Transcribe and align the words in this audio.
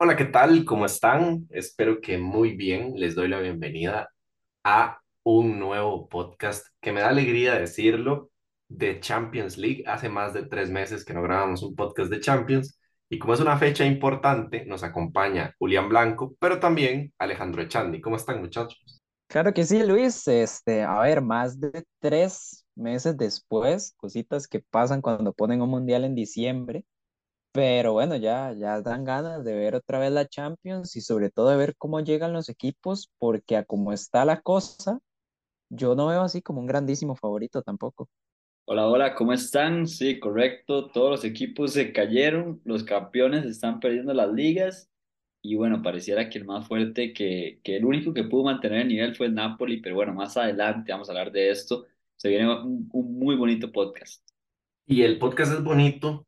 Hola, 0.00 0.16
¿qué 0.16 0.24
tal? 0.24 0.64
¿Cómo 0.64 0.86
están? 0.86 1.46
Espero 1.50 2.00
que 2.00 2.18
muy 2.18 2.56
bien. 2.56 2.94
Les 2.96 3.14
doy 3.14 3.28
la 3.28 3.38
bienvenida 3.38 4.08
a 4.64 4.98
un 5.22 5.60
nuevo 5.60 6.08
podcast 6.08 6.66
que 6.80 6.92
me 6.92 7.00
da 7.00 7.10
alegría 7.10 7.54
decirlo 7.54 8.30
de 8.68 8.98
Champions 8.98 9.58
League. 9.58 9.84
Hace 9.86 10.08
más 10.08 10.34
de 10.34 10.46
tres 10.46 10.70
meses 10.70 11.04
que 11.04 11.14
no 11.14 11.22
grabamos 11.22 11.62
un 11.62 11.76
podcast 11.76 12.10
de 12.10 12.18
Champions 12.18 12.80
y 13.08 13.20
como 13.20 13.34
es 13.34 13.40
una 13.40 13.56
fecha 13.58 13.84
importante, 13.84 14.64
nos 14.66 14.82
acompaña 14.82 15.54
Julián 15.58 15.88
Blanco, 15.88 16.34
pero 16.40 16.58
también 16.58 17.12
Alejandro 17.18 17.62
Echandi. 17.62 18.00
¿Cómo 18.00 18.16
están, 18.16 18.40
muchachos? 18.40 19.00
Claro 19.28 19.54
que 19.54 19.64
sí, 19.64 19.84
Luis. 19.84 20.26
Este, 20.26 20.82
a 20.82 20.98
ver, 21.00 21.20
más 21.20 21.60
de 21.60 21.84
tres 22.00 22.66
meses 22.78 23.16
después, 23.16 23.94
cositas 23.98 24.48
que 24.48 24.60
pasan 24.60 25.02
cuando 25.02 25.32
ponen 25.32 25.62
un 25.62 25.70
mundial 25.70 26.04
en 26.04 26.14
diciembre. 26.14 26.84
Pero 27.52 27.94
bueno, 27.94 28.16
ya, 28.16 28.52
ya 28.52 28.80
dan 28.82 29.04
ganas 29.04 29.44
de 29.44 29.54
ver 29.54 29.74
otra 29.74 29.98
vez 29.98 30.12
la 30.12 30.28
Champions 30.28 30.96
y 30.96 31.00
sobre 31.00 31.30
todo 31.30 31.50
de 31.50 31.56
ver 31.56 31.76
cómo 31.76 32.00
llegan 32.00 32.32
los 32.32 32.48
equipos, 32.48 33.10
porque 33.18 33.56
a 33.56 33.64
cómo 33.64 33.92
está 33.92 34.24
la 34.24 34.40
cosa, 34.40 35.00
yo 35.70 35.94
no 35.94 36.08
veo 36.08 36.22
así 36.22 36.42
como 36.42 36.60
un 36.60 36.66
grandísimo 36.66 37.16
favorito 37.16 37.62
tampoco. 37.62 38.08
Hola, 38.66 38.86
hola, 38.86 39.14
¿cómo 39.14 39.32
están? 39.32 39.86
Sí, 39.86 40.20
correcto, 40.20 40.88
todos 40.90 41.10
los 41.10 41.24
equipos 41.24 41.72
se 41.72 41.92
cayeron, 41.92 42.60
los 42.64 42.84
campeones 42.84 43.44
están 43.46 43.80
perdiendo 43.80 44.12
las 44.12 44.30
ligas 44.30 44.90
y 45.40 45.56
bueno, 45.56 45.82
pareciera 45.82 46.28
que 46.28 46.38
el 46.38 46.44
más 46.44 46.68
fuerte, 46.68 47.14
que, 47.14 47.60
que 47.64 47.76
el 47.78 47.86
único 47.86 48.12
que 48.12 48.24
pudo 48.24 48.44
mantener 48.44 48.82
el 48.82 48.88
nivel 48.88 49.16
fue 49.16 49.26
el 49.26 49.34
Napoli, 49.34 49.80
pero 49.80 49.94
bueno, 49.94 50.12
más 50.12 50.36
adelante 50.36 50.92
vamos 50.92 51.08
a 51.08 51.12
hablar 51.12 51.32
de 51.32 51.50
esto. 51.50 51.86
Se 52.18 52.28
viene 52.28 52.52
un, 52.52 52.88
un 52.92 53.18
muy 53.18 53.36
bonito 53.36 53.72
podcast. 53.72 54.22
Y 54.84 55.02
el 55.02 55.18
podcast 55.18 55.54
es 55.54 55.64
bonito 55.64 56.26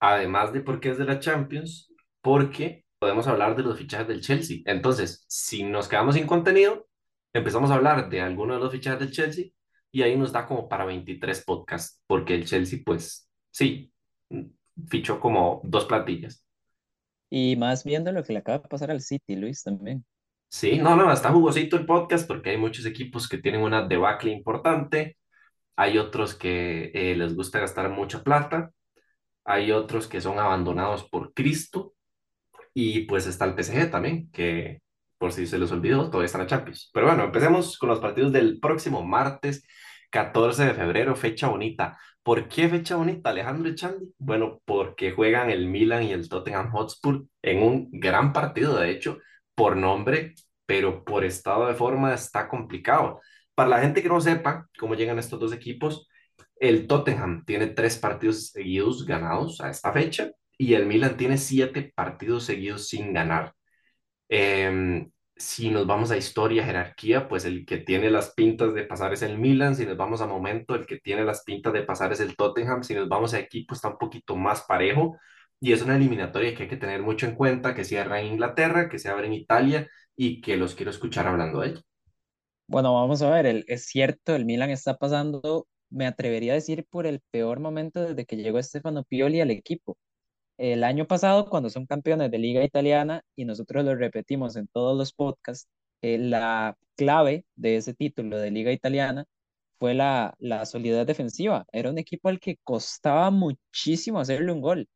además 0.00 0.52
de 0.52 0.60
por 0.60 0.80
qué 0.80 0.90
es 0.90 0.98
de 0.98 1.04
la 1.04 1.20
Champions, 1.20 1.92
porque 2.20 2.84
podemos 2.98 3.26
hablar 3.26 3.56
de 3.56 3.62
los 3.62 3.78
fichajes 3.78 4.08
del 4.08 4.20
Chelsea. 4.20 4.58
Entonces, 4.64 5.24
si 5.28 5.62
nos 5.62 5.88
quedamos 5.88 6.14
sin 6.14 6.26
contenido, 6.26 6.86
empezamos 7.32 7.70
a 7.70 7.74
hablar 7.74 8.08
de 8.10 8.20
algunos 8.20 8.56
de 8.56 8.62
los 8.62 8.72
fichajes 8.72 9.00
del 9.00 9.12
Chelsea 9.12 9.46
y 9.92 10.02
ahí 10.02 10.16
nos 10.16 10.32
da 10.32 10.46
como 10.46 10.68
para 10.68 10.84
23 10.84 11.44
podcasts, 11.44 12.02
porque 12.06 12.34
el 12.34 12.44
Chelsea, 12.44 12.80
pues, 12.84 13.30
sí, 13.50 13.92
fichó 14.88 15.20
como 15.20 15.60
dos 15.64 15.86
platillas. 15.86 16.44
Y 17.30 17.56
más 17.56 17.84
viendo 17.84 18.12
lo 18.12 18.22
que 18.22 18.32
le 18.32 18.40
acaba 18.40 18.58
de 18.58 18.68
pasar 18.68 18.90
al 18.90 19.00
City, 19.00 19.36
Luis, 19.36 19.62
también. 19.62 20.04
Sí, 20.48 20.78
no, 20.78 20.96
no, 20.96 21.12
está 21.12 21.30
jugosito 21.30 21.76
el 21.76 21.86
podcast 21.86 22.26
porque 22.26 22.50
hay 22.50 22.56
muchos 22.56 22.86
equipos 22.86 23.28
que 23.28 23.38
tienen 23.38 23.60
una 23.62 23.86
debacle 23.86 24.30
importante, 24.30 25.18
hay 25.76 25.98
otros 25.98 26.34
que 26.34 26.90
eh, 26.94 27.16
les 27.16 27.34
gusta 27.34 27.60
gastar 27.60 27.90
mucha 27.90 28.22
plata 28.22 28.70
hay 29.46 29.72
otros 29.72 30.08
que 30.08 30.20
son 30.20 30.38
abandonados 30.38 31.08
por 31.08 31.32
Cristo 31.32 31.94
y 32.74 33.02
pues 33.02 33.26
está 33.26 33.46
el 33.46 33.54
PSG 33.54 33.90
también, 33.90 34.30
que 34.32 34.82
por 35.18 35.32
si 35.32 35.46
se 35.46 35.58
les 35.58 35.72
olvidó, 35.72 36.06
todavía 36.10 36.26
están 36.26 36.42
a 36.42 36.46
Champions. 36.46 36.90
Pero 36.92 37.06
bueno, 37.06 37.24
empecemos 37.24 37.78
con 37.78 37.88
los 37.88 38.00
partidos 38.00 38.32
del 38.32 38.60
próximo 38.60 39.04
martes 39.04 39.66
14 40.10 40.66
de 40.66 40.74
febrero, 40.74 41.16
fecha 41.16 41.48
bonita. 41.48 41.98
¿Por 42.22 42.48
qué 42.48 42.68
fecha 42.68 42.96
bonita, 42.96 43.30
Alejandro 43.30 43.70
Echandi? 43.70 44.12
Bueno, 44.18 44.60
porque 44.64 45.12
juegan 45.12 45.48
el 45.50 45.66
Milan 45.68 46.02
y 46.02 46.12
el 46.12 46.28
Tottenham 46.28 46.70
Hotspur 46.72 47.24
en 47.42 47.62
un 47.62 47.88
gran 47.92 48.32
partido, 48.32 48.78
de 48.78 48.90
hecho, 48.90 49.18
por 49.56 49.76
nombre, 49.76 50.34
pero 50.66 51.04
por 51.04 51.24
estado 51.24 51.66
de 51.68 51.74
forma 51.74 52.14
está 52.14 52.48
complicado. 52.48 53.20
Para 53.54 53.70
la 53.70 53.80
gente 53.80 54.02
que 54.02 54.08
no 54.08 54.20
sepa 54.20 54.68
cómo 54.78 54.94
llegan 54.94 55.18
estos 55.18 55.40
dos 55.40 55.52
equipos, 55.52 56.08
el 56.56 56.86
Tottenham 56.86 57.44
tiene 57.44 57.68
tres 57.68 57.98
partidos 57.98 58.48
seguidos 58.50 59.06
ganados 59.06 59.60
a 59.60 59.70
esta 59.70 59.92
fecha 59.92 60.30
y 60.58 60.74
el 60.74 60.86
Milan 60.86 61.16
tiene 61.16 61.38
siete 61.38 61.92
partidos 61.94 62.44
seguidos 62.44 62.88
sin 62.88 63.12
ganar. 63.12 63.54
Em, 64.28 65.10
si 65.36 65.70
nos 65.70 65.86
vamos 65.86 66.10
a 66.10 66.16
historia, 66.16 66.64
jerarquía, 66.64 67.28
pues 67.28 67.44
el 67.44 67.66
que 67.66 67.78
tiene 67.78 68.10
las 68.10 68.32
pintas 68.34 68.74
de 68.74 68.84
pasar 68.84 69.12
es 69.12 69.22
el 69.22 69.38
Milan. 69.38 69.76
Si 69.76 69.86
nos 69.86 69.96
vamos 69.96 70.20
a 70.20 70.26
momento, 70.26 70.74
el 70.74 70.86
que 70.86 70.98
tiene 70.98 71.24
las 71.24 71.44
pintas 71.44 71.72
de 71.72 71.82
pasar 71.82 72.12
es 72.12 72.20
el 72.20 72.36
Tottenham. 72.36 72.82
Si 72.82 72.94
nos 72.94 73.08
vamos 73.08 73.34
a 73.34 73.38
equipo, 73.40 73.74
está 73.74 73.88
un 73.88 73.98
poquito 73.98 74.36
más 74.36 74.62
parejo. 74.62 75.18
Y 75.60 75.72
es 75.72 75.82
una 75.82 75.96
eliminatoria 75.96 76.54
que 76.54 76.64
hay 76.64 76.68
que 76.68 76.76
tener 76.76 77.02
mucho 77.02 77.26
en 77.26 77.34
cuenta, 77.34 77.74
que 77.74 77.84
cierra 77.84 78.20
en 78.20 78.26
Inglaterra, 78.26 78.88
que 78.88 78.98
se 78.98 79.08
abre 79.08 79.26
en 79.26 79.32
Italia 79.32 79.88
y 80.14 80.40
que 80.40 80.56
los 80.56 80.74
quiero 80.74 80.90
escuchar 80.90 81.26
hablando 81.26 81.60
de 81.60 81.68
ello. 81.68 81.80
Bueno, 82.68 82.94
vamos 82.94 83.22
a 83.22 83.30
ver, 83.30 83.46
el, 83.46 83.64
es 83.68 83.86
cierto, 83.86 84.34
el 84.34 84.44
Milan 84.44 84.70
está 84.70 84.96
pasando 84.96 85.66
me 85.90 86.06
atrevería 86.06 86.52
a 86.52 86.56
decir, 86.56 86.86
por 86.90 87.06
el 87.06 87.20
peor 87.30 87.60
momento 87.60 88.00
desde 88.02 88.26
que 88.26 88.36
llegó 88.36 88.62
Stefano 88.62 89.04
Pioli 89.04 89.40
al 89.40 89.50
equipo. 89.50 89.96
El 90.58 90.84
año 90.84 91.06
pasado, 91.06 91.50
cuando 91.50 91.70
son 91.70 91.86
campeones 91.86 92.30
de 92.30 92.38
Liga 92.38 92.64
Italiana, 92.64 93.22
y 93.36 93.44
nosotros 93.44 93.84
lo 93.84 93.94
repetimos 93.96 94.56
en 94.56 94.68
todos 94.68 94.96
los 94.96 95.12
podcasts, 95.12 95.68
eh, 96.02 96.18
la 96.18 96.76
clave 96.96 97.44
de 97.56 97.76
ese 97.76 97.94
título 97.94 98.38
de 98.38 98.50
Liga 98.50 98.72
Italiana 98.72 99.26
fue 99.78 99.94
la, 99.94 100.34
la 100.38 100.66
solidez 100.66 101.06
defensiva. 101.06 101.66
Era 101.72 101.90
un 101.90 101.98
equipo 101.98 102.28
al 102.28 102.40
que 102.40 102.58
costaba 102.64 103.30
muchísimo 103.30 104.20
hacerle 104.20 104.52
un 104.52 104.60
gol. 104.62 104.88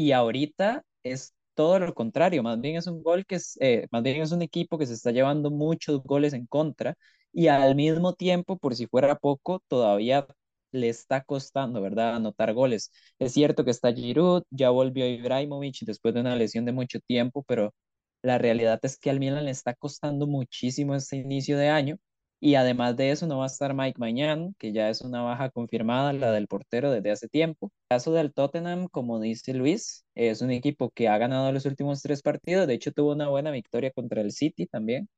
Y 0.00 0.12
ahorita 0.12 0.82
es 1.02 1.34
todo 1.54 1.78
lo 1.78 1.92
contrario, 1.94 2.42
más 2.42 2.58
bien 2.60 2.76
es 2.76 2.86
un 2.86 3.02
gol 3.02 3.26
que 3.26 3.34
es, 3.36 3.58
eh, 3.60 3.86
más 3.90 4.02
bien 4.02 4.22
es 4.22 4.32
un 4.32 4.40
equipo 4.42 4.78
que 4.78 4.86
se 4.86 4.94
está 4.94 5.10
llevando 5.10 5.50
muchos 5.50 6.02
goles 6.04 6.32
en 6.32 6.46
contra 6.46 6.94
y 7.32 7.48
al 7.48 7.74
mismo 7.74 8.14
tiempo, 8.14 8.56
por 8.58 8.74
si 8.74 8.86
fuera 8.86 9.16
poco, 9.18 9.62
todavía 9.68 10.26
le 10.72 10.88
está 10.88 11.22
costando, 11.22 11.80
¿verdad? 11.82 12.14
Anotar 12.16 12.54
goles. 12.54 12.90
Es 13.18 13.32
cierto 13.34 13.62
que 13.64 13.70
está 13.72 13.92
Giroud, 13.92 14.42
ya 14.50 14.70
volvió 14.70 15.06
Ibrahimovic 15.06 15.80
después 15.84 16.14
de 16.14 16.20
una 16.20 16.34
lesión 16.36 16.64
de 16.64 16.72
mucho 16.72 16.98
tiempo, 17.00 17.42
pero 17.46 17.74
la 18.22 18.38
realidad 18.38 18.80
es 18.82 18.98
que 18.98 19.10
al 19.10 19.18
Milan 19.20 19.44
le 19.44 19.50
está 19.50 19.74
costando 19.74 20.26
muchísimo 20.26 20.94
este 20.94 21.16
inicio 21.16 21.58
de 21.58 21.68
año. 21.68 21.98
Y 22.42 22.54
además 22.54 22.96
de 22.96 23.10
eso, 23.10 23.26
no 23.26 23.38
va 23.38 23.44
a 23.44 23.46
estar 23.48 23.74
Mike 23.74 23.98
Mañán, 23.98 24.54
que 24.58 24.72
ya 24.72 24.88
es 24.88 25.02
una 25.02 25.22
baja 25.22 25.50
confirmada, 25.50 26.12
la 26.14 26.32
del 26.32 26.46
portero 26.48 26.90
desde 26.90 27.10
hace 27.10 27.28
tiempo. 27.28 27.66
El 27.90 27.96
caso 27.96 28.12
del 28.12 28.32
Tottenham, 28.32 28.88
como 28.88 29.20
dice 29.20 29.52
Luis, 29.54 30.06
es 30.14 30.40
un 30.40 30.50
equipo 30.50 30.90
que 30.90 31.08
ha 31.08 31.18
ganado 31.18 31.52
los 31.52 31.66
últimos 31.66 32.00
tres 32.02 32.22
partidos. 32.22 32.66
De 32.66 32.74
hecho, 32.74 32.92
tuvo 32.92 33.12
una 33.12 33.28
buena 33.28 33.50
victoria 33.50 33.90
contra 33.92 34.22
el 34.22 34.32
City 34.32 34.66
también. 34.66 35.08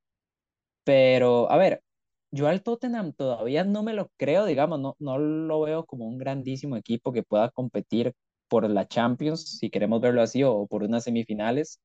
Pero, 0.84 1.50
a 1.50 1.56
ver, 1.58 1.82
yo 2.30 2.48
al 2.48 2.62
Tottenham 2.62 3.12
todavía 3.12 3.64
no 3.64 3.82
me 3.82 3.94
lo 3.94 4.10
creo, 4.16 4.44
digamos, 4.46 4.80
no, 4.80 4.96
no 4.98 5.18
lo 5.18 5.60
veo 5.62 5.84
como 5.86 6.06
un 6.06 6.18
grandísimo 6.18 6.76
equipo 6.76 7.12
que 7.12 7.22
pueda 7.22 7.50
competir 7.50 8.14
por 8.48 8.68
la 8.70 8.86
Champions, 8.88 9.58
si 9.58 9.70
queremos 9.70 10.00
verlo 10.00 10.22
así, 10.22 10.42
o 10.44 10.66
por 10.66 10.82
unas 10.82 11.04
semifinales, 11.04 11.80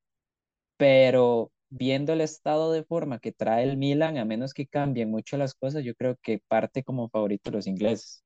pero 0.78 1.52
viendo 1.70 2.14
el 2.14 2.22
estado 2.22 2.72
de 2.72 2.84
forma 2.84 3.20
que 3.20 3.32
trae 3.32 3.64
el 3.64 3.78
Milan, 3.78 4.18
a 4.18 4.26
menos 4.26 4.54
que 4.54 4.68
cambien 4.68 5.10
mucho 5.10 5.38
las 5.38 5.54
cosas, 5.54 5.84
yo 5.84 5.96
creo 5.96 6.18
que 6.22 6.42
parte 6.48 6.84
como 6.84 7.10
favorito 7.10 7.52
los 7.52 7.68
ingleses. 7.68 8.24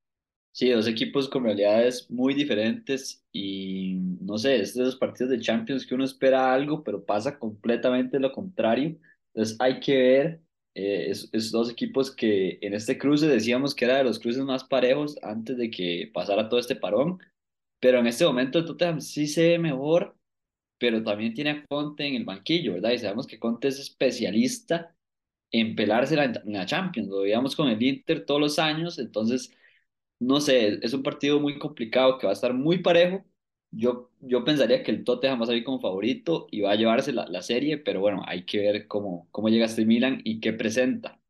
Sí, 0.52 0.68
dos 0.68 0.86
equipos 0.86 1.28
con 1.28 1.44
realidades 1.44 2.10
muy 2.10 2.34
diferentes 2.34 3.24
y 3.32 3.94
no 4.20 4.36
sé, 4.36 4.56
es 4.56 4.74
de 4.74 4.84
los 4.84 4.96
partidos 4.96 5.30
de 5.30 5.40
Champions 5.40 5.86
que 5.86 5.94
uno 5.94 6.04
espera 6.04 6.52
algo, 6.52 6.84
pero 6.84 7.04
pasa 7.04 7.38
completamente 7.38 8.20
lo 8.20 8.32
contrario. 8.32 8.98
Entonces 9.32 9.56
hay 9.58 9.80
que 9.80 9.96
ver 9.96 10.42
eh, 10.74 11.10
es, 11.10 11.50
dos 11.52 11.70
equipos 11.70 12.14
que 12.14 12.58
en 12.62 12.72
este 12.74 12.96
cruce 12.96 13.26
decíamos 13.26 13.74
que 13.74 13.84
era 13.84 13.98
de 13.98 14.04
los 14.04 14.18
cruces 14.18 14.42
más 14.44 14.64
parejos 14.64 15.18
antes 15.22 15.56
de 15.58 15.70
que 15.70 16.10
pasara 16.14 16.48
todo 16.48 16.58
este 16.60 16.76
parón, 16.76 17.18
pero 17.80 17.98
en 17.98 18.06
este 18.06 18.24
momento 18.24 18.64
Tottenham 18.64 19.00
sí 19.00 19.26
se 19.26 19.50
ve 19.50 19.58
mejor, 19.58 20.16
pero 20.82 21.04
también 21.04 21.32
tiene 21.32 21.50
a 21.50 21.66
Conte 21.66 22.04
en 22.04 22.16
el 22.16 22.24
banquillo, 22.24 22.72
¿verdad? 22.74 22.90
Y 22.90 22.98
sabemos 22.98 23.28
que 23.28 23.38
Conte 23.38 23.68
es 23.68 23.78
especialista 23.78 24.96
en 25.52 25.76
pelarse 25.76 26.16
en 26.16 26.52
la 26.52 26.66
Champions, 26.66 27.08
lo 27.08 27.20
veíamos 27.22 27.54
con 27.56 27.68
el 27.68 27.80
Inter 27.80 28.26
todos 28.26 28.40
los 28.40 28.58
años, 28.58 28.98
entonces, 28.98 29.52
no 30.20 30.40
sé, 30.40 30.80
es 30.82 30.92
un 30.94 31.04
partido 31.04 31.40
muy 31.40 31.58
complicado 31.60 32.18
que 32.18 32.26
va 32.26 32.32
a 32.32 32.34
estar 32.34 32.52
muy 32.54 32.78
parejo, 32.82 33.24
yo, 33.70 34.10
yo 34.20 34.44
pensaría 34.44 34.82
que 34.82 34.90
el 34.90 35.04
Tottenham 35.04 35.40
va 35.40 35.44
a 35.44 35.46
salir 35.48 35.64
como 35.64 35.80
favorito 35.80 36.48
y 36.50 36.62
va 36.62 36.72
a 36.72 36.76
llevarse 36.76 37.12
la, 37.12 37.26
la 37.28 37.42
serie, 37.42 37.78
pero 37.78 38.00
bueno, 38.00 38.22
hay 38.26 38.44
que 38.44 38.58
ver 38.58 38.88
cómo, 38.88 39.28
cómo 39.30 39.48
llega 39.50 39.66
este 39.66 39.86
Milan 39.86 40.20
y 40.24 40.40
qué 40.40 40.52
presenta. 40.52 41.20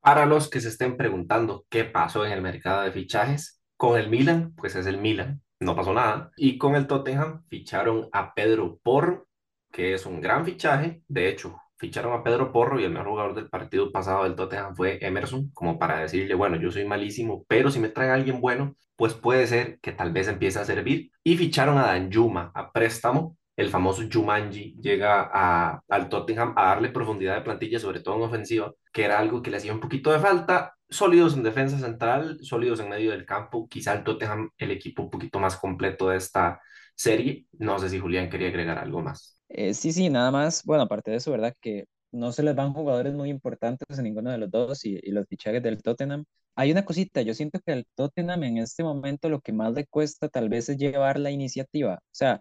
Para 0.00 0.26
los 0.26 0.50
que 0.50 0.60
se 0.60 0.68
estén 0.70 0.96
preguntando 0.96 1.66
qué 1.70 1.84
pasó 1.84 2.26
en 2.26 2.32
el 2.32 2.42
mercado 2.42 2.82
de 2.82 2.92
fichajes, 2.92 3.62
con 3.76 3.96
el 3.98 4.10
Milan, 4.10 4.54
pues 4.56 4.74
es 4.74 4.86
el 4.86 4.98
Milan, 4.98 5.40
no 5.60 5.76
pasó 5.76 5.92
nada. 5.92 6.30
Y 6.36 6.58
con 6.58 6.74
el 6.74 6.86
Tottenham 6.86 7.44
ficharon 7.48 8.08
a 8.12 8.34
Pedro 8.34 8.78
Porro, 8.82 9.26
que 9.72 9.94
es 9.94 10.06
un 10.06 10.20
gran 10.20 10.44
fichaje. 10.44 11.02
De 11.08 11.28
hecho, 11.28 11.56
ficharon 11.78 12.12
a 12.12 12.22
Pedro 12.22 12.52
Porro 12.52 12.80
y 12.80 12.84
el 12.84 12.90
mejor 12.92 13.08
jugador 13.08 13.34
del 13.34 13.48
partido 13.48 13.92
pasado 13.92 14.24
del 14.24 14.34
Tottenham 14.34 14.74
fue 14.76 14.98
Emerson, 15.04 15.50
como 15.52 15.78
para 15.78 16.00
decirle, 16.00 16.34
bueno, 16.34 16.56
yo 16.56 16.70
soy 16.70 16.84
malísimo, 16.84 17.44
pero 17.48 17.70
si 17.70 17.80
me 17.80 17.88
traen 17.88 18.10
a 18.10 18.14
alguien 18.14 18.40
bueno, 18.40 18.76
pues 18.96 19.14
puede 19.14 19.46
ser 19.46 19.78
que 19.80 19.92
tal 19.92 20.12
vez 20.12 20.28
empiece 20.28 20.58
a 20.58 20.64
servir. 20.64 21.10
Y 21.22 21.36
ficharon 21.36 21.78
a 21.78 21.86
Danjuma 21.86 22.50
a 22.54 22.72
préstamo. 22.72 23.36
El 23.56 23.70
famoso 23.70 24.02
Jumanji 24.10 24.76
llega 24.80 25.28
a, 25.32 25.80
al 25.88 26.08
Tottenham 26.08 26.54
a 26.56 26.66
darle 26.66 26.90
profundidad 26.90 27.34
de 27.34 27.42
plantilla, 27.42 27.80
sobre 27.80 28.00
todo 28.00 28.16
en 28.16 28.22
ofensiva, 28.22 28.72
que 28.92 29.04
era 29.04 29.18
algo 29.18 29.42
que 29.42 29.50
le 29.50 29.56
hacía 29.56 29.72
un 29.72 29.80
poquito 29.80 30.12
de 30.12 30.20
falta. 30.20 30.77
Sólidos 30.88 31.34
en 31.34 31.42
defensa 31.42 31.78
central, 31.78 32.38
sólidos 32.42 32.80
en 32.80 32.88
medio 32.88 33.10
del 33.10 33.26
campo, 33.26 33.68
quizá 33.68 33.94
el 33.94 34.04
Tottenham 34.04 34.50
el 34.56 34.70
equipo 34.70 35.02
un 35.02 35.10
poquito 35.10 35.38
más 35.38 35.56
completo 35.56 36.08
de 36.08 36.16
esta 36.16 36.60
serie. 36.94 37.46
No 37.52 37.78
sé 37.78 37.88
si 37.88 37.98
Julián 37.98 38.30
quería 38.30 38.48
agregar 38.48 38.78
algo 38.78 39.02
más. 39.02 39.40
Eh, 39.48 39.74
sí, 39.74 39.92
sí, 39.92 40.10
nada 40.10 40.30
más, 40.30 40.64
bueno, 40.64 40.84
aparte 40.84 41.10
de 41.10 41.18
eso, 41.18 41.30
¿verdad? 41.30 41.54
Que 41.60 41.86
no 42.12 42.32
se 42.32 42.42
les 42.42 42.54
van 42.54 42.72
jugadores 42.72 43.14
muy 43.14 43.30
importantes 43.30 43.98
a 43.98 44.02
ninguno 44.02 44.30
de 44.30 44.38
los 44.38 44.50
dos 44.50 44.84
y, 44.84 44.98
los 45.10 45.26
fichajes 45.26 45.62
del 45.62 45.82
Tottenham. 45.82 46.24
Hay 46.54 46.72
una 46.72 46.84
cosita, 46.84 47.22
yo 47.22 47.34
siento 47.34 47.60
que 47.64 47.72
al 47.72 47.86
Tottenham 47.94 48.42
en 48.44 48.58
este 48.58 48.82
momento 48.82 49.28
lo 49.28 49.40
que 49.40 49.52
más 49.52 49.72
le 49.74 49.86
cuesta 49.86 50.28
tal 50.28 50.48
vez 50.48 50.68
es 50.68 50.76
llevar 50.76 51.18
la 51.18 51.30
iniciativa, 51.30 51.94
o 51.96 52.00
sea, 52.10 52.40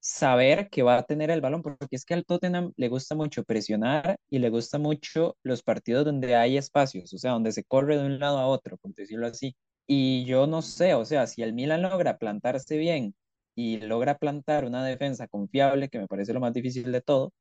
saber 0.00 0.68
que 0.70 0.82
va 0.82 0.98
a 0.98 1.02
tener 1.04 1.30
el 1.30 1.40
balón, 1.40 1.62
porque 1.62 1.96
es 1.96 2.04
que 2.04 2.14
al 2.14 2.24
Tottenham 2.24 2.72
le 2.76 2.88
gusta 2.88 3.14
mucho 3.14 3.44
presionar 3.44 4.18
y 4.30 4.38
le 4.38 4.50
gusta 4.50 4.78
mucho 4.78 5.36
los 5.42 5.62
partidos 5.62 6.04
donde 6.04 6.36
hay 6.36 6.56
espacios, 6.56 7.12
o 7.14 7.18
sea, 7.18 7.32
donde 7.32 7.52
se 7.52 7.64
corre 7.64 7.96
de 7.98 8.06
un 8.06 8.18
lado 8.18 8.38
a 8.38 8.46
otro, 8.46 8.76
por 8.78 8.94
decirlo 8.94 9.26
así. 9.26 9.56
Y 9.86 10.24
yo 10.26 10.46
no 10.46 10.62
sé, 10.62 10.94
o 10.94 11.04
sea, 11.04 11.26
si 11.26 11.42
el 11.42 11.52
Milan 11.54 11.82
logra 11.82 12.18
plantarse 12.18 12.76
bien 12.76 13.14
y 13.54 13.78
logra 13.78 14.18
plantar 14.18 14.64
una 14.64 14.84
defensa 14.84 15.26
confiable, 15.28 15.88
que 15.88 15.98
me 15.98 16.06
parece 16.06 16.32
lo 16.32 16.40
más 16.40 16.52
difícil 16.52 16.92
de 16.92 17.00
todo, 17.00 17.32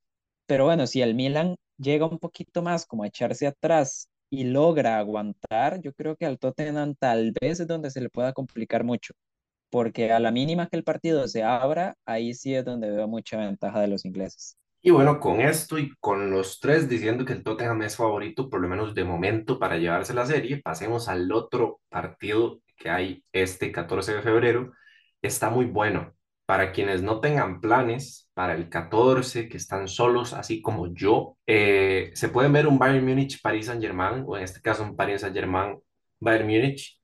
pero 0.46 0.66
bueno, 0.66 0.88
si 0.88 1.02
el 1.02 1.16
Milan 1.16 1.56
llega 1.78 2.06
un 2.08 2.20
poquito 2.20 2.62
más 2.62 2.86
como 2.86 3.04
a 3.04 3.08
echarse 3.08 3.48
atrás 3.48 4.10
y 4.30 4.46
logra 4.46 4.98
aguantar, 5.00 5.82
yo 5.82 5.94
creo 5.94 6.16
que 6.16 6.26
al 6.26 6.40
Tottenham 6.40 6.96
tal 7.00 7.34
vez 7.40 7.60
es 7.60 7.68
donde 7.68 7.92
se 7.92 8.02
le 8.02 8.10
pueda 8.10 8.34
complicar 8.34 8.84
mucho, 8.84 9.14
porque 9.70 10.12
a 10.12 10.20
la 10.20 10.32
mínima 10.32 10.68
que 10.68 10.78
el 10.78 10.84
partido 10.84 11.28
se 11.28 11.44
abra, 11.44 11.96
ahí 12.06 12.34
sí 12.34 12.54
es 12.56 12.66
donde 12.66 12.90
veo 12.90 13.08
mucha 13.08 13.38
ventaja 13.38 13.82
de 13.82 13.88
los 13.88 14.06
ingleses. 14.06 14.58
Y 14.82 14.92
bueno, 14.92 15.20
con 15.20 15.42
esto 15.42 15.78
y 15.78 15.92
con 16.00 16.32
los 16.32 16.60
tres 16.60 16.88
diciendo 16.88 17.26
que 17.26 17.34
el 17.34 17.44
Tottenham 17.44 17.82
es 17.82 17.98
favorito, 17.98 18.50
por 18.50 18.62
lo 18.62 18.70
menos 18.70 18.96
de 18.96 19.04
momento, 19.04 19.60
para 19.60 19.78
llevarse 19.78 20.14
la 20.14 20.26
serie, 20.26 20.62
pasemos 20.62 21.10
al 21.10 21.32
otro 21.32 21.82
partido 21.90 22.62
que 22.78 22.90
hay 22.90 23.24
este 23.34 23.72
14 23.72 24.16
de 24.16 24.22
febrero. 24.22 24.72
Está 25.22 25.50
muy 25.50 25.66
bueno. 25.66 26.14
Para 26.46 26.72
quienes 26.72 27.02
no 27.02 27.20
tengan 27.20 27.60
planes 27.60 28.30
para 28.34 28.54
el 28.56 28.70
14, 28.70 29.50
que 29.50 29.58
están 29.58 29.90
solos, 29.90 30.32
así 30.34 30.62
como 30.62 30.94
yo, 30.94 31.38
eh, 31.46 32.12
se 32.14 32.30
pueden 32.30 32.54
ver 32.54 32.68
un 32.68 32.80
Bayern 32.80 33.06
Múnich-Paris 33.06 33.66
Saint-Germain, 33.66 34.24
o 34.26 34.38
en 34.38 34.44
este 34.44 34.62
caso 34.62 34.84
un 34.84 34.96
Paris 34.96 35.22
Saint-Germain-Bayern 35.22 36.46
Múnich, 36.48 36.98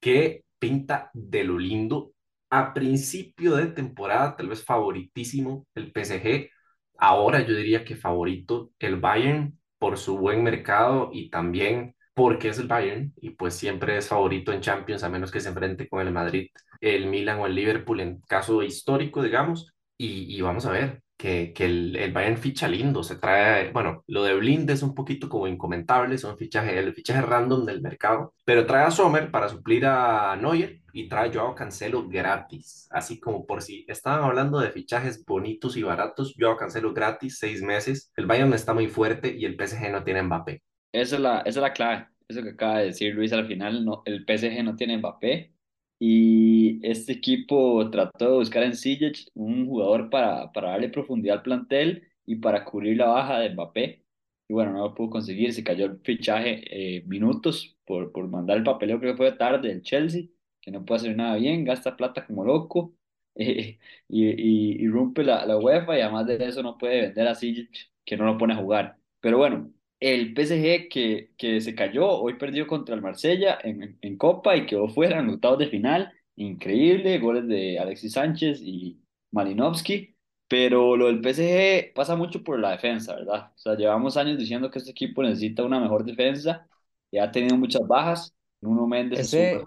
que 0.00 0.42
pinta 0.58 1.10
de 1.14 1.44
lo 1.44 1.58
lindo. 1.58 2.12
A 2.50 2.72
principio 2.74 3.56
de 3.56 3.66
temporada, 3.68 4.36
tal 4.36 4.48
vez 4.48 4.64
favoritísimo 4.64 5.66
el 5.74 5.92
PSG. 5.92 6.50
Ahora 6.98 7.46
yo 7.46 7.54
diría 7.54 7.84
que 7.84 7.96
favorito 7.96 8.72
el 8.78 8.96
Bayern 8.96 9.58
por 9.78 9.98
su 9.98 10.18
buen 10.18 10.42
mercado 10.42 11.10
y 11.12 11.30
también 11.30 11.94
porque 12.14 12.48
es 12.48 12.58
el 12.58 12.66
Bayern 12.66 13.12
y 13.20 13.30
pues 13.30 13.54
siempre 13.54 13.96
es 13.96 14.08
favorito 14.08 14.52
en 14.52 14.60
Champions 14.60 15.04
a 15.04 15.08
menos 15.08 15.30
que 15.30 15.40
se 15.40 15.48
enfrente 15.50 15.88
con 15.88 16.00
el 16.06 16.12
Madrid, 16.12 16.48
el 16.80 17.06
Milan 17.06 17.38
o 17.40 17.46
el 17.46 17.54
Liverpool 17.54 18.00
en 18.00 18.20
caso 18.22 18.62
histórico, 18.62 19.22
digamos. 19.22 19.72
Y, 19.96 20.34
y 20.36 20.40
vamos 20.40 20.66
a 20.66 20.72
ver, 20.72 21.02
que, 21.18 21.52
que 21.52 21.66
el, 21.66 21.96
el, 21.96 22.12
Bayern 22.12 22.38
ficha 22.38 22.68
lindo, 22.68 23.02
se 23.02 23.16
trae, 23.16 23.72
bueno, 23.72 24.04
lo 24.06 24.22
de 24.22 24.34
Blind 24.34 24.70
es 24.70 24.82
un 24.82 24.94
poquito 24.94 25.28
como 25.28 25.48
incomentable, 25.48 26.16
son 26.16 26.38
fichajes, 26.38 26.74
el 26.74 26.94
fichaje 26.94 27.20
random 27.20 27.66
del 27.66 27.82
mercado, 27.82 28.34
pero 28.44 28.64
trae 28.64 28.84
a 28.84 28.90
Sommer 28.92 29.30
para 29.30 29.48
suplir 29.48 29.84
a 29.84 30.36
Neuer 30.36 30.80
y 30.92 31.08
trae 31.08 31.28
a 31.28 31.32
Joao 31.32 31.56
Cancelo 31.56 32.08
gratis, 32.08 32.86
así 32.92 33.18
como 33.18 33.44
por 33.44 33.62
si 33.62 33.84
estaban 33.88 34.22
hablando 34.22 34.60
de 34.60 34.70
fichajes 34.70 35.24
bonitos 35.24 35.76
y 35.76 35.82
baratos, 35.82 36.34
Joao 36.38 36.56
Cancelo 36.56 36.94
gratis, 36.94 37.38
seis 37.38 37.62
meses, 37.62 38.12
el 38.16 38.26
Bayern 38.26 38.54
está 38.54 38.72
muy 38.72 38.86
fuerte 38.86 39.34
y 39.36 39.44
el 39.44 39.56
PSG 39.56 39.90
no 39.90 40.04
tiene 40.04 40.22
Mbappé. 40.22 40.62
Esa 40.92 41.16
es 41.16 41.20
la, 41.20 41.38
esa 41.40 41.48
es 41.48 41.62
la 41.62 41.72
clave, 41.72 42.06
eso 42.28 42.42
que 42.44 42.50
acaba 42.50 42.78
de 42.78 42.86
decir 42.86 43.14
Luis 43.16 43.32
al 43.32 43.48
final, 43.48 43.84
no, 43.84 44.02
el 44.04 44.24
PSG 44.24 44.62
no 44.62 44.76
tiene 44.76 44.96
Mbappé, 44.98 45.52
y 45.98 46.86
este 46.88 47.12
equipo 47.12 47.88
trató 47.90 48.30
de 48.32 48.36
buscar 48.38 48.62
en 48.62 48.76
Sijic 48.76 49.28
un 49.34 49.66
jugador 49.66 50.10
para, 50.10 50.52
para 50.52 50.70
darle 50.70 50.88
profundidad 50.90 51.38
al 51.38 51.42
plantel 51.42 52.08
y 52.24 52.36
para 52.36 52.64
cubrir 52.64 52.96
la 52.98 53.06
baja 53.06 53.40
de 53.40 53.50
Mbappé. 53.50 54.04
Y 54.48 54.54
bueno, 54.54 54.72
no 54.72 54.78
lo 54.80 54.94
pudo 54.94 55.10
conseguir, 55.10 55.52
se 55.52 55.64
cayó 55.64 55.86
el 55.86 56.00
fichaje 56.00 56.96
eh, 56.98 57.02
minutos 57.06 57.76
por, 57.84 58.12
por 58.12 58.28
mandar 58.28 58.56
el 58.58 58.64
papeleo, 58.64 58.98
creo 58.98 59.12
que 59.12 59.16
fue 59.18 59.32
tarde, 59.32 59.70
el 59.72 59.82
Chelsea, 59.82 60.24
que 60.60 60.70
no 60.70 60.84
puede 60.84 61.00
hacer 61.00 61.16
nada 61.16 61.36
bien, 61.36 61.64
gasta 61.64 61.96
plata 61.96 62.26
como 62.26 62.44
loco 62.44 62.94
eh, 63.34 63.78
y, 64.08 64.26
y, 64.26 64.84
y, 64.84 64.88
rompe 64.88 65.22
la, 65.24 65.44
la 65.46 65.56
UEFA 65.58 65.98
y 65.98 66.00
además 66.00 66.26
de 66.26 66.44
eso 66.46 66.62
no 66.62 66.78
puede 66.78 67.02
vender 67.02 67.28
a 67.28 67.34
Sijic, 67.34 67.70
que 68.04 68.16
no 68.16 68.24
lo 68.24 68.38
pone 68.38 68.54
a 68.54 68.56
jugar. 68.56 68.96
Pero 69.20 69.38
bueno, 69.38 69.72
el 70.00 70.34
PSG 70.34 70.88
que, 70.88 71.32
que 71.36 71.60
se 71.60 71.74
cayó, 71.74 72.08
hoy 72.08 72.34
perdió 72.34 72.66
contra 72.66 72.94
el 72.94 73.02
Marsella 73.02 73.58
en, 73.62 73.98
en 74.00 74.16
Copa 74.16 74.56
y 74.56 74.66
quedó 74.66 74.88
fuera 74.88 75.18
en 75.20 75.28
octavos 75.30 75.58
de 75.58 75.68
final. 75.68 76.12
Increíble, 76.36 77.18
goles 77.18 77.48
de 77.48 77.78
Alexis 77.78 78.12
Sánchez 78.12 78.60
y 78.62 79.00
Malinowski. 79.32 80.14
Pero 80.48 80.96
lo 80.96 81.06
del 81.08 81.20
PSG 81.20 81.92
pasa 81.94 82.16
mucho 82.16 82.42
por 82.42 82.58
la 82.58 82.70
defensa, 82.70 83.14
¿verdad? 83.14 83.52
O 83.54 83.58
sea, 83.58 83.74
llevamos 83.74 84.16
años 84.16 84.38
diciendo 84.38 84.70
que 84.70 84.78
este 84.78 84.92
equipo 84.92 85.22
necesita 85.22 85.62
una 85.62 85.78
mejor 85.78 86.04
defensa. 86.04 86.66
Ya 87.12 87.24
ha 87.24 87.32
tenido 87.32 87.56
muchas 87.56 87.86
bajas. 87.86 88.34
Nuno 88.60 88.86
Méndez 88.86 89.20
ese, 89.20 89.64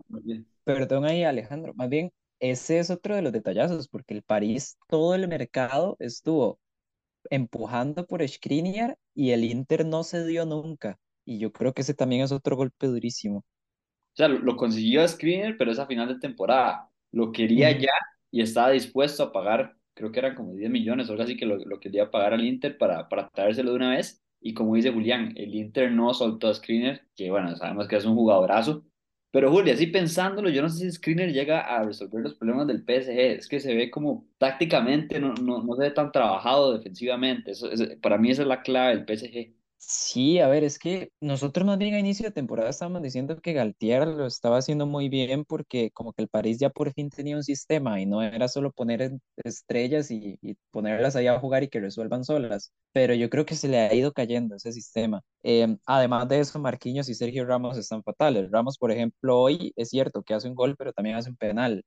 Perdón 0.63 1.05
ahí, 1.05 1.23
Alejandro. 1.23 1.73
Más 1.75 1.89
bien, 1.89 2.11
ese 2.39 2.79
es 2.79 2.89
otro 2.89 3.15
de 3.15 3.21
los 3.21 3.31
detallazos, 3.31 3.87
porque 3.87 4.13
el 4.13 4.23
París, 4.23 4.77
todo 4.87 5.13
el 5.15 5.27
mercado 5.27 5.95
estuvo 5.99 6.59
empujando 7.31 8.05
por 8.05 8.27
Skriniar 8.27 8.97
y 9.15 9.31
el 9.31 9.43
Inter 9.43 9.85
no 9.85 10.03
se 10.03 10.25
dio 10.27 10.45
nunca. 10.45 10.99
Y 11.25 11.39
yo 11.39 11.51
creo 11.51 11.73
que 11.73 11.81
ese 11.81 11.95
también 11.95 12.21
es 12.21 12.31
otro 12.31 12.55
golpe 12.55 12.87
durísimo. 12.87 13.37
O 13.39 14.15
sea, 14.15 14.27
lo, 14.27 14.55
consiguió 14.57 15.07
Skriniar, 15.07 15.55
pero 15.57 15.71
es 15.71 15.79
a 15.79 15.87
final 15.87 16.07
de 16.07 16.19
temporada. 16.19 16.89
Lo 17.11 17.31
quería 17.31 17.71
ya 17.71 17.91
y 18.29 18.41
estaba 18.41 18.71
dispuesto 18.71 19.23
a 19.23 19.31
pagar, 19.31 19.75
creo 19.93 20.11
que 20.11 20.19
eran 20.19 20.35
como 20.35 20.53
10 20.53 20.69
millones 20.69 21.07
o 21.07 21.13
algo 21.13 21.23
así 21.23 21.37
que 21.37 21.45
lo, 21.45 21.57
lo 21.57 21.79
quería 21.79 22.11
pagar 22.11 22.33
al 22.33 22.45
Inter 22.45 22.77
para, 22.77 23.07
para 23.09 23.29
traérselo 23.29 23.71
de 23.71 23.77
una 23.77 23.91
vez. 23.91 24.21
Y 24.41 24.53
como 24.53 24.75
dice 24.75 24.91
Julián, 24.91 25.33
el 25.37 25.55
Inter 25.55 25.91
no 25.91 26.13
soltó 26.13 26.47
a 26.47 26.53
Skriniar, 26.53 27.01
que 27.15 27.31
bueno, 27.31 27.55
sabemos 27.55 27.87
que 27.87 27.95
es 27.95 28.05
un 28.05 28.15
jugadorazo, 28.15 28.83
pero 29.31 29.49
Julio, 29.49 29.73
así 29.73 29.87
pensándolo, 29.87 30.49
yo 30.49 30.61
no 30.61 30.69
sé 30.69 30.79
si 30.79 30.91
Screener 30.91 31.31
llega 31.31 31.61
a 31.61 31.83
resolver 31.85 32.21
los 32.21 32.33
problemas 32.35 32.67
del 32.67 32.83
PSG. 32.83 33.17
Es 33.37 33.47
que 33.47 33.61
se 33.61 33.73
ve 33.73 33.89
como 33.89 34.27
tácticamente, 34.37 35.19
no, 35.21 35.33
no, 35.35 35.63
no 35.63 35.75
se 35.75 35.83
ve 35.83 35.91
tan 35.91 36.11
trabajado 36.11 36.77
defensivamente. 36.77 37.53
Para 38.01 38.17
mí 38.17 38.29
esa 38.31 38.41
es 38.41 38.47
la 38.49 38.61
clave 38.61 38.97
del 38.97 39.05
PSG. 39.05 39.60
Sí, 39.83 40.39
a 40.39 40.47
ver, 40.47 40.63
es 40.63 40.77
que 40.77 41.11
nosotros 41.19 41.65
más 41.65 41.77
bien 41.79 41.95
a 41.95 41.99
inicio 41.99 42.25
de 42.25 42.31
temporada 42.31 42.69
estábamos 42.69 43.01
diciendo 43.01 43.41
que 43.41 43.53
Galtier 43.53 44.07
lo 44.07 44.27
estaba 44.27 44.57
haciendo 44.57 44.85
muy 44.85 45.09
bien 45.09 45.43
porque 45.43 45.89
como 45.91 46.13
que 46.13 46.21
el 46.21 46.29
París 46.29 46.59
ya 46.59 46.69
por 46.69 46.93
fin 46.93 47.09
tenía 47.09 47.35
un 47.35 47.43
sistema 47.43 47.99
y 47.99 48.05
no 48.05 48.21
era 48.21 48.47
solo 48.47 48.71
poner 48.71 49.17
estrellas 49.43 50.11
y, 50.11 50.37
ponerlas 50.69 51.15
ahí 51.15 51.25
a 51.27 51.39
jugar 51.39 51.63
y 51.63 51.67
que 51.67 51.79
resuelvan 51.79 52.23
solas, 52.23 52.71
pero 52.93 53.15
yo 53.15 53.29
creo 53.29 53.45
que 53.45 53.55
se 53.55 53.67
le 53.67 53.79
ha 53.79 53.93
ido 53.93 54.13
cayendo 54.13 54.55
ese 54.55 54.71
sistema. 54.71 55.21
Em, 55.41 55.77
además 55.85 56.29
de 56.29 56.39
eso, 56.39 56.59
Marquinhos 56.59 57.09
y 57.09 57.15
Sergio 57.15 57.45
Ramos 57.45 57.77
están 57.77 58.03
fatales. 58.03 58.51
Ramos, 58.51 58.77
por 58.77 58.91
ejemplo, 58.91 59.39
hoy 59.39 59.73
es 59.75 59.89
cierto 59.89 60.21
que 60.23 60.35
hace 60.35 60.47
un 60.47 60.55
gol, 60.55 60.75
pero 60.77 60.93
también 60.93 61.15
hace 61.15 61.29
un 61.31 61.37
penal 61.37 61.83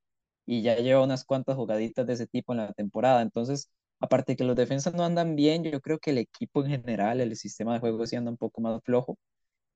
y 0.47 0.63
ya 0.63 0.77
lleva 0.77 1.03
unas 1.03 1.25
cuantas 1.25 1.57
jugaditas 1.57 2.07
de 2.07 2.15
ese 2.15 2.27
tipo 2.27 2.53
en 2.53 2.59
la 2.59 2.73
temporada, 2.73 3.23
entonces 3.23 3.71
aparte 4.05 4.33
de 4.33 4.37
que 4.37 4.45
los 4.45 4.57
defensas 4.57 4.95
no 4.95 5.05
andan 5.05 5.37
bien, 5.37 5.65
yo 5.65 5.81
creo 5.81 5.99
que 5.99 6.11
el 6.11 6.19
equipo 6.19 6.63
en 6.65 6.71
general, 6.71 7.21
el 7.21 7.37
sistema 7.37 7.75
de 7.75 7.81
juego 7.81 8.07
sí 8.07 8.17
anda 8.17 8.31
un 8.31 8.37
poco 8.39 8.61
más 8.61 8.81
flojo. 8.85 9.19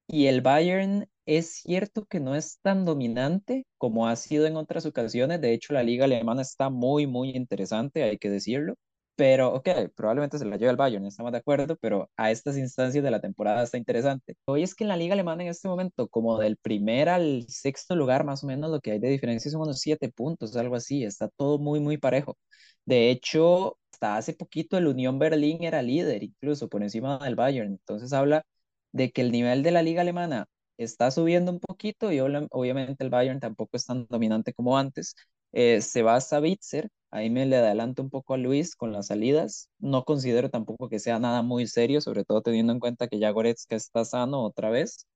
Y 0.06 0.26
el 0.26 0.40
Bayern 0.42 1.06
es 1.26 1.52
cierto 1.62 2.06
que 2.06 2.20
no 2.20 2.34
es 2.34 2.58
tan 2.62 2.84
dominante 2.86 3.66
como 3.78 4.08
ha 4.08 4.16
sido 4.16 4.46
en 4.46 4.56
otras 4.56 4.86
ocasiones. 4.86 5.40
De 5.40 5.52
hecho, 5.52 5.74
la 5.74 5.82
liga 5.82 6.04
alemana 6.06 6.42
está 6.42 6.70
muy, 6.70 7.06
muy 7.06 7.30
interesante, 7.30 8.02
hay 8.02 8.18
que 8.18 8.30
decirlo. 8.30 8.74
Pero, 9.16 9.52
ok, 9.52 9.68
probablemente 9.96 10.38
se 10.38 10.44
la 10.44 10.56
lleve 10.56 10.70
el 10.70 10.76
Bayern, 10.76 11.04
estamos 11.04 11.32
de 11.32 11.38
acuerdo, 11.38 11.76
pero 11.80 12.08
a 12.16 12.30
estas 12.30 12.56
instancias 12.56 13.02
de 13.02 13.10
la 13.10 13.20
temporada 13.20 13.64
está 13.64 13.76
interesante. 13.76 14.36
Hoy 14.46 14.62
es 14.62 14.76
que 14.76 14.84
en 14.84 14.88
la 14.88 14.96
liga 14.96 15.14
alemana 15.14 15.42
en 15.42 15.48
este 15.48 15.66
momento, 15.68 16.06
como 16.08 16.38
del 16.38 16.56
primer 16.56 17.08
al 17.08 17.44
sexto 17.48 17.96
lugar, 17.96 18.24
más 18.24 18.44
o 18.44 18.46
menos 18.46 18.70
lo 18.70 18.80
que 18.80 18.92
hay 18.92 19.00
de 19.00 19.08
diferencia 19.08 19.50
son 19.50 19.62
unos 19.62 19.80
siete 19.80 20.08
puntos, 20.10 20.56
algo 20.56 20.76
así. 20.76 21.02
Está 21.04 21.28
todo 21.28 21.58
muy, 21.58 21.80
muy 21.80 21.98
parejo. 21.98 22.38
De 22.84 23.10
hecho, 23.10 23.76
hasta 23.98 24.16
hace 24.16 24.32
poquito 24.34 24.78
el 24.78 24.86
Unión 24.86 25.18
Berlín 25.18 25.64
era 25.64 25.82
líder, 25.82 26.22
incluso 26.22 26.68
por 26.68 26.82
encima 26.82 27.18
del 27.18 27.34
Bayern. 27.36 27.72
Entonces 27.72 28.12
habla 28.12 28.44
de 28.92 29.10
que 29.12 29.22
el 29.22 29.32
nivel 29.32 29.62
de 29.64 29.72
la 29.72 29.82
liga 29.82 30.02
alemana 30.02 30.46
está 30.76 31.10
subiendo 31.10 31.50
un 31.52 31.58
poquito 31.60 32.12
y 32.12 32.20
obviamente 32.20 33.02
el 33.04 33.10
Bayern 33.10 33.40
tampoco 33.40 33.76
es 33.76 33.86
tan 33.86 34.06
dominante 34.08 34.52
como 34.54 34.78
antes. 34.78 35.14
Eh, 35.52 35.80
se 35.80 36.02
va 36.02 36.14
a 36.16 36.20
Sabitzer, 36.20 36.88
ahí 37.10 37.28
me 37.30 37.44
le 37.46 37.56
adelanto 37.56 38.02
un 38.02 38.10
poco 38.10 38.34
a 38.34 38.36
Luis 38.38 38.76
con 38.76 38.92
las 38.92 39.08
salidas. 39.08 39.68
No 39.78 40.04
considero 40.04 40.48
tampoco 40.50 40.88
que 40.88 40.98
sea 41.00 41.18
nada 41.18 41.42
muy 41.42 41.66
serio, 41.66 42.00
sobre 42.00 42.24
todo 42.24 42.42
teniendo 42.42 42.72
en 42.72 42.80
cuenta 42.80 43.08
que 43.08 43.18
ya 43.18 43.32
está 43.70 44.04
sano 44.04 44.44
otra 44.44 44.70
vez. 44.70 45.06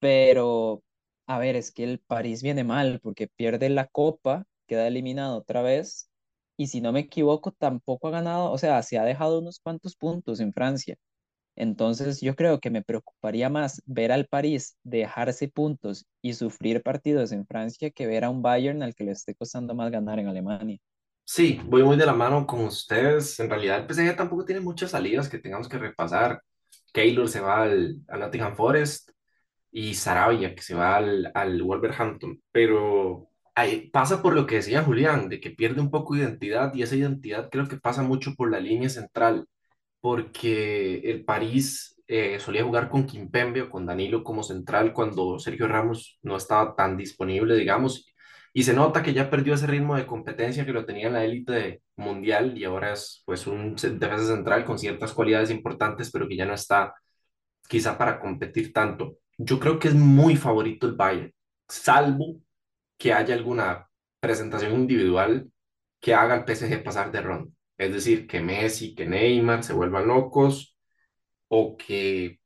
Pero, 0.00 0.82
a 1.26 1.38
ver, 1.38 1.56
es 1.56 1.72
que 1.72 1.84
el 1.84 2.00
París 2.00 2.42
viene 2.42 2.64
mal 2.64 3.00
porque 3.02 3.28
pierde 3.28 3.68
la 3.70 3.86
copa, 3.88 4.44
queda 4.66 4.86
eliminado 4.88 5.38
otra 5.38 5.62
vez 5.62 6.09
y 6.60 6.66
si 6.66 6.82
no 6.82 6.92
me 6.92 7.00
equivoco, 7.00 7.52
tampoco 7.52 8.08
ha 8.08 8.10
ganado, 8.10 8.52
o 8.52 8.58
sea, 8.58 8.82
se 8.82 8.98
ha 8.98 9.04
dejado 9.04 9.38
unos 9.38 9.60
cuantos 9.60 9.96
puntos 9.96 10.40
en 10.40 10.52
Francia. 10.52 10.94
Entonces 11.56 12.20
yo 12.20 12.36
creo 12.36 12.60
que 12.60 12.68
me 12.68 12.82
preocuparía 12.82 13.48
más 13.48 13.80
ver 13.86 14.12
al 14.12 14.26
París 14.26 14.76
dejarse 14.84 15.48
puntos 15.48 16.04
y 16.20 16.34
sufrir 16.34 16.82
partidos 16.82 17.32
en 17.32 17.46
Francia 17.46 17.90
que 17.90 18.06
ver 18.06 18.24
a 18.24 18.30
un 18.30 18.42
Bayern 18.42 18.82
al 18.82 18.94
que 18.94 19.04
le 19.04 19.12
esté 19.12 19.34
costando 19.34 19.74
más 19.74 19.90
ganar 19.90 20.18
en 20.18 20.28
Alemania. 20.28 20.76
Sí, 21.24 21.58
voy 21.64 21.82
muy 21.82 21.96
de 21.96 22.04
la 22.04 22.12
mano 22.12 22.46
con 22.46 22.60
ustedes. 22.66 23.40
En 23.40 23.48
realidad, 23.48 23.78
el 23.78 23.86
PSG 23.86 24.14
tampoco 24.14 24.44
tiene 24.44 24.60
muchas 24.60 24.90
salidas 24.90 25.30
que 25.30 25.38
tengamos 25.38 25.66
que 25.66 25.78
repasar. 25.78 26.42
Keylor 26.92 27.30
se 27.30 27.40
va 27.40 27.62
al, 27.62 28.02
Nottingham 28.06 28.54
Forest 28.54 29.12
y 29.72 29.94
Sarabia 29.94 30.54
que 30.54 30.60
se 30.60 30.74
va 30.74 30.96
al, 30.96 31.32
al 31.32 31.62
Wolverhampton. 31.62 32.38
Pero 32.52 33.29
ahí 33.54 33.90
pasa 33.90 34.22
por 34.22 34.34
lo 34.34 34.46
que 34.46 34.56
decía 34.56 34.82
Julián, 34.82 35.28
de 35.28 35.40
que 35.40 35.50
pierde 35.50 35.80
un 35.80 35.90
poco 35.90 36.14
de 36.14 36.20
identidad 36.22 36.74
y 36.74 36.82
esa 36.82 36.96
identidad 36.96 37.48
creo 37.50 37.68
que 37.68 37.76
pasa 37.78 38.02
mucho 38.02 38.34
por 38.36 38.50
la 38.50 38.60
línea 38.60 38.88
central, 38.88 39.46
porque 40.00 41.00
el 41.04 41.24
París 41.24 42.00
eh, 42.08 42.40
solía 42.40 42.64
jugar 42.64 42.88
con 42.90 43.06
Kimpembe 43.06 43.62
o 43.62 43.70
con 43.70 43.86
Danilo 43.86 44.24
como 44.24 44.42
central 44.42 44.92
cuando 44.92 45.38
Sergio 45.38 45.68
Ramos 45.68 46.18
no 46.22 46.36
estaba 46.36 46.74
tan 46.76 46.96
disponible, 46.96 47.54
digamos, 47.56 48.06
y 48.52 48.64
se 48.64 48.74
nota 48.74 49.02
que 49.02 49.14
ya 49.14 49.30
perdió 49.30 49.54
ese 49.54 49.66
ritmo 49.66 49.96
de 49.96 50.06
competencia 50.06 50.66
que 50.66 50.72
lo 50.72 50.84
tenía 50.84 51.06
en 51.06 51.12
la 51.14 51.24
élite 51.24 51.82
mundial 51.96 52.58
y 52.58 52.64
ahora 52.64 52.92
es 52.92 53.22
pues 53.24 53.46
un 53.46 53.76
defensa 53.76 54.26
central 54.26 54.64
con 54.64 54.78
ciertas 54.78 55.12
cualidades 55.12 55.50
importantes, 55.50 56.10
pero 56.10 56.26
que 56.28 56.36
ya 56.36 56.46
no 56.46 56.54
está 56.54 56.94
quizá 57.68 57.96
para 57.98 58.20
competir 58.20 58.72
tanto. 58.72 59.18
Yo 59.38 59.60
creo 59.60 59.78
que 59.78 59.88
es 59.88 59.94
muy 59.94 60.36
favorito 60.36 60.86
el 60.86 60.94
Bayern, 60.94 61.32
salvo 61.68 62.40
que 63.00 63.14
haya 63.14 63.34
alguna 63.34 63.88
presentación 64.20 64.74
individual 64.74 65.50
que 66.00 66.14
haga 66.14 66.34
al 66.36 66.46
PSG 66.46 66.84
pasar 66.84 67.12
de 67.12 67.22
ronda. 67.22 67.52
Es 67.78 67.92
decir, 67.94 68.28
que 68.28 68.40
Messi, 68.42 68.94
que 68.96 69.06
Neymar 69.06 69.64
se 69.64 69.74
vuelvan 69.74 70.08
locos 70.08 70.76
o 71.48 71.76
que 71.76 72.40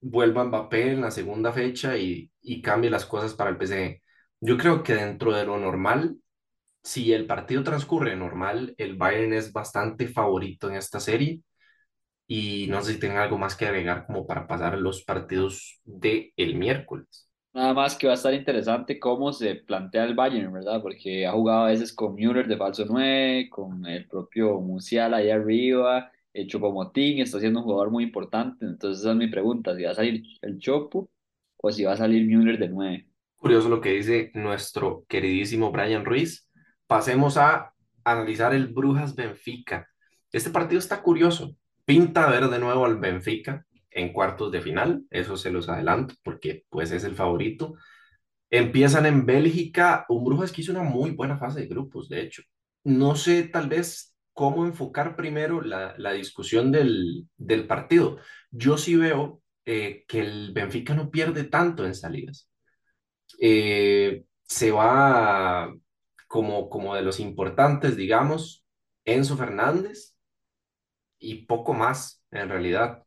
vuelva 0.00 0.44
Mbappé 0.44 0.92
en 0.92 1.00
la 1.02 1.10
segunda 1.10 1.52
fecha 1.52 1.96
y, 1.98 2.30
y 2.42 2.62
cambie 2.62 2.90
las 2.90 3.06
cosas 3.06 3.34
para 3.34 3.50
el 3.50 3.58
PSG. 3.58 4.02
Yo 4.40 4.58
creo 4.58 4.82
que 4.84 4.94
dentro 4.94 5.32
de 5.34 5.46
lo 5.46 5.58
normal, 5.58 6.18
si 6.84 7.12
el 7.12 7.26
partido 7.26 7.64
transcurre 7.64 8.16
normal, 8.16 8.74
el 8.78 8.96
Bayern 8.96 9.34
es 9.34 9.52
bastante 9.52 10.08
favorito 10.08 10.68
en 10.70 10.76
esta 10.76 11.00
serie 11.00 11.42
y 12.26 12.66
no 12.68 12.82
sé 12.82 12.94
si 12.94 13.00
tienen 13.00 13.18
algo 13.18 13.38
más 13.38 13.56
que 13.56 13.66
agregar 13.66 14.06
como 14.06 14.26
para 14.26 14.46
pasar 14.46 14.78
los 14.78 15.02
partidos 15.04 15.80
de 15.84 16.32
el 16.36 16.56
miércoles. 16.56 17.28
Nada 17.54 17.74
más 17.74 17.96
que 17.96 18.06
va 18.06 18.14
a 18.14 18.16
estar 18.16 18.32
interesante 18.32 18.98
cómo 18.98 19.30
se 19.32 19.54
plantea 19.56 20.04
el 20.04 20.14
Bayern, 20.14 20.52
¿verdad? 20.52 20.80
Porque 20.80 21.26
ha 21.26 21.32
jugado 21.32 21.64
a 21.64 21.68
veces 21.68 21.92
con 21.92 22.14
Müller 22.14 22.48
de 22.48 22.56
falso 22.56 22.86
9, 22.88 23.50
con 23.50 23.84
el 23.84 24.06
propio 24.06 24.58
Musiala 24.60 25.18
ahí 25.18 25.28
arriba, 25.28 26.10
el 26.32 26.46
Choupo-Moting 26.46 27.20
está 27.20 27.38
siendo 27.40 27.60
un 27.60 27.66
jugador 27.66 27.90
muy 27.90 28.04
importante. 28.04 28.64
Entonces 28.64 29.00
esa 29.00 29.10
es 29.10 29.16
mi 29.16 29.28
pregunta, 29.28 29.76
si 29.76 29.82
va 29.82 29.90
a 29.90 29.94
salir 29.94 30.22
el 30.40 30.58
Chopo 30.58 31.10
o 31.58 31.70
si 31.70 31.84
va 31.84 31.92
a 31.92 31.96
salir 31.96 32.26
Müller 32.26 32.58
de 32.58 32.68
9. 32.68 33.06
Curioso 33.36 33.68
lo 33.68 33.80
que 33.80 33.90
dice 33.90 34.30
nuestro 34.34 35.04
queridísimo 35.06 35.70
Brian 35.70 36.06
Ruiz. 36.06 36.48
Pasemos 36.86 37.36
a 37.36 37.74
analizar 38.02 38.54
el 38.54 38.68
Brujas 38.68 39.14
Benfica. 39.14 39.88
Este 40.32 40.48
partido 40.48 40.78
está 40.78 41.02
curioso. 41.02 41.54
Pinta 41.84 42.30
ver 42.30 42.48
de 42.48 42.58
nuevo 42.58 42.86
al 42.86 42.98
Benfica 42.98 43.66
en 43.94 44.12
cuartos 44.12 44.52
de 44.52 44.60
final, 44.62 45.04
eso 45.10 45.36
se 45.36 45.50
los 45.50 45.68
adelanto 45.68 46.14
porque 46.24 46.64
pues 46.70 46.90
es 46.92 47.04
el 47.04 47.14
favorito. 47.14 47.74
Empiezan 48.50 49.06
en 49.06 49.26
Bélgica, 49.26 50.04
un 50.08 50.24
Brujas 50.24 50.52
que 50.52 50.60
hizo 50.62 50.72
una 50.72 50.82
muy 50.82 51.12
buena 51.12 51.38
fase 51.38 51.60
de 51.60 51.66
grupos, 51.66 52.08
de 52.08 52.20
hecho. 52.22 52.42
No 52.84 53.16
sé 53.16 53.44
tal 53.44 53.68
vez 53.68 54.14
cómo 54.34 54.66
enfocar 54.66 55.16
primero 55.16 55.62
la, 55.62 55.94
la 55.98 56.12
discusión 56.12 56.72
del, 56.72 57.28
del 57.36 57.66
partido. 57.66 58.18
Yo 58.50 58.78
sí 58.78 58.96
veo 58.96 59.42
eh, 59.64 60.04
que 60.08 60.20
el 60.20 60.52
Benfica 60.52 60.94
no 60.94 61.10
pierde 61.10 61.44
tanto 61.44 61.86
en 61.86 61.94
salidas 61.94 62.48
eh, 63.40 64.24
se 64.44 64.70
va 64.70 65.72
como, 66.28 66.68
como 66.70 66.94
de 66.94 67.02
los 67.02 67.20
importantes, 67.20 67.96
digamos, 67.96 68.64
Enzo 69.04 69.36
Fernández 69.36 70.14
y 71.18 71.46
poco 71.46 71.74
más 71.74 72.22
en 72.30 72.48
realidad. 72.48 73.04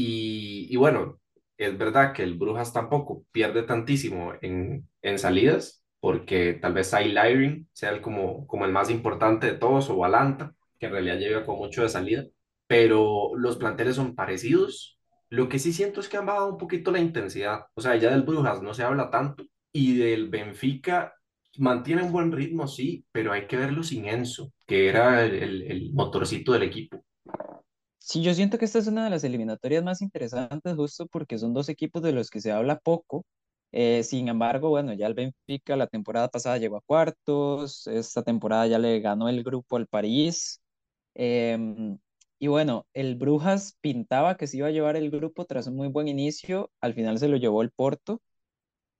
Y, 0.00 0.76
bueno, 0.76 1.20
es 1.56 1.76
verdad 1.76 2.12
que 2.12 2.22
el 2.22 2.34
Brujas 2.38 2.72
tampoco 2.72 3.24
pierde 3.32 3.64
tantísimo 3.64 4.32
en, 4.42 4.88
en 5.02 5.18
salidas, 5.18 5.84
porque 5.98 6.52
tal 6.54 6.72
vez 6.72 6.92
Liring 6.92 7.68
sea 7.72 7.90
el 7.90 8.00
como, 8.00 8.46
como 8.46 8.64
el 8.64 8.70
más 8.72 8.90
importante 8.90 9.48
de 9.48 9.58
todos, 9.58 9.90
o 9.90 9.96
Valanta, 9.96 10.54
que 10.78 10.86
en 10.86 10.92
realidad 10.92 11.18
llega 11.18 11.44
con 11.44 11.56
mucho 11.56 11.82
de 11.82 11.88
salida, 11.88 12.24
pero 12.68 13.32
los 13.36 13.56
planteles 13.56 13.96
son 13.96 14.14
parecidos. 14.14 15.00
Lo 15.30 15.48
que 15.48 15.58
sí 15.58 15.72
siento 15.72 16.00
es 16.00 16.08
que 16.08 16.16
han 16.16 16.26
bajado 16.26 16.50
un 16.50 16.58
poquito 16.58 16.92
la 16.92 17.00
intensidad. 17.00 17.66
O 17.74 17.80
sea, 17.80 17.96
ya 17.96 18.10
del 18.10 18.22
Brujas 18.22 18.62
no 18.62 18.74
se 18.74 18.84
habla 18.84 19.10
tanto, 19.10 19.44
y 19.72 19.96
del 19.98 20.28
Benfica 20.28 21.12
mantiene 21.58 22.04
un 22.04 22.12
buen 22.12 22.30
ritmo, 22.30 22.68
sí, 22.68 23.04
pero 23.10 23.32
hay 23.32 23.48
que 23.48 23.56
verlo 23.56 23.82
sin 23.82 24.06
Enzo, 24.06 24.52
que 24.64 24.88
era 24.88 25.24
el 25.24 25.62
el 25.62 25.92
motorcito 25.92 26.52
del 26.52 26.62
equipo. 26.62 27.04
Sí, 27.98 28.22
yo 28.22 28.32
siento 28.34 28.58
que 28.58 28.64
esta 28.64 28.78
es 28.78 28.86
una 28.86 29.04
de 29.04 29.10
las 29.10 29.24
eliminatorias 29.24 29.84
más 29.84 30.00
interesantes 30.00 30.74
justo 30.76 31.06
porque 31.06 31.38
son 31.38 31.52
dos 31.52 31.68
equipos 31.68 32.02
de 32.02 32.12
los 32.12 32.30
que 32.30 32.40
se 32.40 32.52
habla 32.52 32.78
poco. 32.78 33.26
Eh, 33.72 34.02
sin 34.02 34.28
embargo, 34.28 34.70
bueno, 34.70 34.94
ya 34.94 35.06
el 35.06 35.14
Benfica 35.14 35.76
la 35.76 35.86
temporada 35.88 36.28
pasada 36.28 36.56
llegó 36.58 36.78
a 36.78 36.80
cuartos, 36.80 37.86
esta 37.86 38.22
temporada 38.22 38.66
ya 38.66 38.78
le 38.78 39.00
ganó 39.00 39.28
el 39.28 39.42
grupo 39.44 39.76
al 39.76 39.86
París. 39.86 40.60
em, 41.14 41.98
y 42.38 42.48
bueno, 42.48 42.86
el 42.94 43.16
Brujas 43.16 43.76
pintaba 43.82 44.36
que 44.36 44.46
se 44.48 44.58
iba 44.58 44.68
a 44.68 44.70
llevar 44.72 44.96
el 44.96 45.10
grupo 45.10 45.44
tras 45.46 45.66
un 45.68 45.76
muy 45.76 45.88
buen 45.88 46.08
inicio, 46.08 46.70
al 46.80 46.94
final 46.94 47.18
se 47.18 47.28
lo 47.28 47.36
llevó 47.38 47.62
el 47.62 47.72
Porto, 47.72 48.22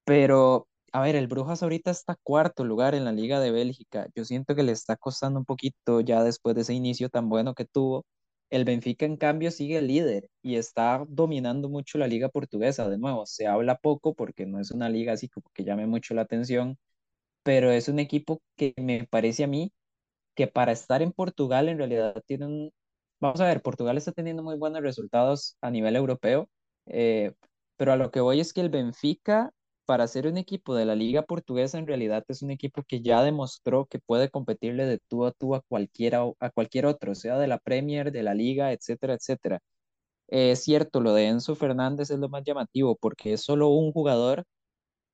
pero 0.04 0.68
a 0.92 1.02
ver, 1.02 1.16
el 1.16 1.26
Brujas 1.28 1.62
ahorita 1.62 1.90
está 1.90 2.16
cuarto 2.22 2.64
lugar 2.64 2.94
en 2.94 3.04
la 3.04 3.12
Liga 3.12 3.40
de 3.40 3.50
Bélgica. 3.52 4.08
Yo 4.14 4.24
siento 4.24 4.54
que 4.54 4.62
le 4.62 4.72
está 4.72 4.96
costando 4.96 5.38
un 5.38 5.44
poquito 5.44 6.00
ya 6.00 6.22
después 6.24 6.54
de 6.56 6.62
ese 6.62 6.74
inicio 6.74 7.10
tan 7.10 7.28
bueno 7.28 7.54
que 7.54 7.64
tuvo. 7.66 8.06
El 8.50 8.64
Benfica, 8.64 9.04
en 9.06 9.16
cambio, 9.16 9.50
sigue 9.50 9.82
líder 9.82 10.30
y 10.42 10.56
está 10.56 11.04
dominando 11.08 11.68
mucho 11.68 11.98
la 11.98 12.06
liga 12.06 12.28
portuguesa. 12.30 12.88
De 12.88 12.98
nuevo, 12.98 13.26
se 13.26 13.46
habla 13.46 13.76
poco 13.78 14.14
porque 14.14 14.46
no 14.46 14.60
es 14.60 14.70
una 14.70 14.88
liga 14.88 15.12
así 15.12 15.28
como 15.28 15.50
que 15.54 15.64
llame 15.64 15.86
mucho 15.86 16.14
la 16.14 16.22
atención, 16.22 16.78
pero 17.42 17.70
es 17.72 17.88
un 17.88 17.98
equipo 18.00 18.42
que 18.56 18.74
me 18.78 19.06
parece 19.06 19.44
a 19.44 19.48
mí 19.48 19.72
que 20.34 20.46
para 20.48 20.72
estar 20.72 21.02
en 21.02 21.12
Portugal 21.12 21.68
en 21.68 21.78
realidad 21.78 22.22
tienen, 22.26 22.72
vamos 23.20 23.40
a 23.40 23.46
ver, 23.46 23.62
Portugal 23.62 23.96
está 23.98 24.12
teniendo 24.12 24.42
muy 24.42 24.56
buenos 24.56 24.82
resultados 24.82 25.56
a 25.60 25.70
nivel 25.70 25.96
europeo, 25.96 26.48
eh, 26.86 27.34
pero 27.76 27.92
a 27.92 27.96
lo 27.96 28.10
que 28.10 28.20
voy 28.20 28.40
es 28.40 28.52
que 28.52 28.60
el 28.60 28.70
Benfica, 28.70 29.52
para 29.88 30.08
ser 30.08 30.28
un 30.28 30.38
equipo 30.38 30.76
de 30.76 30.86
la 30.86 30.96
liga 30.96 31.24
portuguesa, 31.24 31.78
en 31.80 31.88
realidad 31.88 32.24
es 32.28 32.42
un 32.42 32.52
equipo 32.52 32.84
que 32.84 33.02
ya 33.02 33.24
demostró 33.24 33.86
que 33.86 34.00
puede 34.00 34.30
competirle 34.30 34.86
de 34.86 35.00
tú 35.08 35.26
a 35.26 35.32
tú 35.32 35.56
a 35.56 35.62
cualquiera, 35.62 36.22
a 36.40 36.50
cualquier 36.52 36.86
otro, 36.86 37.16
sea 37.16 37.38
de 37.38 37.48
la 37.48 37.58
Premier, 37.58 38.12
de 38.12 38.24
la 38.24 38.34
liga, 38.34 38.72
etcétera, 38.72 39.14
etcétera. 39.16 39.60
Eh, 40.28 40.52
es 40.52 40.64
cierto, 40.64 41.00
lo 41.00 41.14
de 41.14 41.28
Enzo 41.28 41.54
Fernández 41.56 42.10
es 42.10 42.18
lo 42.18 42.28
más 42.28 42.42
llamativo 42.44 42.96
porque 42.96 43.34
es 43.34 43.42
solo 43.42 43.68
un 43.70 43.92
jugador 43.92 44.44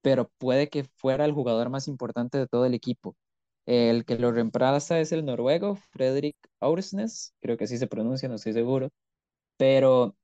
pero 0.02 0.30
puede 0.38 0.68
que 0.68 0.84
fuera 0.84 1.24
el 1.24 1.32
jugador 1.32 1.70
más 1.70 1.88
importante 1.88 2.38
de 2.38 2.46
todo 2.46 2.66
el 2.66 2.74
equipo. 2.74 3.16
El 3.66 4.04
que 4.04 4.18
lo 4.18 4.32
reemplaza 4.32 5.00
es 5.00 5.12
el 5.12 5.24
noruego, 5.24 5.76
Fredrik 5.76 6.36
Aursnes, 6.60 7.34
creo 7.40 7.56
que 7.56 7.64
así 7.64 7.78
se 7.78 7.86
pronuncia, 7.86 8.28
no 8.28 8.34
estoy 8.36 8.52
seguro. 8.52 8.90
Pero, 9.58 10.16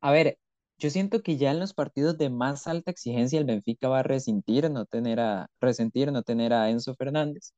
a 0.00 0.12
ver, 0.12 0.38
yo 0.80 0.90
siento 0.90 1.22
que 1.22 1.36
ya 1.36 1.50
en 1.52 1.60
los 1.60 1.74
partidos 1.74 2.18
de 2.18 2.30
más 2.30 2.66
alta 2.66 2.90
exigencia 2.90 3.38
el 3.38 3.44
Benfica 3.44 3.88
va 3.88 4.00
a 4.00 4.02
resentir 4.02 4.70
no 4.70 4.86
tener 4.86 5.20
a, 5.20 5.48
resentir 5.60 6.10
no 6.10 6.22
tener 6.22 6.52
a 6.54 6.70
Enzo 6.70 6.94
Fernández. 6.96 7.52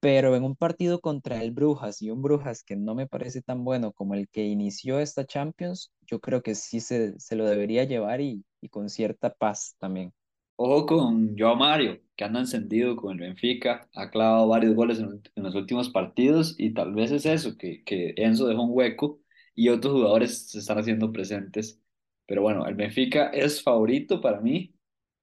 Pero 0.00 0.36
en 0.36 0.44
un 0.44 0.56
partido 0.56 1.00
contra 1.00 1.42
el 1.42 1.50
Brujas 1.52 2.02
y 2.02 2.10
un 2.10 2.22
Brujas 2.22 2.62
que 2.62 2.76
no 2.76 2.94
me 2.94 3.06
parece 3.06 3.42
tan 3.42 3.64
bueno 3.64 3.92
como 3.92 4.14
el 4.14 4.28
que 4.28 4.44
inició 4.46 5.00
esta 5.00 5.24
Champions, 5.26 5.90
yo 6.06 6.20
creo 6.20 6.42
que 6.42 6.54
sí 6.54 6.80
se, 6.80 7.18
se 7.18 7.36
lo 7.36 7.46
debería 7.46 7.84
llevar 7.84 8.20
y, 8.20 8.44
y 8.60 8.68
con 8.68 8.90
cierta 8.90 9.32
paz 9.34 9.74
también. 9.78 10.12
Ojo 10.56 10.86
con 10.86 11.36
Joao 11.38 11.56
Mario, 11.56 12.00
que 12.16 12.24
anda 12.24 12.40
encendido 12.40 12.96
con 12.96 13.12
el 13.14 13.20
Benfica, 13.20 13.88
ha 13.94 14.10
clavado 14.10 14.48
varios 14.48 14.74
goles 14.74 14.98
en, 14.98 15.22
en 15.34 15.42
los 15.42 15.54
últimos 15.54 15.90
partidos 15.90 16.54
y 16.58 16.72
tal 16.74 16.94
vez 16.94 17.10
es 17.10 17.26
eso, 17.26 17.56
que, 17.56 17.82
que 17.84 18.14
Enzo 18.16 18.46
dejó 18.46 18.62
un 18.62 18.70
hueco 18.72 19.20
y 19.54 19.68
otros 19.70 19.94
jugadores 19.94 20.50
se 20.50 20.58
están 20.60 20.78
haciendo 20.78 21.12
presentes. 21.12 21.80
Pero 22.26 22.42
bueno, 22.42 22.66
el 22.66 22.74
Benfica 22.74 23.28
es 23.28 23.62
favorito 23.62 24.20
para 24.20 24.40
mí, 24.40 24.74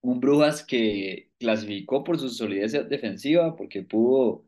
un 0.02 0.20
Brujas 0.20 0.64
que 0.66 1.32
clasificó 1.40 2.04
por 2.04 2.20
su 2.20 2.30
solidez 2.30 2.74
defensiva, 2.90 3.56
porque 3.56 3.84
pudo, 3.84 4.46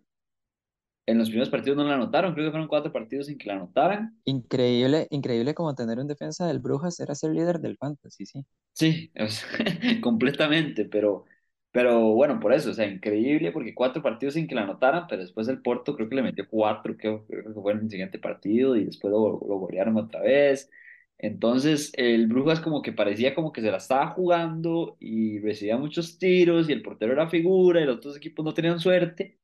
en 1.08 1.18
los 1.18 1.30
primeros 1.30 1.50
partidos 1.50 1.78
no 1.78 1.84
la 1.84 1.96
anotaron, 1.96 2.34
creo 2.34 2.46
que 2.46 2.52
fueron 2.52 2.68
cuatro 2.68 2.92
partidos 2.92 3.26
sin 3.28 3.38
que 3.40 3.48
la 3.48 3.54
anotaran 3.56 4.20
Increíble, 4.26 5.08
increíble 5.10 5.56
como 5.56 5.74
tener 5.74 5.98
un 5.98 6.06
defensa 6.08 6.46
del 6.46 6.60
Brujas 6.60 7.00
era 7.00 7.16
ser 7.16 7.32
líder 7.32 7.60
del 7.60 7.76
Fantasy, 7.78 8.28
sí. 8.28 8.46
Sí, 8.74 9.12
sea, 9.28 10.02
completamente, 10.02 10.86
pero, 10.86 11.26
pero 11.72 12.10
bueno, 12.14 12.40
por 12.40 12.54
eso, 12.54 12.72
o 12.72 12.74
sea, 12.74 12.86
increíble 12.88 13.52
porque 13.52 13.74
cuatro 13.74 14.02
partidos 14.04 14.34
sin 14.36 14.48
que 14.48 14.56
la 14.56 14.64
anotaran, 14.64 15.08
pero 15.08 15.22
después 15.22 15.48
el 15.48 15.62
Porto 15.62 15.96
creo 15.96 16.10
que 16.10 16.16
le 16.16 16.24
metió 16.24 16.48
cuatro, 16.50 16.96
creo, 16.98 17.26
creo 17.26 17.44
que 17.54 17.62
fue 17.62 17.72
en 17.74 17.80
el 17.80 17.90
siguiente 17.90 18.20
partido 18.20 18.76
y 18.76 18.84
después 18.86 19.12
lo, 19.12 19.20
lo 19.48 19.58
golearon 19.60 19.96
otra 19.98 20.22
vez. 20.22 20.70
Entonces, 21.18 21.92
el 21.96 22.28
Brujas 22.28 22.60
como 22.60 22.82
que 22.82 22.92
parecía 22.94 23.34
como 23.36 23.52
que 23.54 23.62
se 23.62 23.72
la 23.72 23.78
estaba 23.78 24.08
jugando 24.12 24.98
y 25.00 25.40
recibía 25.40 25.78
muchos 25.78 26.18
tiros 26.20 26.70
y 26.70 26.74
el 26.74 26.82
portero 26.84 27.14
era 27.14 27.30
figura 27.30 27.82
y 27.82 27.86
los 27.86 27.98
otros 27.98 28.18
equipos 28.18 28.44
no 28.46 28.54
tenían 28.54 28.80
suerte. 28.80 29.40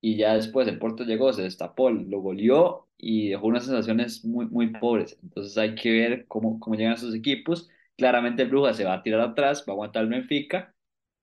Y 0.00 0.16
ya 0.16 0.34
después 0.34 0.68
el 0.68 0.78
Porto 0.78 1.04
llegó, 1.04 1.32
se 1.32 1.42
destapó, 1.42 1.90
lo 1.90 2.20
goleó 2.20 2.88
y 2.96 3.28
dejó 3.30 3.46
unas 3.48 3.64
sensaciones 3.64 4.24
muy, 4.24 4.46
muy 4.46 4.68
pobres. 4.68 5.18
Entonces 5.22 5.56
hay 5.58 5.74
que 5.74 5.90
ver 5.92 6.26
cómo, 6.28 6.60
cómo 6.60 6.76
llegan 6.76 6.94
esos 6.94 7.14
equipos. 7.14 7.68
Claramente 7.96 8.42
el 8.42 8.48
Brujas 8.50 8.76
se 8.76 8.84
va 8.84 8.94
a 8.94 9.02
tirar 9.02 9.20
atrás, 9.20 9.64
va 9.68 9.72
a 9.72 9.74
aguantar 9.74 10.04
el 10.04 10.10
Benfica 10.10 10.74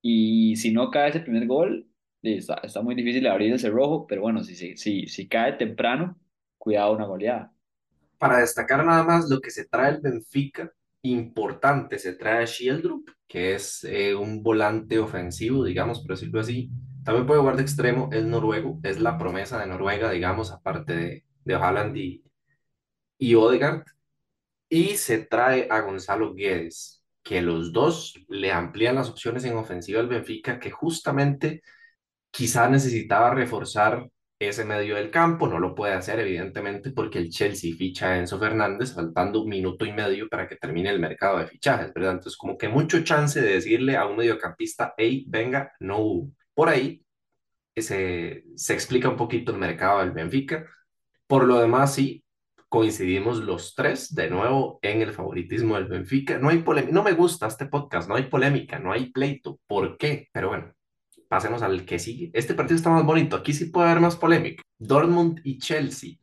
y 0.02 0.56
si 0.58 0.72
no 0.72 0.92
cae 0.92 1.10
ese 1.10 1.22
primer 1.22 1.48
gol, 1.48 1.88
está, 2.22 2.56
está 2.64 2.82
muy 2.82 2.96
difícil 2.96 3.26
abrir 3.28 3.54
ese 3.54 3.70
rojo, 3.70 4.06
pero 4.08 4.22
bueno, 4.22 4.44
si, 4.44 4.56
si, 4.56 4.76
si, 4.78 5.08
si 5.08 5.28
cae 5.28 5.54
temprano, 5.54 6.20
cuidado 6.58 6.94
una 6.94 7.06
goleada. 7.06 7.54
Para 8.24 8.38
destacar 8.38 8.86
nada 8.86 9.04
más 9.04 9.30
lo 9.30 9.42
que 9.42 9.52
se 9.52 9.66
trae 9.66 9.92
el 9.92 10.00
Benfica, 10.00 10.72
importante, 11.02 12.00
se 12.00 12.14
trae 12.14 12.44
a 12.44 12.48
Schieldrup, 12.48 13.10
que 13.28 13.54
es 13.54 13.84
eh, 13.84 14.16
un 14.16 14.42
volante 14.42 14.98
ofensivo, 14.98 15.66
digamos, 15.66 16.00
por 16.00 16.12
decirlo 16.12 16.40
así. 16.40 16.70
También 17.04 17.28
puede 17.28 17.42
jugar 17.42 17.58
de 17.58 17.64
extremo, 17.64 18.08
es 18.14 18.24
noruego, 18.24 18.80
es 18.82 19.02
la 19.02 19.18
promesa 19.18 19.60
de 19.60 19.68
Noruega, 19.68 20.10
digamos, 20.10 20.54
aparte 20.54 20.96
de, 20.96 21.26
de 21.44 21.54
Haaland 21.54 21.98
y, 21.98 22.24
y 23.18 23.36
Odegaard. 23.36 23.84
Y 24.70 24.96
se 24.96 25.18
trae 25.26 25.68
a 25.70 25.82
Gonzalo 25.82 26.34
Guedes, 26.34 27.04
que 27.24 27.42
los 27.42 27.74
dos 27.74 28.18
le 28.30 28.54
amplían 28.54 28.96
las 28.96 29.10
opciones 29.10 29.44
en 29.44 29.58
ofensiva 29.58 30.00
al 30.00 30.08
Benfica, 30.08 30.62
que 30.62 30.72
justamente 30.72 31.62
quizá 32.32 32.70
necesitaba 32.70 33.34
reforzar 33.34 34.08
ese 34.40 34.66
medio 34.66 34.96
del 34.96 35.12
campo, 35.12 35.48
no 35.48 35.60
lo 35.60 35.76
puede 35.76 35.94
hacer 35.94 36.20
evidentemente 36.20 36.92
porque 36.92 37.20
el 37.20 37.30
Chelsea 37.30 37.76
ficha 37.76 38.10
a 38.10 38.20
Enzo 38.20 38.40
Fernández 38.40 38.94
faltando 38.94 39.42
un 39.42 39.50
minuto 39.50 39.86
y 39.86 39.94
medio 39.94 40.28
para 40.30 40.48
que 40.48 40.56
termine 40.58 40.90
el 40.90 41.00
mercado 41.00 41.40
de 41.40 41.48
fichajes, 41.48 41.94
¿verdad? 41.94 42.14
Entonces 42.14 42.38
como 42.38 42.58
que 42.58 42.68
mucho 42.70 43.04
chance 43.04 43.42
de 43.42 43.54
decirle 43.54 43.96
a 43.96 44.06
un 44.06 44.18
mediocampista, 44.18 44.94
hey, 44.98 45.26
venga, 45.28 45.72
no 45.80 46.00
hubo. 46.00 46.32
Por 46.54 46.70
ahí 46.70 47.04
se, 47.76 48.44
se 48.56 48.74
explica 48.74 49.10
un 49.10 49.18
poquito 49.18 49.52
el 49.52 49.60
mercado 49.60 50.00
del 50.00 50.12
Benfica. 50.12 50.66
Por 51.28 51.46
lo 51.46 51.60
demás, 51.60 51.96
sí, 51.96 52.24
coincidimos 52.74 53.38
los 53.38 53.76
tres 53.76 54.16
de 54.16 54.30
nuevo 54.32 54.80
en 54.82 55.02
el 55.04 55.14
favoritismo 55.14 55.76
del 55.76 55.86
Benfica. 55.86 56.40
No 56.40 56.50
hay 56.50 56.60
polémica, 56.60 56.94
no 56.94 57.04
me 57.04 57.14
gusta 57.14 57.48
este 57.48 57.68
podcast, 57.68 58.10
no 58.10 58.16
hay 58.16 58.24
polémica, 58.24 58.80
no 58.80 58.92
hay 58.92 59.12
pleito. 59.12 59.60
¿Por 59.68 59.98
qué? 59.98 60.28
Pero 60.34 60.50
bueno, 60.50 60.74
pasemos 61.34 61.64
al 61.64 61.84
que 61.84 61.98
sigue. 61.98 62.30
Este 62.32 62.54
partido 62.54 62.76
está 62.76 62.92
más 62.92 63.04
bonito, 63.04 63.36
aquí 63.36 63.54
sí 63.54 63.66
puede 63.66 63.90
haber 63.90 64.00
más 64.00 64.16
polémica. 64.16 64.62
Dortmund 64.78 65.42
y 65.44 65.58
Chelsea. 65.58 66.18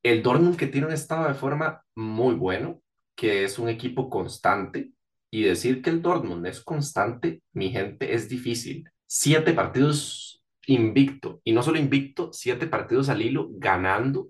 El 0.00 0.22
Dortmund 0.22 0.54
que 0.54 0.68
tiene 0.68 0.86
un 0.86 0.92
estado 0.92 1.26
de 1.26 1.34
forma 1.34 1.82
muy 1.96 2.36
bueno, 2.36 2.80
que 3.16 3.42
es 3.42 3.58
un 3.58 3.68
equipo 3.68 4.08
constante, 4.08 4.92
y 5.28 5.42
decir 5.42 5.82
que 5.82 5.90
el 5.90 6.00
Dortmund 6.02 6.46
es 6.46 6.60
constante, 6.60 7.42
mi 7.52 7.70
gente, 7.70 8.14
es 8.14 8.28
difícil. 8.28 8.88
Siete 9.06 9.54
partidos 9.54 10.40
invicto, 10.68 11.40
y 11.42 11.50
no 11.50 11.64
solo 11.64 11.80
invicto, 11.80 12.32
siete 12.32 12.68
partidos 12.68 13.08
al 13.08 13.22
hilo 13.22 13.48
ganando 13.54 14.28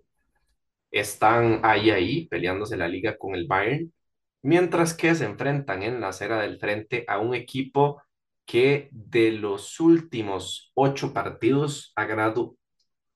están 0.91 1.61
ahí, 1.65 1.91
ahí, 1.91 2.29
peleándose 2.29 2.79
la 2.79 2.89
liga 2.89 3.19
con 3.19 3.35
el 3.35 3.47
Bayern, 3.47 3.93
mientras 4.41 4.95
que 4.95 5.15
se 5.15 5.27
enfrentan 5.27 5.83
en 5.83 6.01
la 6.01 6.09
acera 6.09 6.41
del 6.41 6.59
frente 6.59 7.05
a 7.09 7.19
un 7.19 7.35
equipo 7.35 8.01
que 8.47 8.89
de 8.93 9.33
los 9.33 9.81
últimos 9.81 10.73
ocho 10.75 11.13
partidos 11.13 11.93
ha 11.97 12.05
ganado 12.05 12.57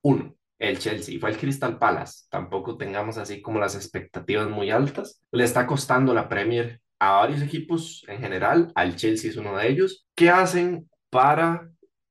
uno, 0.03 0.35
el 0.59 0.79
Chelsea, 0.79 1.21
fue 1.21 1.31
el 1.31 1.39
Crystal 1.39 1.79
Palace, 1.79 2.27
tampoco 2.31 2.77
tengamos 2.77 3.19
así 3.19 3.41
como 3.41 3.61
las 3.61 3.77
expectativas 3.77 4.49
muy 4.49 4.71
altas, 4.71 5.23
le 5.31 5.45
está 5.45 5.67
costando 5.67 6.15
la 6.15 6.29
Premier 6.29 6.81
a 6.99 7.13
varios 7.13 7.43
equipos 7.43 8.05
en 8.09 8.19
general, 8.19 8.73
al 8.75 8.97
Chelsea 8.97 9.31
es 9.31 9.37
uno 9.37 9.57
de 9.57 9.69
ellos, 9.69 10.07
¿qué 10.15 10.31
hacen 10.31 10.91
para 11.11 11.71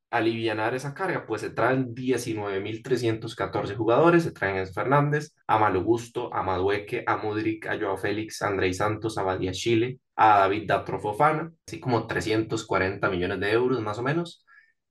alivianar 0.09 0.73
esa 0.73 0.93
carga, 0.93 1.25
pues 1.25 1.41
se 1.41 1.49
traen 1.49 1.93
19.314 1.93 3.75
jugadores, 3.75 4.23
se 4.23 4.31
traen 4.31 4.59
a 4.59 4.65
Fernández, 4.65 5.35
a 5.47 5.57
Malo 5.57 5.83
Gusto, 5.83 6.33
a 6.33 6.43
Madueque, 6.43 7.03
a 7.05 7.17
Mudrik, 7.17 7.67
a 7.67 7.77
Joao 7.77 7.97
Félix, 7.97 8.41
a 8.41 8.47
Andrei 8.47 8.73
Santos, 8.73 9.17
a 9.17 9.23
Badia 9.23 9.51
Chile, 9.51 9.99
a 10.17 10.39
David 10.39 10.67
Datrofofana, 10.67 11.53
así 11.65 11.79
como 11.79 12.07
340 12.07 13.09
millones 13.09 13.39
de 13.39 13.51
euros 13.51 13.81
más 13.81 13.99
o 13.99 14.03
menos, 14.03 14.43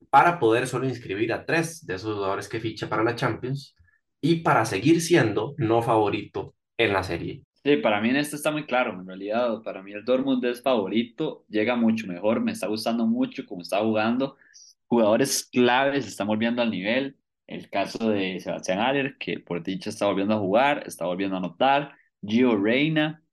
para 0.09 0.39
poder 0.39 0.67
solo 0.67 0.87
inscribir 0.87 1.33
a 1.33 1.45
tres 1.45 1.85
de 1.85 1.95
esos 1.95 2.15
jugadores 2.15 2.47
que 2.47 2.59
ficha 2.59 2.89
para 2.89 3.03
la 3.03 3.15
Champions 3.15 3.75
y 4.21 4.37
para 4.37 4.65
seguir 4.65 5.01
siendo 5.01 5.53
no 5.57 5.81
favorito 5.81 6.55
en 6.77 6.93
la 6.93 7.03
serie. 7.03 7.43
Sí, 7.63 7.75
para 7.77 7.99
mí 7.99 8.09
en 8.09 8.15
esto 8.15 8.37
está 8.37 8.51
muy 8.51 8.65
claro, 8.65 8.93
en 8.93 9.05
realidad 9.05 9.61
para 9.63 9.83
mí 9.83 9.91
el 9.91 10.05
Dortmund 10.05 10.43
es 10.45 10.61
favorito, 10.61 11.43
llega 11.49 11.75
mucho 11.75 12.07
mejor, 12.07 12.39
me 12.39 12.53
está 12.53 12.67
gustando 12.67 13.05
mucho 13.05 13.45
cómo 13.45 13.61
está 13.61 13.79
jugando, 13.79 14.37
jugadores 14.87 15.45
claves 15.51 16.05
se 16.05 16.11
están 16.11 16.27
volviendo 16.27 16.61
al 16.61 16.71
nivel. 16.71 17.17
El 17.45 17.69
caso 17.69 18.09
de 18.09 18.39
Sebastián 18.39 18.79
Aller, 18.79 19.17
que 19.17 19.39
por 19.39 19.63
dicha 19.63 19.89
está 19.89 20.05
volviendo 20.05 20.35
a 20.35 20.39
jugar, 20.39 20.83
está 20.85 21.05
volviendo 21.05 21.35
a 21.35 21.39
anotar. 21.39 21.93
Gio 22.21 22.57
Reina 22.57 23.23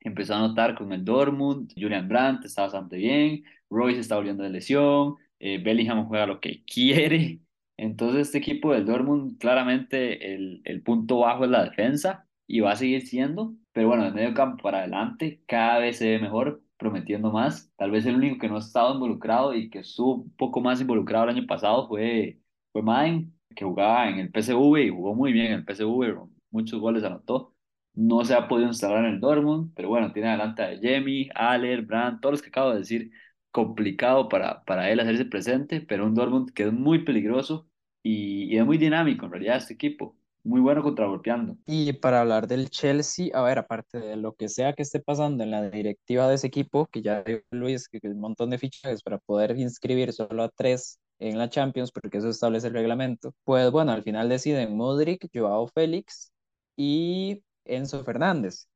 empezó 0.00 0.34
a 0.34 0.38
anotar 0.38 0.74
con 0.76 0.92
el 0.92 1.04
Dortmund. 1.04 1.72
Julian 1.76 2.08
Brandt 2.08 2.44
está 2.44 2.62
bastante 2.62 2.96
bien. 2.96 3.44
Royce 3.70 4.00
está 4.00 4.16
volviendo 4.16 4.42
de 4.44 4.50
lesión. 4.50 5.16
Eh, 5.38 5.58
Bellingham 5.62 6.06
juega 6.08 6.26
lo 6.26 6.40
que 6.40 6.64
quiere. 6.64 7.40
Entonces, 7.76 8.22
este 8.28 8.38
equipo 8.38 8.72
del 8.72 8.86
Dortmund, 8.86 9.38
claramente 9.38 10.34
el, 10.34 10.60
el 10.64 10.82
punto 10.82 11.18
bajo 11.20 11.44
es 11.44 11.50
la 11.50 11.64
defensa 11.64 12.26
y 12.46 12.60
va 12.60 12.72
a 12.72 12.76
seguir 12.76 13.06
siendo. 13.06 13.54
Pero 13.72 13.88
bueno, 13.88 14.04
de 14.04 14.10
medio 14.12 14.34
campo 14.34 14.62
para 14.62 14.78
adelante, 14.80 15.42
cada 15.46 15.78
vez 15.78 15.98
se 15.98 16.08
ve 16.10 16.18
mejor 16.18 16.62
prometiendo 16.76 17.30
más. 17.32 17.70
Tal 17.76 17.90
vez 17.90 18.06
el 18.06 18.16
único 18.16 18.38
que 18.38 18.48
no 18.48 18.56
ha 18.56 18.58
estado 18.60 18.94
involucrado 18.94 19.54
y 19.54 19.70
que 19.70 19.80
estuvo 19.80 20.14
un 20.16 20.30
poco 20.36 20.60
más 20.60 20.80
involucrado 20.80 21.24
el 21.24 21.36
año 21.36 21.46
pasado 21.46 21.88
fue, 21.88 22.40
fue 22.72 22.82
Main, 22.82 23.32
que 23.54 23.64
jugaba 23.64 24.08
en 24.08 24.18
el 24.18 24.30
PSV 24.30 24.78
y 24.86 24.90
jugó 24.90 25.14
muy 25.14 25.32
bien 25.32 25.46
en 25.46 25.52
el 25.60 25.64
PSV, 25.64 26.28
muchos 26.50 26.80
goles 26.80 27.04
anotó. 27.04 27.54
No 27.98 28.24
se 28.24 28.34
ha 28.34 28.46
podido 28.48 28.68
instalar 28.68 29.04
en 29.04 29.14
el 29.14 29.20
Dortmund, 29.20 29.72
pero 29.74 29.88
bueno, 29.88 30.12
tiene 30.12 30.28
adelante 30.28 30.62
a 30.62 30.78
Jemmy, 30.78 31.28
Aller, 31.34 31.82
Brandt, 31.82 32.20
todos 32.20 32.34
los 32.34 32.42
que 32.42 32.48
acabo 32.48 32.70
de 32.72 32.78
decir, 32.80 33.10
complicado 33.50 34.28
para, 34.28 34.64
para 34.64 34.90
él 34.90 35.00
hacerse 35.00 35.24
presente, 35.24 35.80
pero 35.80 36.06
un 36.06 36.14
Dortmund 36.14 36.52
que 36.52 36.64
es 36.64 36.72
muy 36.72 37.04
peligroso 37.04 37.68
y, 38.02 38.44
y 38.54 38.58
es 38.58 38.64
muy 38.64 38.78
dinámico 38.78 39.26
en 39.26 39.32
realidad 39.32 39.56
este 39.58 39.74
equipo 39.74 40.16
muy 40.44 40.60
bueno 40.60 40.82
contragolpeando. 40.82 41.58
Y 41.70 41.92
para 41.92 42.22
hablar 42.22 42.46
del 42.48 42.70
Chelsea, 42.70 43.28
a 43.34 43.42
ver, 43.42 43.58
aparte 43.58 43.98
de 44.00 44.16
lo 44.16 44.34
que 44.34 44.48
sea 44.48 44.72
que 44.72 44.82
esté 44.82 45.00
pasando 45.00 45.44
en 45.44 45.50
la 45.50 45.68
directiva 45.70 46.26
de 46.28 46.36
ese 46.36 46.46
equipo, 46.46 46.86
que 46.86 47.02
ya 47.02 47.22
dijo 47.22 47.42
Luis, 47.50 47.88
que 47.88 48.00
un 48.08 48.20
montón 48.20 48.48
de 48.50 48.56
fichajes 48.58 49.02
para 49.02 49.18
poder 49.18 49.56
inscribir 49.58 50.12
solo 50.14 50.42
a 50.44 50.48
tres 50.48 50.98
en 51.18 51.36
la 51.36 51.50
Champions, 51.50 51.92
porque 51.92 52.18
eso 52.18 52.30
establece 52.30 52.68
el 52.68 52.72
reglamento, 52.72 53.34
pues 53.44 53.70
bueno, 53.70 53.92
al 53.92 54.02
final 54.02 54.28
deciden 54.30 54.76
Modric, 54.76 55.28
Joao 55.34 55.66
Félix 55.68 56.32
y 56.76 57.42
Enzo 57.68 58.04
Fernández, 58.04 58.68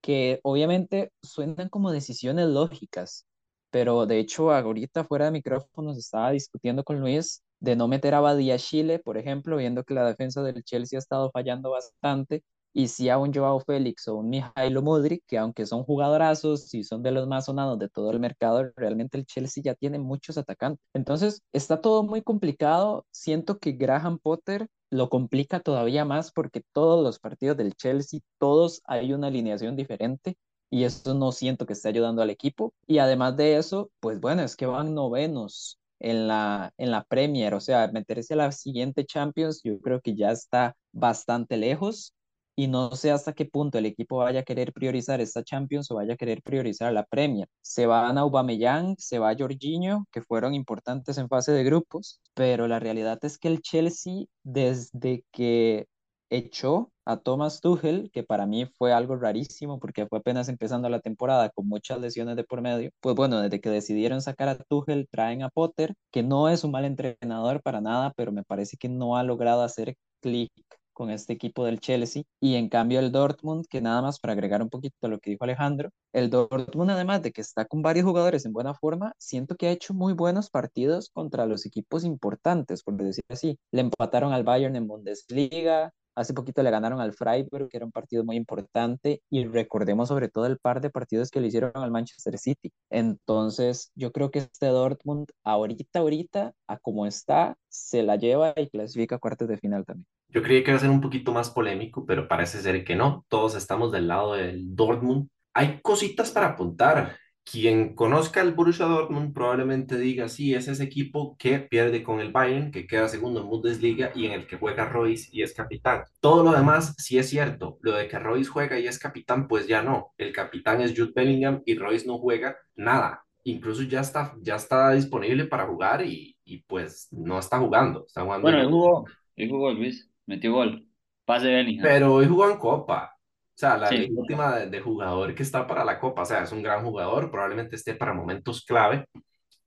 que 0.00 0.40
obviamente 0.42 1.12
suenan 1.22 1.68
como 1.68 1.92
decisiones 1.92 2.48
lógicas, 2.48 3.26
pero 3.70 4.06
de 4.06 4.18
hecho 4.18 4.52
ahorita 4.52 5.04
fuera 5.04 5.26
de 5.26 5.32
micrófonos 5.32 5.98
estaba 5.98 6.30
discutiendo 6.32 6.84
con 6.84 7.00
Luis 7.00 7.42
de 7.60 7.76
no 7.76 7.88
meter 7.88 8.14
a 8.14 8.20
Badía 8.20 8.58
Chile, 8.58 8.98
por 8.98 9.18
ejemplo, 9.18 9.56
viendo 9.56 9.84
que 9.84 9.94
la 9.94 10.06
defensa 10.06 10.42
del 10.42 10.64
Chelsea 10.64 10.98
ha 10.98 11.00
estado 11.00 11.30
fallando 11.30 11.70
bastante, 11.70 12.42
y 12.72 12.88
si 12.88 13.08
a 13.08 13.18
un 13.18 13.32
Joao 13.34 13.60
Félix 13.60 14.06
o 14.08 14.16
un 14.16 14.30
Mijailo 14.30 14.82
Mudrik, 14.82 15.24
que 15.26 15.38
aunque 15.38 15.66
son 15.66 15.82
jugadorazos 15.84 16.72
y 16.74 16.84
son 16.84 17.02
de 17.02 17.10
los 17.10 17.26
más 17.26 17.46
sonados 17.46 17.78
de 17.78 17.88
todo 17.88 18.10
el 18.12 18.20
mercado, 18.20 18.70
realmente 18.76 19.18
el 19.18 19.26
Chelsea 19.26 19.62
ya 19.62 19.74
tiene 19.74 19.98
muchos 19.98 20.38
atacantes. 20.38 20.84
Entonces, 20.94 21.42
está 21.52 21.80
todo 21.80 22.04
muy 22.04 22.22
complicado. 22.22 23.06
Siento 23.10 23.58
que 23.58 23.72
Graham 23.72 24.18
Potter 24.18 24.68
lo 24.90 25.08
complica 25.08 25.60
todavía 25.60 26.04
más 26.04 26.32
porque 26.32 26.62
todos 26.72 27.02
los 27.02 27.18
partidos 27.18 27.56
del 27.56 27.74
Chelsea, 27.74 28.20
todos 28.38 28.82
hay 28.84 29.12
una 29.12 29.28
alineación 29.28 29.76
diferente 29.76 30.36
y 30.70 30.84
eso 30.84 31.14
no 31.14 31.32
siento 31.32 31.66
que 31.66 31.72
esté 31.72 31.88
ayudando 31.88 32.22
al 32.22 32.30
equipo. 32.30 32.74
Y 32.86 32.98
además 32.98 33.36
de 33.36 33.56
eso, 33.56 33.90
pues 34.00 34.20
bueno, 34.20 34.42
es 34.42 34.56
que 34.56 34.66
van 34.66 34.94
novenos 34.94 35.78
en 35.98 36.28
la, 36.28 36.72
en 36.78 36.90
la 36.90 37.04
Premier, 37.04 37.54
o 37.54 37.60
sea, 37.60 37.88
meterse 37.92 38.34
a 38.34 38.36
la 38.36 38.52
siguiente 38.52 39.04
Champions, 39.04 39.62
yo 39.62 39.80
creo 39.80 40.00
que 40.00 40.14
ya 40.14 40.30
está 40.30 40.76
bastante 40.92 41.56
lejos 41.56 42.14
y 42.60 42.68
no 42.68 42.94
sé 42.94 43.10
hasta 43.10 43.32
qué 43.32 43.46
punto 43.46 43.78
el 43.78 43.86
equipo 43.86 44.18
vaya 44.18 44.40
a 44.40 44.42
querer 44.42 44.74
priorizar 44.74 45.18
esta 45.22 45.42
Champions 45.42 45.90
o 45.90 45.94
vaya 45.94 46.12
a 46.12 46.16
querer 46.18 46.42
priorizar 46.42 46.92
la 46.92 47.06
Premier. 47.06 47.48
Se 47.62 47.86
van 47.86 48.18
a 48.18 48.20
Aubameyang, 48.20 48.96
se 48.98 49.18
va 49.18 49.30
a 49.30 49.34
Jorginho, 49.34 50.04
que 50.12 50.20
fueron 50.20 50.54
importantes 50.54 51.16
en 51.16 51.30
fase 51.30 51.52
de 51.52 51.64
grupos, 51.64 52.20
pero 52.34 52.68
la 52.68 52.78
realidad 52.78 53.18
es 53.22 53.38
que 53.38 53.48
el 53.48 53.62
Chelsea 53.62 54.26
desde 54.42 55.24
que 55.32 55.86
echó 56.28 56.92
a 57.06 57.16
Thomas 57.16 57.62
Tuchel, 57.62 58.10
que 58.12 58.24
para 58.24 58.44
mí 58.46 58.66
fue 58.66 58.92
algo 58.92 59.16
rarísimo 59.16 59.80
porque 59.80 60.06
fue 60.06 60.18
apenas 60.18 60.50
empezando 60.50 60.90
la 60.90 61.00
temporada 61.00 61.48
con 61.48 61.66
muchas 61.66 61.98
lesiones 61.98 62.36
de 62.36 62.44
por 62.44 62.60
medio. 62.60 62.90
Pues 63.00 63.16
bueno, 63.16 63.40
desde 63.40 63.62
que 63.62 63.70
decidieron 63.70 64.20
sacar 64.20 64.50
a 64.50 64.58
Tuchel, 64.58 65.08
traen 65.10 65.42
a 65.42 65.48
Potter, 65.48 65.94
que 66.10 66.22
no 66.22 66.50
es 66.50 66.62
un 66.62 66.72
mal 66.72 66.84
entrenador 66.84 67.62
para 67.62 67.80
nada, 67.80 68.12
pero 68.16 68.32
me 68.32 68.44
parece 68.44 68.76
que 68.76 68.90
no 68.90 69.16
ha 69.16 69.22
logrado 69.22 69.62
hacer 69.62 69.96
clic 70.20 70.52
con 70.92 71.10
este 71.10 71.32
equipo 71.32 71.64
del 71.64 71.80
Chelsea. 71.80 72.24
Y 72.40 72.56
en 72.56 72.68
cambio 72.68 73.00
el 73.00 73.12
Dortmund, 73.12 73.66
que 73.68 73.80
nada 73.80 74.02
más 74.02 74.18
para 74.18 74.32
agregar 74.32 74.62
un 74.62 74.70
poquito 74.70 75.06
a 75.06 75.08
lo 75.08 75.18
que 75.18 75.30
dijo 75.30 75.44
Alejandro, 75.44 75.90
el 76.12 76.30
Dortmund 76.30 76.90
además 76.90 77.22
de 77.22 77.32
que 77.32 77.40
está 77.40 77.64
con 77.64 77.82
varios 77.82 78.04
jugadores 78.06 78.44
en 78.46 78.52
buena 78.52 78.74
forma, 78.74 79.14
siento 79.18 79.56
que 79.56 79.68
ha 79.68 79.72
hecho 79.72 79.94
muy 79.94 80.12
buenos 80.12 80.50
partidos 80.50 81.10
contra 81.12 81.46
los 81.46 81.66
equipos 81.66 82.04
importantes, 82.04 82.82
por 82.82 82.96
decir 82.96 83.24
así. 83.28 83.58
Le 83.72 83.82
empataron 83.82 84.32
al 84.32 84.44
Bayern 84.44 84.76
en 84.76 84.86
Bundesliga, 84.86 85.92
Hace 86.16 86.34
poquito 86.34 86.62
le 86.62 86.70
ganaron 86.70 87.00
al 87.00 87.14
Freiburg, 87.14 87.68
que 87.68 87.76
era 87.76 87.86
un 87.86 87.92
partido 87.92 88.24
muy 88.24 88.36
importante, 88.36 89.22
y 89.30 89.46
recordemos 89.46 90.08
sobre 90.08 90.28
todo 90.28 90.46
el 90.46 90.58
par 90.58 90.80
de 90.80 90.90
partidos 90.90 91.30
que 91.30 91.40
le 91.40 91.48
hicieron 91.48 91.72
al 91.74 91.90
Manchester 91.90 92.36
City. 92.36 92.72
Entonces, 92.90 93.90
yo 93.94 94.12
creo 94.12 94.30
que 94.30 94.40
este 94.40 94.66
Dortmund, 94.66 95.28
ahorita, 95.44 96.00
ahorita, 96.00 96.52
a 96.66 96.78
como 96.78 97.06
está, 97.06 97.56
se 97.68 98.02
la 98.02 98.16
lleva 98.16 98.52
y 98.56 98.68
clasifica 98.68 99.16
a 99.16 99.18
cuartos 99.18 99.48
de 99.48 99.56
final 99.58 99.84
también. 99.86 100.06
Yo 100.32 100.42
creía 100.42 100.62
que 100.64 100.70
iba 100.70 100.76
a 100.78 100.80
ser 100.80 100.90
un 100.90 101.00
poquito 101.00 101.32
más 101.32 101.50
polémico, 101.50 102.06
pero 102.06 102.28
parece 102.28 102.60
ser 102.60 102.84
que 102.84 102.96
no. 102.96 103.24
Todos 103.28 103.54
estamos 103.56 103.92
del 103.92 104.08
lado 104.08 104.34
del 104.34 104.74
Dortmund. 104.76 105.28
Hay 105.54 105.80
cositas 105.82 106.30
para 106.30 106.48
apuntar. 106.48 107.16
Quien 107.44 107.94
conozca 107.96 108.40
el 108.42 108.52
Borussia 108.54 108.86
Dortmund 108.86 109.34
probablemente 109.34 109.98
diga, 109.98 110.28
sí, 110.28 110.54
es 110.54 110.68
ese 110.68 110.84
equipo 110.84 111.36
que 111.36 111.58
pierde 111.58 112.02
con 112.04 112.20
el 112.20 112.30
Bayern, 112.30 112.70
que 112.70 112.86
queda 112.86 113.08
segundo 113.08 113.40
en 113.40 113.48
Bundesliga 113.48 114.12
y 114.14 114.26
en 114.26 114.32
el 114.32 114.46
que 114.46 114.56
juega 114.56 114.84
Royce 114.88 115.28
y 115.32 115.42
es 115.42 115.52
capitán. 115.52 116.04
Todo 116.20 116.44
lo 116.44 116.52
demás 116.52 116.94
sí 116.98 117.18
es 117.18 117.28
cierto. 117.28 117.78
Lo 117.80 117.92
de 117.92 118.06
que 118.06 118.18
Royce 118.20 118.50
juega 118.50 118.78
y 118.78 118.86
es 118.86 118.98
capitán, 119.00 119.48
pues 119.48 119.66
ya 119.66 119.82
no. 119.82 120.12
El 120.18 120.32
capitán 120.32 120.80
es 120.80 120.92
Jude 120.96 121.12
Bellingham 121.14 121.62
y 121.66 121.76
Royce 121.76 122.06
no 122.06 122.18
juega 122.18 122.56
nada. 122.76 123.24
Incluso 123.44 123.82
ya 123.82 124.00
está, 124.00 124.34
ya 124.40 124.56
está 124.56 124.92
disponible 124.92 125.46
para 125.46 125.66
jugar 125.66 126.04
y, 126.06 126.36
y 126.44 126.58
pues 126.62 127.08
no 127.10 127.38
está 127.38 127.58
jugando. 127.58 128.04
Está 128.06 128.22
jugando 128.22 128.42
bueno, 128.42 128.60
él 128.60 128.68
jugó, 128.68 129.04
él 129.36 129.50
jugó 129.50 129.72
Luis, 129.72 130.09
metió 130.30 130.52
gol. 130.52 130.86
Pase 131.24 131.48
Bellingham. 131.48 131.82
Pero 131.82 132.14
hoy 132.14 132.26
jugó 132.26 132.48
en 132.48 132.58
Copa. 132.58 133.16
O 133.16 133.58
sea, 133.60 133.76
la 133.76 133.90
última 134.16 134.60
de, 134.60 134.80
jugador 134.80 135.34
que 135.34 135.42
está 135.42 135.66
para 135.66 135.84
la 135.84 135.98
Copa, 135.98 136.22
o 136.22 136.24
sea, 136.24 136.44
es 136.44 136.52
un 136.52 136.62
gran 136.62 136.82
jugador, 136.84 137.30
probablemente 137.30 137.76
esté 137.76 137.94
para 137.94 138.14
momentos 138.14 138.64
clave, 138.64 139.04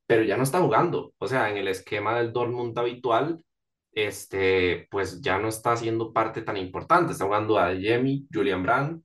pero 0.08 0.23
ya 0.23 0.38
no 0.38 0.43
está 0.43 0.60
jugando. 0.62 1.13
O 1.19 1.28
sea, 1.28 1.49
en 1.52 1.58
el 1.58 1.67
esquema 1.67 2.17
del 2.17 2.34
Dortmund 2.34 2.78
habitual, 2.80 3.43
este, 3.91 4.88
pues 4.89 5.21
ya 5.21 5.38
no 5.38 5.49
está 5.49 5.76
siendo 5.76 6.13
parte 6.13 6.41
tan 6.41 6.58
importante. 6.58 7.12
Está 7.12 7.26
jugando 7.26 7.60
a 7.60 7.76
Jemmy, 7.76 8.26
Julian 8.34 8.63
Brand, 8.63 9.04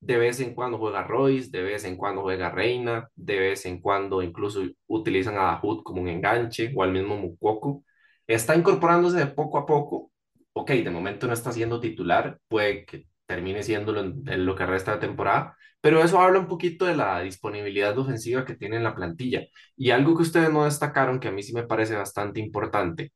de 0.00 0.18
vez 0.18 0.40
en 0.40 0.54
cuando 0.54 0.78
juega 0.78 1.04
Royce, 1.04 1.50
de 1.50 1.62
vez 1.62 1.84
en 1.84 1.96
cuando 1.96 2.22
juega 2.22 2.50
Reina, 2.50 3.08
de 3.14 3.38
vez 3.38 3.64
en 3.64 3.80
cuando 3.80 4.22
incluso 4.22 4.62
utilizan 4.88 5.36
a 5.38 5.44
Dahoud 5.44 5.82
como 5.82 6.02
un 6.02 6.08
enganche 6.08 6.72
o 6.76 6.82
al 6.82 6.92
mismo 6.92 7.16
Mukoko. 7.16 7.84
Está 8.26 8.56
incorporándose 8.56 9.18
de 9.18 9.26
poco 9.26 9.58
a 9.58 9.66
poco. 9.66 10.10
Ok, 10.58 10.70
de 10.70 10.90
momento 10.90 11.26
no 11.26 11.34
está 11.34 11.52
siendo 11.52 11.80
titular, 11.80 12.38
puede 12.48 12.86
que 12.86 13.06
termine 13.26 13.62
siéndolo 13.62 14.00
en, 14.00 14.46
lo 14.46 14.56
que 14.56 14.64
resta 14.64 14.92
de 14.92 14.98
temporada, 15.00 15.54
pero 15.82 16.02
eso 16.02 16.18
habla 16.18 16.38
un 16.38 16.48
poquito 16.48 16.86
de 16.86 16.96
la 16.96 17.20
disponibilidad 17.20 17.96
ofensiva 17.98 18.44
que 18.46 18.54
tiene 18.56 18.76
en 18.76 18.84
la 18.84 18.94
plantilla. 18.94 19.46
Y 19.76 19.90
algo 19.90 20.16
que 20.16 20.22
ustedes 20.22 20.50
no 20.50 20.64
destacaron, 20.64 21.20
que 21.20 21.28
a 21.28 21.32
mí 21.32 21.42
sí 21.42 21.52
me 21.52 21.64
parece 21.64 21.94
bastante 21.94 22.40
importante, 22.40 23.12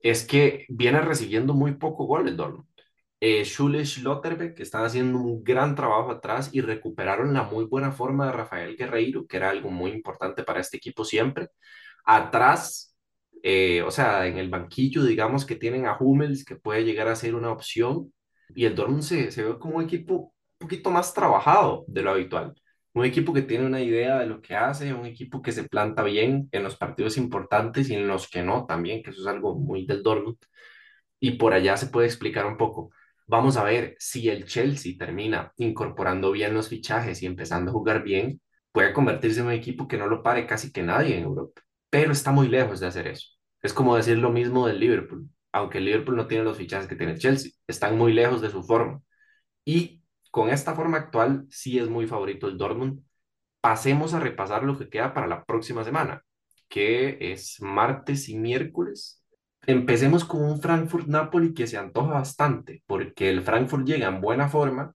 es 0.00 0.26
que 0.26 0.66
viene 0.68 1.00
recibiendo 1.00 1.54
muy 1.54 1.74
poco 1.76 2.06
gol 2.06 2.28
el 2.28 2.36
Dortmund. 2.36 2.68
Eh, 3.20 3.44
Schule 3.44 3.84
Schlotterbeck, 3.84 4.60
están 4.60 4.84
haciendo 4.84 5.18
un 5.18 5.42
gran 5.44 5.74
trabajo 5.74 6.12
atrás 6.12 6.50
y 6.52 6.60
recuperaron 6.60 7.34
la 7.34 7.42
muy 7.44 7.64
buena 7.64 7.92
forma 7.92 8.26
de 8.26 8.32
Rafael 8.32 8.76
Guerreiro, 8.76 9.26
que 9.26 9.38
era 9.38 9.50
algo 9.50 9.70
muy 9.70 9.92
importante 9.92 10.44
para 10.44 10.60
este 10.60 10.76
equipo 10.76 11.04
siempre. 11.04 11.48
Atrás, 12.04 12.93
eh, 13.46 13.82
o 13.82 13.90
sea, 13.90 14.26
en 14.26 14.38
el 14.38 14.48
banquillo, 14.48 15.04
digamos 15.04 15.44
que 15.44 15.56
tienen 15.56 15.86
a 15.86 15.98
Hummels, 16.00 16.44
que 16.46 16.56
puede 16.56 16.84
llegar 16.84 17.08
a 17.08 17.16
ser 17.16 17.34
una 17.34 17.52
opción, 17.52 18.12
y 18.54 18.64
el 18.64 18.74
Dortmund 18.74 19.02
se, 19.02 19.30
se 19.30 19.44
ve 19.44 19.58
como 19.58 19.76
un 19.76 19.84
equipo 19.84 20.14
un 20.60 20.68
poquito 20.68 20.90
más 20.90 21.12
trabajado 21.12 21.84
de 21.88 22.02
lo 22.02 22.12
habitual. 22.12 22.54
Un 22.94 23.04
equipo 23.04 23.34
que 23.34 23.42
tiene 23.42 23.66
una 23.66 23.82
idea 23.82 24.18
de 24.18 24.26
lo 24.26 24.40
que 24.40 24.54
hace, 24.56 24.94
un 24.94 25.04
equipo 25.06 25.42
que 25.42 25.52
se 25.52 25.64
planta 25.68 26.02
bien 26.02 26.48
en 26.52 26.62
los 26.62 26.76
partidos 26.76 27.18
importantes 27.18 27.90
y 27.90 27.94
en 27.94 28.08
los 28.08 28.28
que 28.30 28.42
no 28.42 28.64
también, 28.66 29.02
que 29.02 29.10
eso 29.10 29.20
es 29.20 29.26
algo 29.26 29.54
muy 29.58 29.84
del 29.86 30.02
Dortmund. 30.02 30.38
Y 31.20 31.32
por 31.32 31.52
allá 31.54 31.76
se 31.76 31.88
puede 31.88 32.06
explicar 32.06 32.46
un 32.46 32.56
poco. 32.56 32.90
Vamos 33.26 33.56
a 33.58 33.64
ver 33.64 33.96
si 33.98 34.28
el 34.30 34.46
Chelsea 34.46 34.94
termina 34.98 35.52
incorporando 35.56 36.32
bien 36.32 36.54
los 36.54 36.68
fichajes 36.68 37.22
y 37.22 37.26
empezando 37.26 37.70
a 37.70 37.74
jugar 37.74 38.02
bien, 38.02 38.40
puede 38.72 38.92
convertirse 38.94 39.40
en 39.40 39.46
un 39.46 39.52
equipo 39.52 39.86
que 39.88 39.98
no 39.98 40.06
lo 40.06 40.22
pare 40.22 40.46
casi 40.46 40.72
que 40.72 40.82
nadie 40.82 41.16
en 41.18 41.24
Europa. 41.24 41.62
Pero 41.94 42.12
está 42.12 42.32
muy 42.32 42.48
lejos 42.48 42.80
de 42.80 42.86
hacer 42.88 43.06
eso. 43.06 43.28
Es 43.62 43.72
como 43.72 43.96
decir 43.96 44.18
lo 44.18 44.30
mismo 44.30 44.66
del 44.66 44.80
Liverpool 44.80 45.28
aunque 45.54 45.78
el 45.78 45.84
Liverpool 45.84 46.16
no 46.16 46.26
tiene 46.26 46.42
los 46.42 46.58
fichajes 46.58 46.88
que 46.88 46.96
tiene 46.96 47.12
el 47.12 47.18
Chelsea, 47.20 47.52
están 47.68 47.96
muy 47.96 48.12
lejos 48.12 48.40
de 48.42 48.50
su 48.50 48.64
forma. 48.64 49.00
Y 49.64 50.02
con 50.32 50.48
esta 50.50 50.74
forma 50.74 50.98
actual, 50.98 51.46
sí 51.48 51.78
es 51.78 51.88
muy 51.88 52.08
favorito 52.08 52.48
el 52.48 52.58
Dortmund. 52.58 53.00
Pasemos 53.60 54.14
a 54.14 54.20
repasar 54.20 54.64
lo 54.64 54.76
que 54.76 54.88
queda 54.88 55.14
para 55.14 55.28
la 55.28 55.44
próxima 55.44 55.84
semana, 55.84 56.24
que 56.68 57.18
es 57.20 57.60
martes 57.60 58.28
y 58.28 58.36
miércoles. 58.36 59.22
Empecemos 59.64 60.24
con 60.24 60.42
un 60.42 60.60
Frankfurt-Napoli 60.60 61.54
que 61.54 61.68
se 61.68 61.78
antoja 61.78 62.14
bastante, 62.14 62.82
porque 62.86 63.30
el 63.30 63.42
Frankfurt 63.42 63.86
llega 63.86 64.08
en 64.08 64.20
buena 64.20 64.48
forma, 64.48 64.92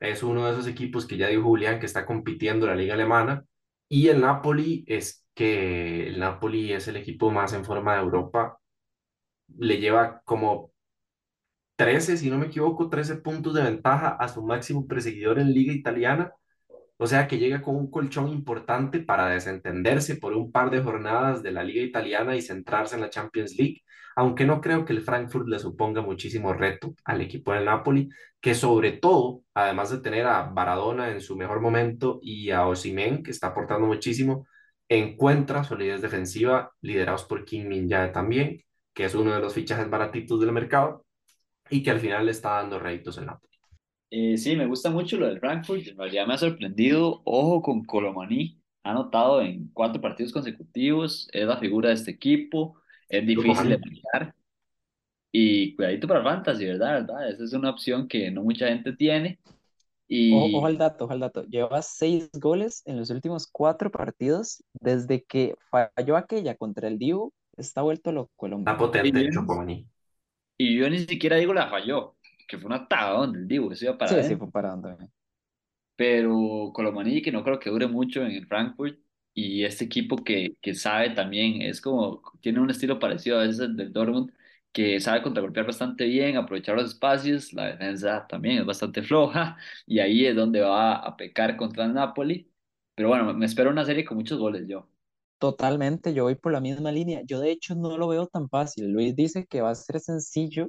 es 0.00 0.24
uno 0.24 0.46
de 0.46 0.52
esos 0.52 0.66
equipos 0.66 1.06
que 1.06 1.16
ya 1.16 1.28
dijo 1.28 1.44
Julián 1.44 1.78
que 1.78 1.86
está 1.86 2.04
compitiendo 2.04 2.66
en 2.66 2.72
la 2.72 2.76
liga 2.76 2.94
alemana, 2.94 3.44
y 3.88 4.08
el 4.08 4.20
Napoli 4.20 4.84
es 4.88 5.21
que 5.34 6.08
el 6.08 6.20
Napoli 6.20 6.72
es 6.72 6.88
el 6.88 6.96
equipo 6.96 7.30
más 7.30 7.52
en 7.52 7.64
forma 7.64 7.94
de 7.94 8.00
Europa 8.02 8.58
le 9.58 9.78
lleva 9.78 10.22
como 10.24 10.72
13, 11.76 12.16
si 12.16 12.30
no 12.30 12.38
me 12.38 12.46
equivoco, 12.46 12.88
13 12.88 13.16
puntos 13.16 13.54
de 13.54 13.62
ventaja 13.62 14.10
a 14.10 14.28
su 14.28 14.42
máximo 14.42 14.86
perseguidor 14.86 15.38
en 15.38 15.52
Liga 15.52 15.72
Italiana. 15.72 16.32
O 16.98 17.06
sea 17.06 17.26
que 17.26 17.38
llega 17.38 17.62
con 17.62 17.76
un 17.76 17.90
colchón 17.90 18.28
importante 18.28 19.00
para 19.00 19.28
desentenderse 19.28 20.16
por 20.16 20.34
un 20.34 20.52
par 20.52 20.70
de 20.70 20.82
jornadas 20.82 21.42
de 21.42 21.50
la 21.52 21.64
Liga 21.64 21.82
Italiana 21.82 22.36
y 22.36 22.42
centrarse 22.42 22.94
en 22.94 23.00
la 23.00 23.10
Champions 23.10 23.56
League, 23.58 23.82
aunque 24.14 24.44
no 24.44 24.60
creo 24.60 24.84
que 24.84 24.92
el 24.92 25.02
Frankfurt 25.02 25.48
le 25.48 25.58
suponga 25.58 26.02
muchísimo 26.02 26.52
reto 26.52 26.94
al 27.04 27.20
equipo 27.22 27.52
del 27.52 27.64
Napoli, 27.64 28.08
que 28.40 28.54
sobre 28.54 28.92
todo, 28.92 29.42
además 29.54 29.90
de 29.90 29.98
tener 29.98 30.26
a 30.26 30.44
Baradona 30.44 31.10
en 31.10 31.20
su 31.20 31.36
mejor 31.36 31.60
momento 31.60 32.20
y 32.22 32.50
a 32.50 32.66
Osimhen, 32.66 33.22
que 33.22 33.32
está 33.32 33.48
aportando 33.48 33.86
muchísimo, 33.86 34.46
encuentra 34.88 35.64
solidez 35.64 36.02
defensiva 36.02 36.72
liderados 36.80 37.24
por 37.24 37.44
Kim 37.44 37.68
Min 37.68 37.88
Jae 37.88 38.08
también 38.10 38.62
que 38.94 39.04
es 39.04 39.14
uno 39.14 39.34
de 39.34 39.40
los 39.40 39.54
fichajes 39.54 39.88
baratitos 39.88 40.40
del 40.40 40.52
mercado 40.52 41.04
y 41.70 41.82
que 41.82 41.90
al 41.90 42.00
final 42.00 42.26
le 42.26 42.32
está 42.32 42.56
dando 42.56 42.78
réditos 42.78 43.18
en 43.18 43.26
Napoli. 43.26 43.52
Eh, 44.10 44.36
sí, 44.36 44.56
me 44.56 44.66
gusta 44.66 44.90
mucho 44.90 45.16
lo 45.16 45.26
del 45.26 45.40
Frankfurt, 45.40 45.86
en 45.86 45.96
realidad 45.96 46.26
me 46.26 46.34
ha 46.34 46.38
sorprendido, 46.38 47.22
ojo 47.24 47.62
con 47.62 47.84
Colomani, 47.84 48.60
ha 48.82 48.90
anotado 48.90 49.40
en 49.40 49.70
cuatro 49.72 50.02
partidos 50.02 50.32
consecutivos, 50.32 51.28
es 51.32 51.46
la 51.46 51.56
figura 51.56 51.88
de 51.88 51.94
este 51.94 52.10
equipo, 52.10 52.78
es 53.08 53.26
difícil 53.26 53.70
de 53.70 53.78
manejar 53.78 54.34
y 55.30 55.74
cuidadito 55.76 56.06
para 56.06 56.22
Fantasy, 56.22 56.66
¿verdad? 56.66 57.06
¿verdad? 57.06 57.30
Esa 57.30 57.44
es 57.44 57.52
una 57.54 57.70
opción 57.70 58.06
que 58.06 58.30
no 58.30 58.42
mucha 58.42 58.68
gente 58.68 58.92
tiene. 58.92 59.38
Y... 60.14 60.34
Ojo, 60.34 60.58
ojo 60.58 60.66
al 60.66 60.76
dato, 60.76 61.04
ojo 61.04 61.14
al 61.14 61.20
dato. 61.20 61.44
Lleva 61.44 61.80
seis 61.80 62.30
goles 62.34 62.82
en 62.84 62.98
los 62.98 63.08
últimos 63.08 63.46
cuatro 63.50 63.90
partidos 63.90 64.62
desde 64.74 65.24
que 65.24 65.54
falló 65.70 66.18
aquella 66.18 66.54
contra 66.54 66.88
el 66.88 66.98
Divo 66.98 67.32
está 67.56 67.80
vuelto 67.80 68.12
loco 68.12 68.46
el 68.46 68.58
Está 68.58 68.76
potente 68.76 69.30
Chocomani. 69.30 69.86
Y 70.58 70.78
yo 70.78 70.90
ni 70.90 70.98
siquiera 70.98 71.36
digo 71.36 71.54
la 71.54 71.70
falló, 71.70 72.16
que 72.46 72.58
fue 72.58 72.66
una 72.66 72.86
donde 72.90 73.38
el 73.38 73.48
Divo, 73.48 73.70
que 73.70 73.76
se 73.76 73.86
iba 73.86 73.96
para 73.96 74.22
Sí, 74.22 74.28
sí, 74.28 74.36
fue 74.36 74.50
para 74.50 74.72
donde. 74.72 75.08
Pero 75.96 76.72
Colomani, 76.74 77.22
que 77.22 77.32
no 77.32 77.42
creo 77.42 77.58
que 77.58 77.70
dure 77.70 77.86
mucho 77.86 78.22
en 78.22 78.32
el 78.32 78.46
Frankfurt, 78.46 78.98
y 79.32 79.64
este 79.64 79.86
equipo 79.86 80.16
que, 80.16 80.56
que 80.60 80.74
sabe 80.74 81.10
también, 81.10 81.62
es 81.62 81.80
como, 81.80 82.20
tiene 82.42 82.60
un 82.60 82.68
estilo 82.68 82.98
parecido 82.98 83.38
a 83.38 83.46
ese 83.46 83.68
del 83.68 83.94
Dortmund, 83.94 84.30
que 84.72 85.00
sabe 85.00 85.22
contragolpear 85.22 85.66
bastante 85.66 86.04
bien, 86.06 86.36
aprovechar 86.36 86.76
los 86.76 86.90
espacios, 86.92 87.52
la 87.52 87.66
defensa 87.66 88.26
también 88.28 88.58
es 88.58 88.66
bastante 88.66 89.02
floja, 89.02 89.56
y 89.86 89.98
ahí 90.00 90.26
es 90.26 90.36
donde 90.36 90.60
va 90.60 90.96
a 90.96 91.16
pecar 91.16 91.56
contra 91.56 91.84
el 91.84 91.94
Napoli. 91.94 92.50
Pero 92.94 93.08
bueno, 93.08 93.32
me 93.34 93.46
espero 93.46 93.70
una 93.70 93.84
serie 93.84 94.04
con 94.04 94.18
muchos 94.18 94.38
goles 94.38 94.66
yo. 94.68 94.88
Totalmente, 95.38 96.14
yo 96.14 96.24
voy 96.24 96.36
por 96.36 96.52
la 96.52 96.60
misma 96.60 96.92
línea. 96.92 97.22
Yo 97.24 97.40
de 97.40 97.50
hecho 97.50 97.74
no 97.74 97.98
lo 97.98 98.08
veo 98.08 98.26
tan 98.28 98.48
fácil. 98.48 98.92
Luis 98.92 99.16
dice 99.16 99.44
que 99.46 99.60
va 99.60 99.70
a 99.70 99.74
ser 99.74 99.98
sencillo. 100.00 100.68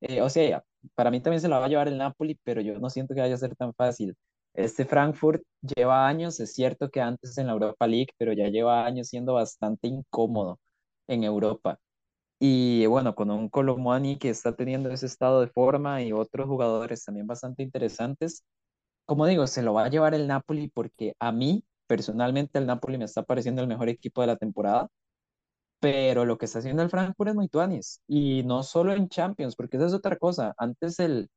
Eh, 0.00 0.22
o 0.22 0.28
sea, 0.30 0.64
para 0.94 1.10
mí 1.10 1.20
también 1.20 1.40
se 1.40 1.48
la 1.48 1.58
va 1.58 1.66
a 1.66 1.68
llevar 1.68 1.88
el 1.88 1.98
Napoli, 1.98 2.38
pero 2.44 2.60
yo 2.60 2.78
no 2.80 2.90
siento 2.90 3.14
que 3.14 3.20
vaya 3.20 3.34
a 3.34 3.38
ser 3.38 3.54
tan 3.56 3.74
fácil. 3.74 4.16
Este 4.54 4.84
Frankfurt 4.84 5.42
lleva 5.62 6.08
años, 6.08 6.40
es 6.40 6.52
cierto 6.54 6.90
que 6.90 7.00
antes 7.00 7.38
en 7.38 7.46
la 7.46 7.52
Europa 7.52 7.86
League, 7.86 8.12
pero 8.18 8.32
ya 8.32 8.48
lleva 8.48 8.86
años 8.86 9.08
siendo 9.08 9.34
bastante 9.34 9.88
incómodo 9.88 10.58
en 11.06 11.24
Europa. 11.24 11.78
Y 12.40 12.86
bueno, 12.86 13.14
con 13.14 13.30
un 13.30 13.48
Colomani 13.48 14.18
que 14.18 14.30
está 14.30 14.54
teniendo 14.54 14.90
ese 14.90 15.06
estado 15.06 15.40
de 15.40 15.48
forma 15.48 16.02
y 16.02 16.12
otros 16.12 16.46
jugadores 16.46 17.04
también 17.04 17.26
bastante 17.26 17.62
interesantes, 17.64 18.44
como 19.06 19.26
digo, 19.26 19.46
se 19.48 19.62
lo 19.62 19.74
va 19.74 19.86
a 19.86 19.90
llevar 19.90 20.14
el 20.14 20.26
Napoli 20.28 20.68
porque 20.68 21.14
a 21.20 21.32
mí 21.32 21.64
personalmente 21.86 22.58
el 22.58 22.66
Napoli 22.66 22.98
me 22.98 23.06
está 23.06 23.22
pareciendo 23.24 23.62
el 23.62 23.68
mejor 23.68 23.88
equipo 23.90 24.20
de 24.22 24.28
la 24.28 24.36
temporada. 24.36 24.88
pero 25.80 26.24
lo 26.24 26.38
que 26.38 26.46
está 26.46 26.58
haciendo 26.60 26.82
el 26.82 26.90
Frankfurt 26.90 27.30
es 27.30 27.34
muy 27.36 27.48
tuanis, 27.48 28.02
y 28.08 28.42
no 28.44 28.62
solo 28.62 28.92
en 28.92 29.08
Champions, 29.08 29.54
porque 29.56 29.76
esa 29.76 29.86
es 29.86 29.94
otra 29.94 30.16
cosa. 30.16 30.54
Antes 30.58 30.98
el, 31.00 31.28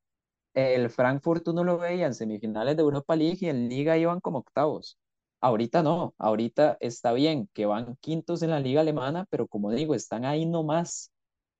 el 0.54 0.90
Frankfurt 0.90 1.48
uno 1.48 1.64
lo 1.64 1.78
veía 1.78 2.06
en 2.06 2.14
semifinales 2.14 2.76
de 2.76 2.82
Europa 2.82 3.16
League 3.16 3.38
y 3.42 3.48
en 3.50 3.68
Liga 3.68 3.98
iban 3.98 4.20
como 4.20 4.38
octavos. 4.40 4.98
Ahorita 5.42 5.82
no, 5.84 6.14
ahorita 6.18 6.78
está 6.80 7.12
bien 7.14 7.48
que 7.54 7.66
van 7.66 7.96
quintos 8.00 8.42
en 8.42 8.50
la 8.50 8.60
liga 8.60 8.82
alemana, 8.82 9.26
pero 9.30 9.48
como 9.48 9.72
digo, 9.72 9.94
están 9.96 10.24
ahí 10.26 10.46
nomás 10.46 11.12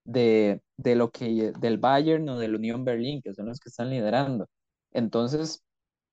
de, 0.05 0.61
de 0.77 0.95
lo 0.95 1.11
que 1.11 1.53
del 1.59 1.77
Bayern 1.79 2.27
o 2.29 2.39
del 2.39 2.55
Unión 2.55 2.85
Berlín, 2.85 3.21
que 3.21 3.33
son 3.33 3.47
los 3.47 3.59
que 3.59 3.69
están 3.69 3.89
liderando. 3.91 4.47
Entonces, 4.93 5.63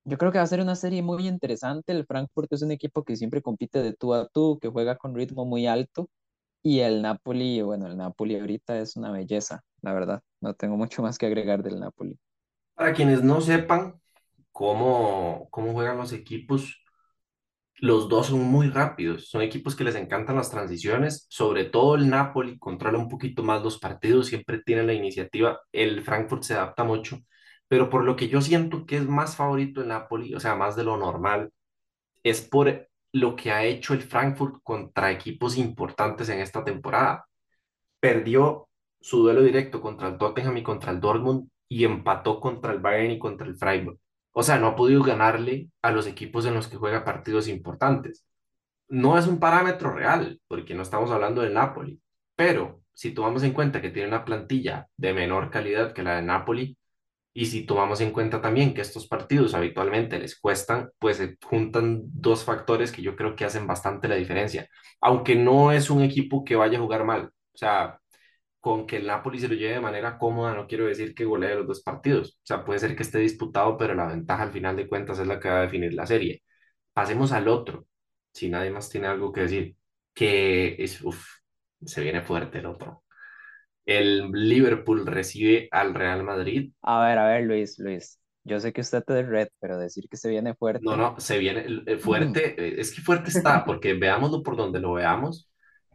yo 0.04 0.18
creo 0.18 0.33
que 0.33 0.38
va 0.38 0.44
a 0.44 0.46
ser 0.48 0.61
una 0.61 0.76
serie 0.76 1.02
muy 1.02 1.28
interesante. 1.28 1.92
El 1.92 2.06
Frankfurt 2.06 2.52
es 2.52 2.62
un 2.62 2.72
equipo 2.72 3.04
que 3.04 3.16
siempre 3.16 3.42
compite 3.42 3.83
de 3.83 3.94
tú 3.94 4.14
a 4.14 4.28
tú, 4.28 4.59
que 4.61 4.68
juega 4.68 4.96
con 4.96 5.14
ritmo 5.14 5.44
muy 5.44 5.66
alto. 5.66 6.09
Y 6.62 6.80
el 6.80 7.02
Napoli, 7.02 7.62
bueno, 7.62 7.87
el 7.87 7.96
Napoli 7.96 8.38
ahorita 8.38 8.80
es 8.80 8.96
una 8.96 9.12
belleza, 9.12 9.62
la 9.83 9.94
verdad. 9.94 10.22
No 10.40 10.54
tengo 10.54 10.76
mucho 10.76 11.02
más 11.02 11.18
que 11.18 11.26
agregar 11.26 11.62
del 11.62 11.80
Napoli. 11.80 12.18
Para 12.74 12.92
quienes 12.94 13.22
no 13.22 13.40
sepan 13.40 14.00
cómo, 14.52 15.48
cómo 15.50 15.72
juegan 15.72 15.98
los 15.98 16.12
equipos, 16.12 16.79
los 17.80 18.08
dos 18.08 18.28
son 18.28 18.40
muy 18.40 18.68
rápidos, 18.68 19.28
son 19.28 19.42
equipos 19.42 19.74
que 19.74 19.84
les 19.84 19.94
encantan 19.94 20.36
las 20.36 20.50
transiciones, 20.50 21.26
sobre 21.30 21.64
todo 21.64 21.94
el 21.96 22.08
Napoli 22.10 22.58
controla 22.58 22.98
un 22.98 23.08
poquito 23.08 23.42
más 23.42 23.62
los 23.62 23.78
partidos, 23.78 24.26
siempre 24.28 24.62
tiene 24.62 24.82
la 24.82 24.92
iniciativa, 24.92 25.60
el 25.72 26.02
Frankfurt 26.02 26.42
se 26.42 26.54
adapta 26.54 26.84
mucho, 26.84 27.18
pero 27.68 27.88
por 27.90 28.04
lo 28.04 28.16
que 28.16 28.28
yo 28.28 28.40
siento 28.42 28.86
que 28.86 28.96
es 28.98 29.06
más 29.08 29.36
favorito 29.36 29.80
el 29.80 29.88
Napoli, 29.88 30.34
o 30.34 30.40
sea, 30.40 30.56
más 30.56 30.76
de 30.76 30.84
lo 30.84 30.96
normal, 30.96 31.52
es 32.22 32.42
por 32.42 32.88
lo 33.12 33.36
que 33.36 33.52
ha 33.52 33.64
hecho 33.64 33.94
el 33.94 34.02
Frankfurt 34.02 34.56
contra 34.62 35.10
equipos 35.10 35.56
importantes 35.58 36.28
en 36.28 36.40
esta 36.40 36.64
temporada. 36.64 37.26
Perdió 38.00 38.68
su 39.00 39.22
duelo 39.22 39.42
directo 39.42 39.80
contra 39.80 40.08
el 40.08 40.18
Tottenham 40.18 40.56
y 40.58 40.62
contra 40.62 40.92
el 40.92 41.00
Dortmund 41.00 41.48
y 41.68 41.84
empató 41.84 42.40
contra 42.40 42.72
el 42.72 42.80
Bayern 42.80 43.12
y 43.12 43.18
contra 43.18 43.46
el 43.46 43.56
Freiburg. 43.56 43.98
O 44.32 44.42
sea, 44.42 44.58
no 44.58 44.68
ha 44.68 44.76
podido 44.76 45.02
ganarle 45.02 45.68
a 45.82 45.90
los 45.90 46.06
equipos 46.06 46.46
en 46.46 46.54
los 46.54 46.68
que 46.68 46.76
juega 46.76 47.04
partidos 47.04 47.48
importantes. 47.48 48.24
No 48.88 49.18
es 49.18 49.26
un 49.26 49.38
parámetro 49.40 49.92
real, 49.92 50.40
porque 50.48 50.74
no 50.74 50.82
estamos 50.82 51.10
hablando 51.10 51.42
del 51.42 51.54
Napoli, 51.54 52.00
pero 52.36 52.82
si 52.92 53.12
tomamos 53.12 53.42
en 53.44 53.52
cuenta 53.52 53.80
que 53.80 53.90
tiene 53.90 54.08
una 54.08 54.24
plantilla 54.24 54.88
de 54.96 55.14
menor 55.14 55.50
calidad 55.50 55.92
que 55.92 56.02
la 56.02 56.16
de 56.16 56.22
Napoli, 56.22 56.76
y 57.32 57.46
si 57.46 57.64
tomamos 57.64 58.00
en 58.00 58.10
cuenta 58.10 58.42
también 58.42 58.74
que 58.74 58.80
estos 58.80 59.06
partidos 59.06 59.54
habitualmente 59.54 60.18
les 60.18 60.38
cuestan, 60.38 60.90
pues 60.98 61.18
se 61.18 61.38
juntan 61.44 62.02
dos 62.04 62.44
factores 62.44 62.90
que 62.92 63.02
yo 63.02 63.14
creo 63.14 63.36
que 63.36 63.44
hacen 63.44 63.66
bastante 63.66 64.08
la 64.08 64.16
diferencia. 64.16 64.68
Aunque 65.00 65.36
no 65.36 65.72
es 65.72 65.90
un 65.90 66.02
equipo 66.02 66.44
que 66.44 66.56
vaya 66.56 66.78
a 66.78 66.80
jugar 66.80 67.04
mal. 67.04 67.26
O 67.26 67.58
sea, 67.58 67.99
con 68.61 68.87
que 68.87 68.99
el 68.99 69.07
Napoli 69.07 69.40
se 69.40 69.49
lo 69.49 69.55
lleve 69.55 69.75
de 69.75 69.81
manera 69.81 70.18
cómoda, 70.18 70.55
no 70.55 70.66
quiero 70.66 70.87
decir 70.87 71.14
que 71.14 71.25
golee 71.25 71.55
los 71.55 71.66
dos 71.66 71.83
partidos. 71.83 72.38
O 72.42 72.46
sea, 72.46 72.64
puede 72.64 72.79
ser 72.79 72.94
que 72.94 73.03
esté 73.03 73.18
disputado, 73.18 73.77
pero 73.79 73.94
la 73.94 74.07
ventaja 74.07 74.42
al 74.42 74.53
final 74.53 74.77
de 74.77 74.87
cuentas 74.87 75.18
es 75.18 75.27
la 75.27 75.40
que 75.40 75.49
va 75.49 75.59
a 75.59 75.62
definir 75.62 75.94
la 75.94 76.07
serie. 76.07 76.42
Pasemos 76.92 77.33
al 77.33 77.49
otro, 77.49 77.87
si 78.33 78.51
nadie 78.51 78.70
más 78.70 78.90
tiene 78.90 79.07
algo 79.07 79.33
que 79.33 79.42
decir, 79.42 79.77
que 80.12 80.77
es, 80.79 81.01
uff, 81.03 81.25
se 81.85 82.03
viene 82.03 82.20
fuerte 82.20 82.59
el 82.59 82.66
otro. 82.66 83.05
El 83.87 84.31
Liverpool 84.31 85.07
recibe 85.07 85.68
al 85.70 85.94
Real 85.94 86.23
Madrid. 86.23 86.73
A 86.83 87.07
ver, 87.07 87.18
a 87.18 87.27
ver, 87.27 87.44
Luis, 87.44 87.79
Luis. 87.79 88.18
Yo 88.44 88.61
sé 88.61 88.73
que 88.73 88.83
usted 88.83 88.99
es 88.99 89.07
de 89.07 89.23
red, 89.23 89.49
pero 89.59 89.79
decir 89.79 90.07
que 90.09 90.16
se 90.16 90.29
viene 90.29 90.55
fuerte. 90.55 90.85
No, 90.85 90.96
no, 90.96 91.18
se 91.18 91.38
viene 91.38 91.99
fuerte. 91.99 92.81
Es 92.81 92.94
que 92.94 93.01
fuerte 93.01 93.31
está, 93.31 93.64
porque 93.64 93.94
veámoslo 93.94 94.42
por 94.42 94.57
donde 94.57 94.81
lo 94.81 94.94
veamos. 94.94 95.51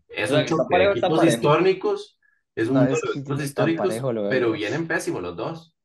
Es 0.07 0.31
un 0.31 0.45
choque 0.45 0.77
de 0.77 0.85
equipos 0.85 1.25
históricos 1.25 2.14
es 2.55 2.69
un 2.69 2.75
no, 2.75 3.41
históricos, 3.41 3.93
pero 4.29 4.51
vienen 4.51 4.87
pésimos 4.87 5.21
los 5.21 5.35
dos. 5.35 5.75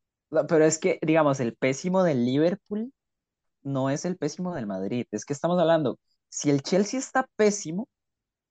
pero 0.48 0.64
es 0.64 0.78
que, 0.78 0.98
digamos, 1.02 1.40
el 1.40 1.54
pésimo 1.54 2.02
del 2.02 2.24
Liverpool 2.24 2.92
no 3.62 3.90
es 3.90 4.04
el 4.04 4.16
pésimo 4.16 4.54
del 4.54 4.66
Madrid. 4.66 5.06
Es 5.10 5.24
que 5.24 5.32
estamos 5.32 5.58
hablando, 5.58 5.98
si 6.28 6.50
el 6.50 6.62
Chelsea 6.62 6.98
está 6.98 7.26
pésimo, 7.36 7.88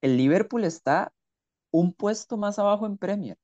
el 0.01 0.17
Liverpool 0.17 0.65
está 0.65 1.11
un 1.71 1.93
puesto 1.93 2.37
más 2.37 2.59
abajo 2.59 2.85
en 2.85 2.97
Premier. 2.97 3.37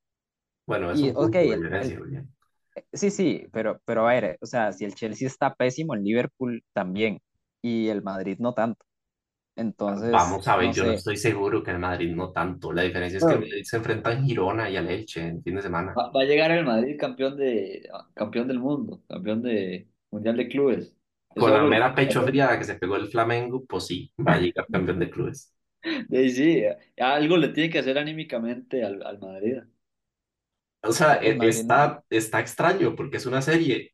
Bueno, 0.68 0.92
es 0.92 1.02
un 1.02 1.14
okay, 1.16 1.52
el, 1.52 2.28
Sí, 2.92 3.10
sí, 3.10 3.48
pero, 3.54 3.80
pero 3.86 4.08
a 4.08 4.14
ver, 4.14 4.38
o 4.42 4.46
sea, 4.46 4.74
si 4.74 4.84
el 4.84 4.96
Chelsea 4.96 5.28
está 5.28 5.54
pésimo, 5.56 5.94
el 5.94 6.04
Liverpool 6.04 6.64
también, 6.74 7.22
y 7.62 7.88
el 7.88 8.04
Madrid 8.04 8.38
no 8.40 8.54
tanto. 8.54 8.86
Entonces, 9.58 10.12
Vamos 10.12 10.46
a 10.50 10.58
ver, 10.58 10.74
yo 10.74 10.84
no 10.84 10.92
estoy 10.92 11.16
seguro 11.16 11.64
que 11.64 11.72
el 11.72 11.80
Madrid 11.80 12.14
no 12.14 12.32
tanto. 12.32 12.74
La 12.74 12.82
diferencia 12.82 13.18
es 13.18 13.26
que 13.26 13.34
el 13.34 13.40
Madrid 13.40 13.64
se 13.64 13.78
enfrenta 13.78 14.12
en 14.12 14.26
Girona 14.26 14.70
y 14.70 14.76
al 14.76 14.90
Elche 14.90 15.22
en 15.22 15.42
fin 15.42 15.56
de 15.56 15.62
semana. 15.62 15.94
Va, 15.94 16.12
a 16.14 16.26
llegar 16.26 16.52
el 16.52 16.66
Madrid 16.66 16.98
campeón 17.00 17.38
de 17.38 17.90
campeón 18.14 18.50
del 18.50 18.60
mundo, 18.60 19.02
campeón 19.08 19.42
de 19.42 19.88
Mundial 20.12 20.36
de 20.36 20.50
Clubes. 20.50 20.94
Con 21.30 21.54
la 21.54 21.64
mera 21.64 21.96
pecho 21.96 22.22
fría 22.26 22.58
que 22.58 22.66
se 22.66 22.76
pegó 22.76 22.98
el 22.98 23.08
Flamengo, 23.08 23.64
pues 23.66 23.86
sí, 23.86 24.12
va 24.20 24.34
a 24.34 24.40
llegar 24.40 24.68
campeón 24.70 25.00
de 25.00 25.10
clubes. 25.10 25.54
Sí, 26.10 26.30
sí, 26.32 26.64
algo 26.98 27.38
le 27.38 27.50
tiene 27.50 27.70
que 27.70 27.80
hacer 27.80 27.98
anímicamente 27.98 28.84
al, 28.84 29.04
al 29.04 29.20
Madrid. 29.20 29.60
O 30.82 30.92
sea, 30.92 31.16
e, 31.16 31.38
está, 31.48 32.04
está 32.10 32.40
extraño 32.40 32.96
porque 32.96 33.18
es 33.18 33.26
una 33.26 33.42
serie 33.42 33.94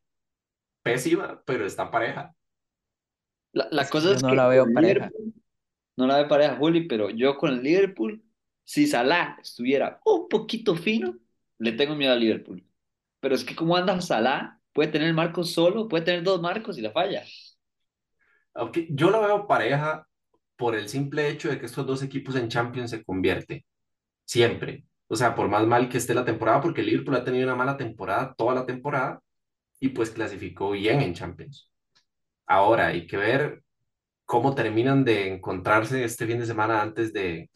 pésima, 0.82 1.40
pero 1.46 1.66
está 1.66 1.90
pareja. 1.90 2.34
La, 3.52 3.68
la 3.70 3.88
cosa 3.88 4.12
es 4.14 4.22
no 4.22 4.30
que 4.30 4.36
la 4.36 4.48
veo 4.48 4.66
pareja 4.72 5.10
no 5.96 6.06
la 6.06 6.18
ve 6.18 6.26
pareja 6.26 6.56
Juli, 6.56 6.86
pero 6.86 7.10
yo 7.10 7.36
con 7.36 7.50
el 7.50 7.62
Liverpool, 7.62 8.22
si 8.64 8.86
Salah 8.86 9.38
estuviera 9.40 10.00
un 10.04 10.28
poquito 10.28 10.74
fino, 10.74 11.16
le 11.58 11.72
tengo 11.72 11.94
miedo 11.94 12.12
al 12.12 12.20
Liverpool. 12.20 12.64
Pero 13.20 13.34
es 13.34 13.44
que 13.44 13.54
como 13.54 13.76
anda 13.76 14.00
Salah, 14.00 14.58
puede 14.72 14.90
tener 14.90 15.08
el 15.08 15.14
marco 15.14 15.44
solo, 15.44 15.88
puede 15.88 16.04
tener 16.04 16.22
dos 16.22 16.40
marcos 16.40 16.78
y 16.78 16.80
la 16.80 16.92
falla. 16.92 17.22
Okay. 18.54 18.88
Yo 18.90 19.10
la 19.10 19.20
veo 19.20 19.46
pareja 19.46 20.06
por 20.56 20.74
el 20.74 20.88
simple 20.88 21.28
hecho 21.28 21.48
de 21.48 21.58
que 21.58 21.66
estos 21.66 21.86
dos 21.86 22.02
equipos 22.02 22.36
en 22.36 22.48
Champions 22.48 22.90
se 22.90 23.04
convierten. 23.04 23.64
Siempre. 24.24 24.84
O 25.08 25.16
sea, 25.16 25.34
por 25.34 25.48
más 25.48 25.66
mal 25.66 25.88
que 25.88 25.98
esté 25.98 26.14
la 26.14 26.24
temporada, 26.24 26.60
porque 26.60 26.80
el 26.80 26.86
Liverpool 26.88 27.16
ha 27.16 27.24
tenido 27.24 27.44
una 27.46 27.56
mala 27.56 27.76
temporada 27.76 28.34
toda 28.36 28.54
la 28.54 28.66
temporada 28.66 29.20
y 29.80 29.90
pues 29.90 30.10
clasificó 30.10 30.70
bien 30.70 31.02
en 31.02 31.14
Champions. 31.14 31.70
Ahora 32.46 32.88
hay 32.88 33.06
que 33.06 33.16
ver 33.16 33.61
cómo 34.32 34.54
terminan 34.54 35.04
de 35.04 35.28
encontrarse 35.28 36.04
este 36.04 36.26
fin 36.26 36.38
de 36.38 36.46
semana 36.46 36.80
antes 36.80 37.12
de, 37.12 37.50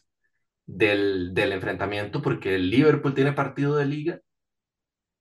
del, 0.67 1.33
del 1.33 1.53
enfrentamiento, 1.53 2.21
porque 2.21 2.53
el 2.53 2.69
Liverpool 2.69 3.15
tiene 3.15 3.33
partido 3.33 3.75
de 3.77 3.87
liga, 3.87 4.21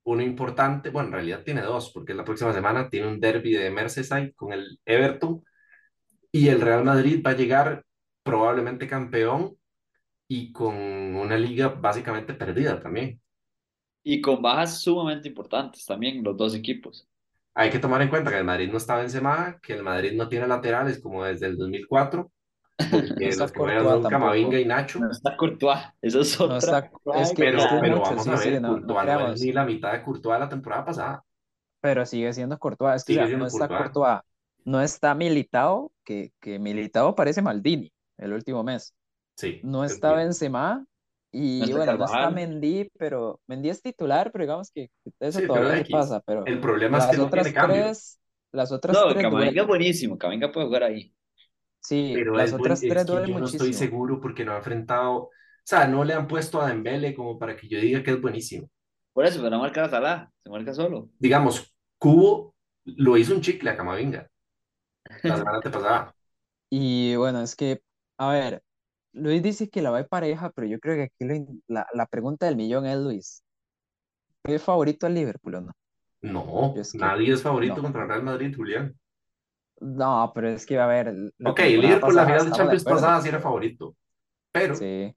uno 0.05 0.21
importante, 0.21 0.90
bueno, 0.90 1.09
en 1.09 1.14
realidad 1.14 1.45
tiene 1.45 1.62
dos, 1.62 1.92
porque 1.95 2.12
la 2.12 2.25
próxima 2.25 2.53
semana 2.53 2.90
tiene 2.90 3.09
un 3.09 3.21
derby 3.21 3.55
de 3.55 3.71
Merseyside 3.71 4.35
con 4.35 4.53
el 4.53 4.79
Everton, 4.85 5.42
y 6.31 6.49
el 6.49 6.61
Real 6.61 6.85
Madrid 6.85 7.23
va 7.27 7.31
a 7.31 7.37
llegar 7.37 7.87
probablemente 8.23 8.87
campeón 8.87 9.57
y 10.29 10.53
con 10.53 10.75
una 10.75 11.38
liga 11.38 11.69
básicamente 11.69 12.35
perdida 12.35 12.79
también. 12.79 13.19
Y 14.03 14.21
con 14.21 14.42
bajas 14.42 14.83
sumamente 14.83 15.29
importantes 15.29 15.87
también 15.87 16.23
los 16.23 16.37
dos 16.37 16.55
equipos. 16.55 17.09
Hay 17.59 17.71
que 17.71 17.79
tomar 17.79 18.03
en 18.03 18.11
cuenta 18.11 18.31
que 18.31 18.37
el 18.37 18.45
Madrid 18.45 18.71
no 18.71 18.77
está 18.77 18.97
Benzema, 18.97 19.59
que 19.62 19.73
el 19.73 19.83
Madrid 19.83 20.12
no 20.12 20.29
tiene 20.29 20.47
laterales 20.47 21.01
como 21.01 21.25
desde 21.25 21.47
el 21.47 21.57
2004, 21.57 22.31
porque 22.77 23.31
los 23.38 23.51
que 23.51 23.59
son 23.59 24.03
Camavinga 24.05 24.61
y 24.61 24.66
Nacho. 24.66 25.01
No 25.01 25.11
está 25.11 25.35
Courtois, 25.38 25.79
eso 26.03 26.21
es 26.21 26.38
otra. 26.38 26.90
es 27.14 27.31
que, 27.31 27.42
pero, 27.42 27.62
pero 27.81 28.01
vamos 28.03 28.29
a 28.29 28.37
ver, 28.37 28.61
Courtois 28.61 29.07
no, 29.07 29.33
es 29.33 29.40
ni 29.40 29.53
la 29.53 29.64
mitad 29.64 29.92
de 29.92 30.03
Courtois 30.03 30.35
de 30.35 30.40
la 30.40 30.49
temporada 30.51 30.85
pasada. 30.85 31.25
Pero 31.81 32.05
sigue 32.05 32.31
siendo 32.35 32.59
Courtois, 32.59 32.97
es 32.97 33.05
que 33.05 33.14
ya, 33.14 33.27
no 33.27 33.47
está 33.47 33.69
Courtois. 33.69 34.21
No 34.66 34.83
está 34.83 35.14
Militao, 35.14 35.92
que, 36.05 36.33
que 36.38 36.59
Militao 36.59 37.14
parece 37.14 37.40
Maldini 37.40 37.90
el 38.19 38.35
último 38.35 38.62
mes. 38.64 38.95
Sí. 39.35 39.61
No 39.62 39.83
está 39.83 40.12
Benzema, 40.12 40.85
y 41.33 41.73
bueno, 41.73 41.97
no 41.97 42.05
está 42.05 42.31
Mendy, 42.31 42.91
pero 42.99 43.41
Mendy 43.47 43.71
es 43.71 43.83
titular, 43.83 44.31
pero 44.33 44.45
digamos 44.45 44.71
que 44.71 44.91
eso 45.21 45.41
todavía 45.47 45.85
se 45.85 45.91
pasa. 45.91 46.21
Pero 46.21 46.47
el 46.47 46.61
problema 46.61 46.99
es 46.99 47.07
que 47.07 47.17
no 47.17 47.31
tiene 47.31 47.53
tres, 47.53 48.19
Las 48.53 48.73
otras 48.73 48.97
no, 48.97 49.09
tres. 49.09 49.23
Camavinga 49.23 49.62
es 49.62 49.67
buenísimo, 49.67 50.17
Camavinga 50.19 50.53
puede 50.53 50.67
jugar 50.67 50.85
ahí. 50.85 51.12
Sí, 51.81 52.12
pero 52.15 52.35
las 52.35 52.53
otras 52.53 52.81
tres 52.81 53.07
duelen 53.07 53.33
yo 53.33 53.39
no 53.39 53.47
estoy 53.47 53.73
seguro 53.73 54.21
porque 54.21 54.45
no 54.45 54.53
ha 54.53 54.57
enfrentado, 54.57 55.15
o 55.17 55.31
sea, 55.62 55.87
no 55.87 56.05
le 56.05 56.15
han 56.15 56.27
puesto 56.27 56.61
a 56.61 56.69
Dembele 56.69 57.15
como 57.15 57.39
para 57.39 57.57
que 57.57 57.69
yo 57.69 57.79
diga 57.79 58.03
que 58.03 58.12
es 58.12 58.21
buenísimo. 58.21 58.69
Por 59.12 59.25
eso, 59.25 59.39
pero 59.39 59.51
no 59.51 59.61
marca 59.61 59.85
a 59.85 59.89
Salah, 59.89 60.31
se 60.43 60.51
marca 60.51 60.75
solo. 60.75 61.09
Digamos, 61.19 61.75
Cubo 61.99 62.55
lo 62.85 63.17
hizo 63.17 63.35
un 63.35 63.41
chicle 63.41 63.71
a 63.71 63.77
Camavinga 63.77 64.29
la 65.23 65.37
semana 65.37 65.61
pasada. 65.61 66.12
Y 66.69 67.15
bueno, 67.15 67.43
es 67.43 67.55
que, 67.55 67.81
a 68.19 68.33
ver, 68.33 68.61
Luis 69.17 69.43
dice 69.43 69.69
que 69.69 69.83
la 69.83 69.91
va 69.91 69.99
de 69.99 70.05
pareja, 70.05 70.51
pero 70.51 70.67
yo 70.67 70.79
creo 70.79 70.97
que 70.97 71.03
aquí 71.05 71.61
la, 71.69 71.87
la, 71.93 72.07
pregunta 72.07 72.47
del 72.47 72.57
millón 72.57 72.87
es, 72.87 72.99
Luis, 72.99 73.43
¿es 74.45 74.63
favorito 74.63 75.07
al 75.07 75.15
Liverpool 75.15 75.55
o 75.55 75.61
no? 75.63 75.73
No, 76.21 76.75
nadie 76.95 77.33
es 77.33 77.43
favorito 77.43 77.81
contra 77.81 78.07
Real 78.07 78.23
Madrid, 78.23 78.55
Julián. 78.55 78.95
No, 79.81 80.33
pero 80.35 80.49
es 80.49 80.67
que, 80.67 80.79
a 80.79 80.87
ver... 80.87 81.15
Ok, 81.45 81.61
el 81.61 81.81
Liverpool 81.81 82.15
la 82.15 82.27
final 82.27 82.51
de 82.51 82.57
Champions 82.57 82.85
pasada 82.85 83.21
sí 83.21 83.29
era 83.29 83.41
favorito, 83.41 83.95
pero... 84.53 84.75
Sí. 84.75 85.15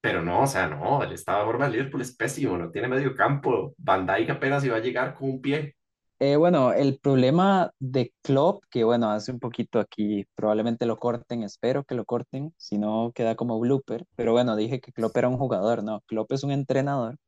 pero 0.00 0.22
no, 0.22 0.42
o 0.42 0.46
sea, 0.46 0.68
no, 0.68 1.02
el 1.02 1.12
estado 1.12 1.40
de 1.40 1.44
forma 1.46 1.64
del 1.64 1.72
Liverpool 1.74 2.02
es 2.02 2.16
pésimo, 2.16 2.56
no 2.56 2.70
tiene 2.70 2.88
medio 2.88 3.14
campo. 3.14 3.74
Van 3.76 4.06
Dijk 4.06 4.30
apenas 4.30 4.64
iba 4.64 4.76
a 4.76 4.80
llegar 4.80 5.14
con 5.14 5.30
un 5.30 5.40
pie. 5.40 5.76
Eh, 6.26 6.36
bueno, 6.36 6.72
el 6.72 6.98
problema 7.00 7.70
de 7.78 8.14
Klopp, 8.22 8.64
que 8.70 8.82
bueno, 8.84 9.10
hace 9.10 9.30
un 9.30 9.40
poquito 9.40 9.78
aquí, 9.78 10.24
probablemente 10.34 10.86
lo 10.86 10.96
corten, 10.96 11.42
espero 11.42 11.84
que 11.84 11.94
lo 11.94 12.06
corten, 12.06 12.54
si 12.56 12.78
no 12.78 13.12
queda 13.14 13.34
como 13.36 13.60
blooper, 13.60 14.06
pero 14.16 14.32
bueno, 14.32 14.56
dije 14.56 14.80
que 14.80 14.90
Klopp 14.92 15.14
era 15.18 15.28
un 15.28 15.36
jugador, 15.36 15.84
no, 15.84 16.00
Klopp 16.06 16.32
es 16.32 16.42
un 16.42 16.50
entrenador 16.52 17.18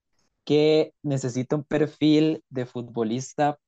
que 0.44 0.94
necesita 1.02 1.56
un 1.56 1.64
perfil 1.64 2.44
de 2.50 2.66
futbolista 2.66 3.58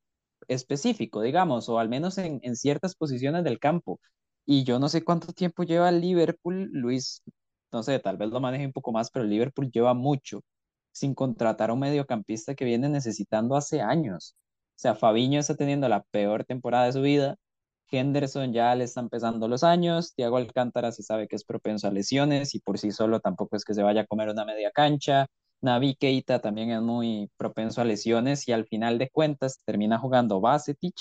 específico, 0.48 1.22
digamos, 1.22 1.68
o 1.68 1.78
al 1.80 1.88
menos 1.90 2.18
en, 2.18 2.40
en 2.42 2.56
ciertas 2.56 2.94
posiciones 2.96 3.44
del 3.44 3.58
campo. 3.60 4.00
Y 4.46 4.64
yo 4.64 4.78
no 4.80 4.88
sé 4.90 5.04
cuánto 5.04 5.32
tiempo 5.34 5.64
lleva 5.64 5.90
Liverpool, 5.92 6.70
Luis, 6.72 7.22
no 7.72 7.82
sé, 7.82 7.98
tal 8.00 8.16
vez 8.18 8.30
lo 8.30 8.40
maneje 8.40 8.66
un 8.66 8.72
poco 8.72 8.92
más, 8.92 9.10
pero 9.10 9.24
Liverpool 9.26 9.70
lleva 9.72 9.94
mucho 9.94 10.42
sin 10.92 11.14
contratar 11.14 11.70
a 11.70 11.74
un 11.74 11.80
mediocampista 11.80 12.54
que 12.54 12.64
viene 12.66 12.88
necesitando 12.88 13.56
hace 13.56 13.80
años. 13.82 14.36
O 14.78 14.80
sea, 14.80 14.94
Fabiño 14.94 15.40
está 15.40 15.56
teniendo 15.56 15.88
la 15.88 16.04
peor 16.04 16.44
temporada 16.44 16.86
de 16.86 16.92
su 16.92 17.02
vida. 17.02 17.36
Henderson 17.90 18.52
ya 18.52 18.74
le 18.76 18.84
están 18.84 19.06
empezando 19.06 19.48
los 19.48 19.64
años. 19.64 20.14
Thiago 20.14 20.36
Alcántara 20.36 20.92
se 20.92 21.02
sabe 21.02 21.26
que 21.26 21.34
es 21.34 21.42
propenso 21.44 21.88
a 21.88 21.90
lesiones 21.90 22.54
y 22.54 22.60
por 22.60 22.78
sí 22.78 22.92
solo 22.92 23.18
tampoco 23.18 23.56
es 23.56 23.64
que 23.64 23.74
se 23.74 23.82
vaya 23.82 24.02
a 24.02 24.06
comer 24.06 24.28
una 24.28 24.44
media 24.44 24.70
cancha. 24.70 25.26
Navi 25.62 25.96
Keita 25.96 26.40
también 26.40 26.70
es 26.70 26.80
muy 26.80 27.28
propenso 27.36 27.80
a 27.80 27.84
lesiones 27.84 28.46
y 28.46 28.52
al 28.52 28.66
final 28.66 28.98
de 28.98 29.10
cuentas 29.10 29.60
termina 29.64 29.98
jugando 29.98 30.40
Basetic, 30.40 30.94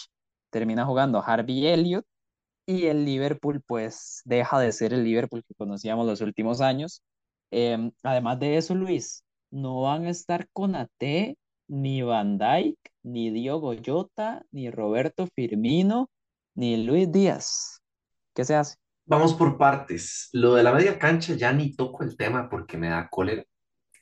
termina 0.49 0.83
jugando 0.85 1.21
Harvey 1.23 1.67
Elliott 1.67 2.05
y 2.65 2.87
el 2.87 3.05
Liverpool 3.05 3.61
pues 3.67 4.21
deja 4.25 4.59
de 4.59 4.71
ser 4.71 4.93
el 4.93 5.03
Liverpool 5.03 5.43
que 5.47 5.53
conocíamos 5.55 6.07
los 6.07 6.21
últimos 6.21 6.61
años. 6.61 7.03
Em, 7.51 7.91
además 8.03 8.39
de 8.39 8.57
eso, 8.57 8.73
Luis, 8.75 9.23
no 9.51 9.81
van 9.81 10.05
a 10.05 10.09
estar 10.09 10.47
con 10.51 10.75
AT, 10.75 11.35
ni 11.67 12.01
Van 12.01 12.37
Dijk, 12.37 12.77
ni 13.07 13.31
Diogo 13.31 13.73
Jota, 13.85 14.43
ni 14.51 14.69
Roberto 14.71 15.27
Firmino, 15.35 16.09
ni 16.55 16.85
Luis 16.85 17.11
Díaz. 17.11 17.81
¿Qué 18.35 18.45
se 18.45 18.55
hace? 18.55 18.77
Vamos 19.05 19.33
por 19.33 19.57
partes. 19.57 20.29
Lo 20.33 20.55
de 20.55 20.63
la 20.63 20.73
media 20.73 20.99
cancha 20.99 21.33
ya 21.35 21.53
ni 21.53 21.73
toco 21.75 22.03
el 22.03 22.17
tema 22.17 22.49
porque 22.49 22.77
me 22.77 22.89
da 22.89 23.07
cólera. 23.09 23.43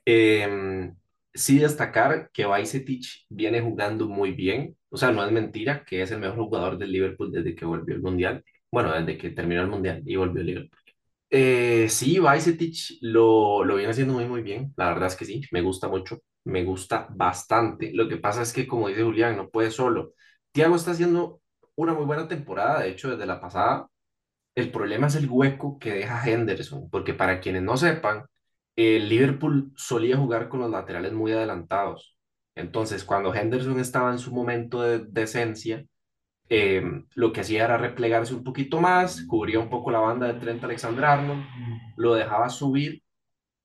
Eh, 0.06 0.92
sí 1.34 1.60
destacar 1.60 2.32
que 2.34 2.46
Bajcetic 2.46 3.06
viene 3.30 3.62
jugando 3.62 4.08
muy 4.08 4.32
bien. 4.34 4.78
O 4.90 4.98
sea, 4.98 5.12
no 5.12 5.26
es 5.26 5.32
mentira 5.32 5.86
que 5.86 6.02
es 6.02 6.12
el 6.12 6.20
mejor 6.20 6.38
jugador 6.46 6.78
del 6.78 6.92
Liverpool 6.92 7.32
desde 7.32 7.56
que 7.56 7.66
volvió 7.66 7.96
al 7.96 8.02
Mundial. 8.02 8.44
Bueno, 8.72 8.94
desde 8.94 9.18
que 9.18 9.32
terminó 9.32 9.62
el 9.62 9.70
Mundial 9.70 10.04
y 10.06 10.16
volvió 10.16 10.42
al 10.42 10.48
Liverpool. 10.48 10.80
Eh, 11.30 11.88
sí, 11.90 12.20
Bajcetic 12.20 13.00
lo, 13.02 13.64
lo 13.66 13.76
viene 13.76 13.92
haciendo 13.92 14.14
muy, 14.16 14.26
muy 14.26 14.42
bien. 14.44 14.74
La 14.78 14.90
verdad 14.90 15.08
es 15.08 15.16
que 15.16 15.26
sí, 15.26 15.42
me 15.52 15.62
gusta 15.62 15.88
mucho. 15.90 16.20
Me 16.46 16.64
gusta 16.64 17.08
bastante. 17.12 17.92
Lo 17.94 18.08
que 18.08 18.18
pasa 18.18 18.42
es 18.44 18.54
que, 18.54 18.68
como 18.68 18.88
dice 18.88 19.04
Julián, 19.04 19.36
no 19.38 19.50
puede 19.50 19.72
solo. 19.72 20.14
Thiago 20.52 20.76
está 20.76 20.92
haciendo 20.92 21.42
una 21.76 21.94
muy 21.94 22.06
buena 22.06 22.28
temporada, 22.28 22.82
de 22.82 22.90
hecho, 22.92 23.10
desde 23.12 23.26
la 23.26 23.42
pasada. 23.42 23.88
El 24.56 24.72
problema 24.72 25.08
es 25.08 25.16
el 25.16 25.30
hueco 25.30 25.80
que 25.80 25.94
deja 25.94 26.24
Henderson, 26.30 26.90
porque 26.90 27.14
para 27.14 27.40
quienes 27.42 27.64
no 27.64 27.78
sepan, 27.78 28.26
el 28.76 29.10
Liverpool 29.10 29.74
solía 29.76 30.18
jugar 30.18 30.50
con 30.50 30.62
los 30.62 30.72
laterales 30.72 31.14
muy 31.14 31.32
adelantados. 31.34 32.18
Entonces, 32.56 33.04
cuando 33.04 33.34
Henderson 33.34 33.80
estaba 33.80 34.12
en 34.12 34.20
su 34.20 34.34
momento 34.34 34.82
de 34.82 35.00
decencia, 35.10 35.86
eh, 36.50 36.84
lo 37.16 37.34
que 37.34 37.42
hacía 37.42 37.66
era 37.66 37.78
replegarse 37.78 38.34
un 38.36 38.44
poquito 38.44 38.80
más, 38.82 39.26
cubría 39.28 39.60
un 39.60 39.70
poco 39.70 39.92
la 39.92 40.00
banda 40.00 40.28
de 40.28 40.40
Trent 40.40 40.64
Alexander-Arnold, 40.64 41.44
lo 41.98 42.16
dejaba 42.16 42.50
subir, 42.50 43.04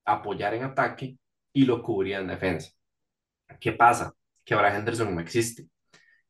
apoyar 0.04 0.54
en 0.54 0.64
ataque 0.64 1.19
y 1.52 1.64
lo 1.64 1.82
cubría 1.82 2.18
en 2.18 2.28
defensa. 2.28 2.70
¿Qué 3.60 3.72
pasa? 3.72 4.14
Que 4.44 4.54
ahora 4.54 4.76
Henderson 4.76 5.14
no 5.14 5.20
existe. 5.20 5.68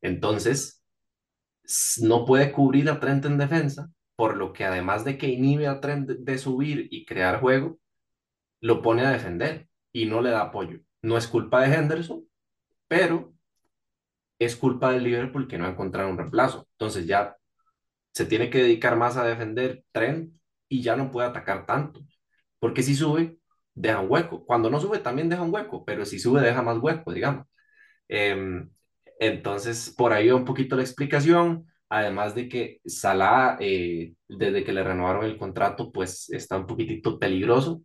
Entonces, 0.01 0.83
no 2.01 2.25
puede 2.25 2.51
cubrir 2.51 2.89
a 2.89 2.99
Trent 2.99 3.25
en 3.25 3.37
defensa, 3.37 3.89
por 4.15 4.37
lo 4.37 4.53
que 4.53 4.65
además 4.65 5.05
de 5.05 5.17
que 5.17 5.27
inhibe 5.27 5.67
a 5.67 5.79
Trent 5.79 6.09
de 6.09 6.37
subir 6.37 6.87
y 6.91 7.05
crear 7.05 7.39
juego, 7.39 7.79
lo 8.61 8.81
pone 8.81 9.05
a 9.05 9.11
defender 9.11 9.67
y 9.91 10.05
no 10.05 10.21
le 10.21 10.31
da 10.31 10.41
apoyo. 10.41 10.79
No 11.01 11.17
es 11.17 11.27
culpa 11.27 11.61
de 11.61 11.73
Henderson, 11.73 12.27
pero 12.87 13.33
es 14.39 14.55
culpa 14.55 14.91
del 14.91 15.03
Liverpool 15.03 15.47
que 15.47 15.57
no 15.57 15.65
ha 15.65 15.69
encontrado 15.69 16.09
un 16.09 16.17
reemplazo. 16.17 16.67
Entonces 16.73 17.05
ya 17.07 17.37
se 18.13 18.25
tiene 18.25 18.49
que 18.49 18.59
dedicar 18.63 18.97
más 18.97 19.17
a 19.17 19.23
defender 19.25 19.83
Trent 19.91 20.33
y 20.67 20.81
ya 20.81 20.95
no 20.95 21.11
puede 21.11 21.27
atacar 21.29 21.65
tanto. 21.65 22.01
Porque 22.59 22.83
si 22.83 22.95
sube, 22.95 23.37
deja 23.73 23.99
un 24.01 24.11
hueco. 24.11 24.45
Cuando 24.45 24.69
no 24.69 24.79
sube, 24.79 24.99
también 24.99 25.29
deja 25.29 25.41
un 25.43 25.53
hueco, 25.53 25.85
pero 25.85 26.05
si 26.05 26.19
sube, 26.19 26.41
deja 26.41 26.61
más 26.61 26.77
hueco, 26.79 27.13
digamos. 27.13 27.45
Eh, 28.09 28.65
entonces, 29.19 29.93
por 29.97 30.13
ahí 30.13 30.29
va 30.29 30.35
un 30.35 30.45
poquito 30.45 30.75
la 30.75 30.83
explicación. 30.83 31.67
Además 31.89 32.35
de 32.35 32.47
que 32.49 32.79
Salah, 32.85 33.57
eh, 33.59 34.13
desde 34.27 34.63
que 34.63 34.73
le 34.73 34.83
renovaron 34.83 35.25
el 35.25 35.37
contrato, 35.37 35.91
pues 35.91 36.29
está 36.31 36.57
un 36.57 36.65
poquitito 36.67 37.19
peligroso 37.19 37.83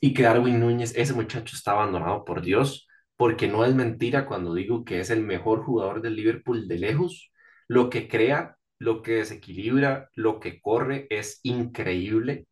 y 0.00 0.14
que 0.14 0.22
Darwin 0.24 0.60
Núñez, 0.60 0.94
ese 0.96 1.14
muchacho 1.14 1.56
está 1.56 1.72
abandonado 1.72 2.24
por 2.24 2.42
Dios, 2.42 2.88
porque 3.16 3.48
no 3.48 3.64
es 3.64 3.74
mentira 3.74 4.26
cuando 4.26 4.54
digo 4.54 4.84
que 4.84 5.00
es 5.00 5.10
el 5.10 5.22
mejor 5.22 5.64
jugador 5.64 6.02
del 6.02 6.16
Liverpool 6.16 6.68
de 6.68 6.78
lejos. 6.78 7.32
Lo 7.68 7.90
que 7.90 8.08
crea, 8.08 8.56
lo 8.78 9.02
que 9.02 9.12
desequilibra, 9.14 10.10
lo 10.14 10.40
que 10.40 10.60
corre 10.60 11.06
es 11.10 11.40
increíble, 11.42 12.46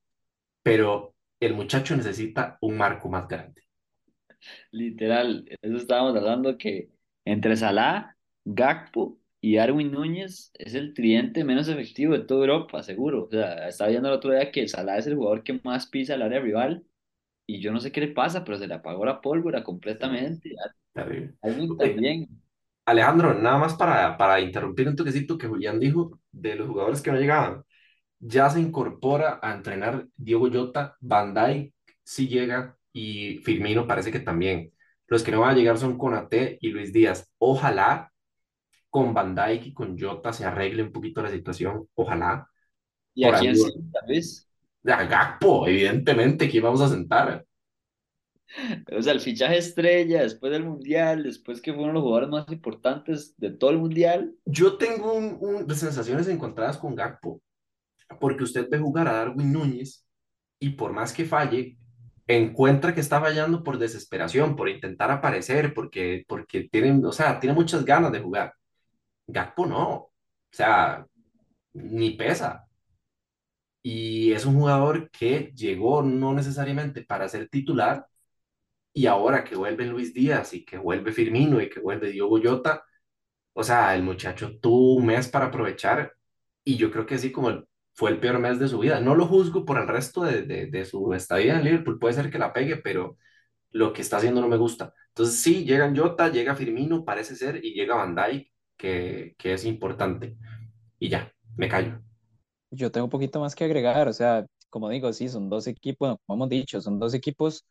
pero 0.62 1.15
el 1.40 1.54
muchacho 1.54 1.96
necesita 1.96 2.58
un 2.60 2.76
marco 2.76 3.08
más 3.08 3.28
grande. 3.28 3.62
Literal, 4.70 5.44
eso 5.62 5.76
estábamos 5.76 6.16
hablando 6.16 6.56
que 6.56 6.90
entre 7.24 7.56
Salah, 7.56 8.16
Gakpo 8.44 9.18
y 9.40 9.56
Darwin 9.56 9.90
Núñez 9.92 10.50
es 10.54 10.74
el 10.74 10.94
tridente 10.94 11.44
menos 11.44 11.68
efectivo 11.68 12.14
de 12.14 12.24
toda 12.24 12.46
Europa, 12.46 12.82
seguro. 12.82 13.24
O 13.24 13.30
sea, 13.30 13.68
estaba 13.68 13.90
viendo 13.90 14.08
el 14.08 14.14
otro 14.14 14.32
día 14.32 14.50
que 14.50 14.68
Salah 14.68 14.98
es 14.98 15.06
el 15.06 15.16
jugador 15.16 15.42
que 15.42 15.60
más 15.64 15.86
pisa 15.86 16.14
el 16.14 16.22
área 16.22 16.40
rival 16.40 16.84
y 17.46 17.60
yo 17.60 17.72
no 17.72 17.80
sé 17.80 17.92
qué 17.92 18.00
le 18.00 18.08
pasa, 18.08 18.44
pero 18.44 18.58
se 18.58 18.66
le 18.66 18.74
apagó 18.74 19.04
la 19.04 19.20
pólvora 19.20 19.62
completamente. 19.62 20.54
Alguien 21.42 21.70
Oye, 21.78 21.90
también. 21.90 22.28
Alejandro, 22.84 23.34
nada 23.34 23.58
más 23.58 23.74
para, 23.74 24.16
para 24.16 24.40
interrumpir 24.40 24.88
un 24.88 24.96
toquecito 24.96 25.38
que 25.38 25.46
Julián 25.46 25.78
dijo 25.78 26.20
de 26.32 26.56
los 26.56 26.68
jugadores 26.68 27.02
que 27.02 27.12
no 27.12 27.18
llegaban. 27.18 27.62
Ya 28.18 28.48
se 28.50 28.60
incorpora 28.60 29.38
a 29.42 29.52
entrenar 29.54 30.06
Diego 30.16 30.48
Jota, 30.52 30.96
Van 31.00 31.34
Dijk 31.34 31.74
sí 32.02 32.28
llega 32.28 32.76
y 32.92 33.38
Firmino 33.38 33.86
parece 33.86 34.10
que 34.12 34.20
también. 34.20 34.72
Los 35.08 35.22
que 35.22 35.30
no 35.32 35.40
van 35.40 35.50
a 35.50 35.54
llegar 35.58 35.78
son 35.78 35.98
Konate 35.98 36.58
y 36.60 36.68
Luis 36.70 36.92
Díaz. 36.92 37.30
Ojalá 37.38 38.12
con 38.90 39.14
Van 39.14 39.34
Dijk 39.34 39.66
y 39.66 39.74
con 39.74 39.98
Jota 39.98 40.32
se 40.32 40.44
arregle 40.46 40.82
un 40.82 40.92
poquito 40.92 41.22
la 41.22 41.30
situación. 41.30 41.88
Ojalá. 41.94 42.48
¿Y 43.14 43.24
a 43.24 43.32
quién 43.38 43.56
sí, 43.56 43.72
tal 43.92 44.06
vez? 44.08 44.48
a 44.86 45.04
Gakpo, 45.04 45.66
evidentemente, 45.68 46.48
que 46.48 46.60
vamos 46.60 46.80
a 46.80 46.88
sentar. 46.88 47.44
O 48.96 49.02
sea, 49.02 49.12
el 49.12 49.20
fichaje 49.20 49.58
estrella 49.58 50.22
después 50.22 50.52
del 50.52 50.64
Mundial, 50.64 51.22
después 51.22 51.60
que 51.60 51.72
fueron 51.74 51.94
los 51.94 52.02
jugadores 52.02 52.28
más 52.30 52.46
importantes 52.50 53.34
de 53.38 53.50
todo 53.50 53.70
el 53.70 53.78
Mundial. 53.78 54.34
Yo 54.44 54.76
tengo 54.78 55.12
un, 55.12 55.36
un- 55.40 55.74
sensaciones 55.74 56.28
encontradas 56.28 56.78
con 56.78 56.94
Gakpo, 56.94 57.40
porque 58.20 58.44
usted 58.44 58.68
ve 58.70 58.78
jugar 58.78 59.08
a 59.08 59.12
Darwin 59.14 59.52
Núñez 59.52 60.06
y 60.58 60.70
por 60.70 60.92
más 60.92 61.12
que 61.12 61.24
falle, 61.24 61.78
encuentra 62.26 62.94
que 62.94 63.00
está 63.00 63.20
fallando 63.20 63.62
por 63.62 63.78
desesperación, 63.78 64.56
por 64.56 64.68
intentar 64.68 65.10
aparecer, 65.10 65.74
porque, 65.74 66.24
porque 66.28 66.68
tiene, 66.70 67.06
o 67.06 67.12
sea, 67.12 67.40
tiene 67.40 67.54
muchas 67.54 67.84
ganas 67.84 68.12
de 68.12 68.20
jugar. 68.20 68.54
Gakpo 69.28 69.66
no, 69.66 69.90
o 69.94 70.12
sea, 70.52 71.06
ni 71.74 72.10
pesa. 72.12 72.66
Y 73.82 74.32
es 74.32 74.44
un 74.46 74.56
jugador 74.56 75.10
que 75.10 75.52
llegó 75.54 76.02
no 76.02 76.34
necesariamente 76.34 77.02
para 77.04 77.28
ser 77.28 77.48
titular, 77.48 78.06
y 78.94 79.06
ahora 79.06 79.44
que 79.44 79.56
vuelve 79.56 79.86
Luis 79.86 80.14
Díaz 80.14 80.54
y 80.54 80.64
que 80.64 80.78
vuelve 80.78 81.12
Firmino 81.12 81.60
y 81.62 81.70
que 81.70 81.80
vuelve 81.80 82.10
Diogo 82.12 82.40
Jota, 82.42 82.84
o 83.54 83.64
sea, 83.64 83.94
el 83.96 84.02
muchacho 84.04 84.58
tuvo 84.60 84.94
un 84.96 85.06
mes 85.06 85.28
para 85.28 85.46
aprovechar 85.46 86.12
y 86.64 86.76
yo 86.76 86.90
creo 86.92 87.06
que 87.06 87.16
así 87.16 87.32
como 87.32 87.50
el- 87.50 87.66
fue 87.96 88.10
el 88.10 88.20
peor 88.20 88.38
mes 88.38 88.58
de 88.58 88.68
su 88.68 88.78
vida. 88.78 89.00
No 89.00 89.14
lo 89.14 89.26
juzgo 89.26 89.64
por 89.64 89.78
el 89.78 89.88
resto 89.88 90.22
de, 90.22 90.42
de, 90.42 90.84
su 90.84 91.14
estadía 91.14 91.56
en 91.56 91.64
Liverpool, 91.64 91.98
puede 91.98 92.14
ser 92.14 92.30
que 92.30 92.38
la 92.38 92.52
pegue, 92.52 92.76
pero 92.76 93.16
lo 93.70 93.92
que 93.92 94.02
está 94.02 94.18
haciendo 94.18 94.40
no 94.40 94.48
me 94.48 94.58
gusta. 94.58 94.92
Entonces 95.08 95.40
sí, 95.40 95.64
llegan 95.64 95.96
Jota, 95.96 96.28
llega 96.28 96.54
Firmino, 96.54 97.04
parece 97.04 97.34
ser, 97.36 97.64
y 97.64 97.72
llega 97.72 97.96
Van 97.96 98.14
que, 98.76 99.34
que 99.38 99.52
es 99.54 99.64
importante. 99.64 100.36
Y 100.98 101.08
ya, 101.08 101.32
me 101.56 101.68
callo. 101.68 102.00
Yo 102.70 102.92
tengo 102.92 103.06
un 103.06 103.10
poquito 103.10 103.40
más 103.40 103.54
que 103.54 103.64
agregar, 103.64 104.08
o 104.08 104.12
sea, 104.12 104.46
como 104.68 104.90
digo, 104.90 105.12
sí, 105.12 105.28
son 105.28 105.48
dos 105.48 105.66
equipos, 105.66 106.16
como 106.26 106.36
hemos 106.36 106.48
dicho, 106.50 106.80
son 106.82 106.98
dos 106.98 107.14
equipos 107.14 107.64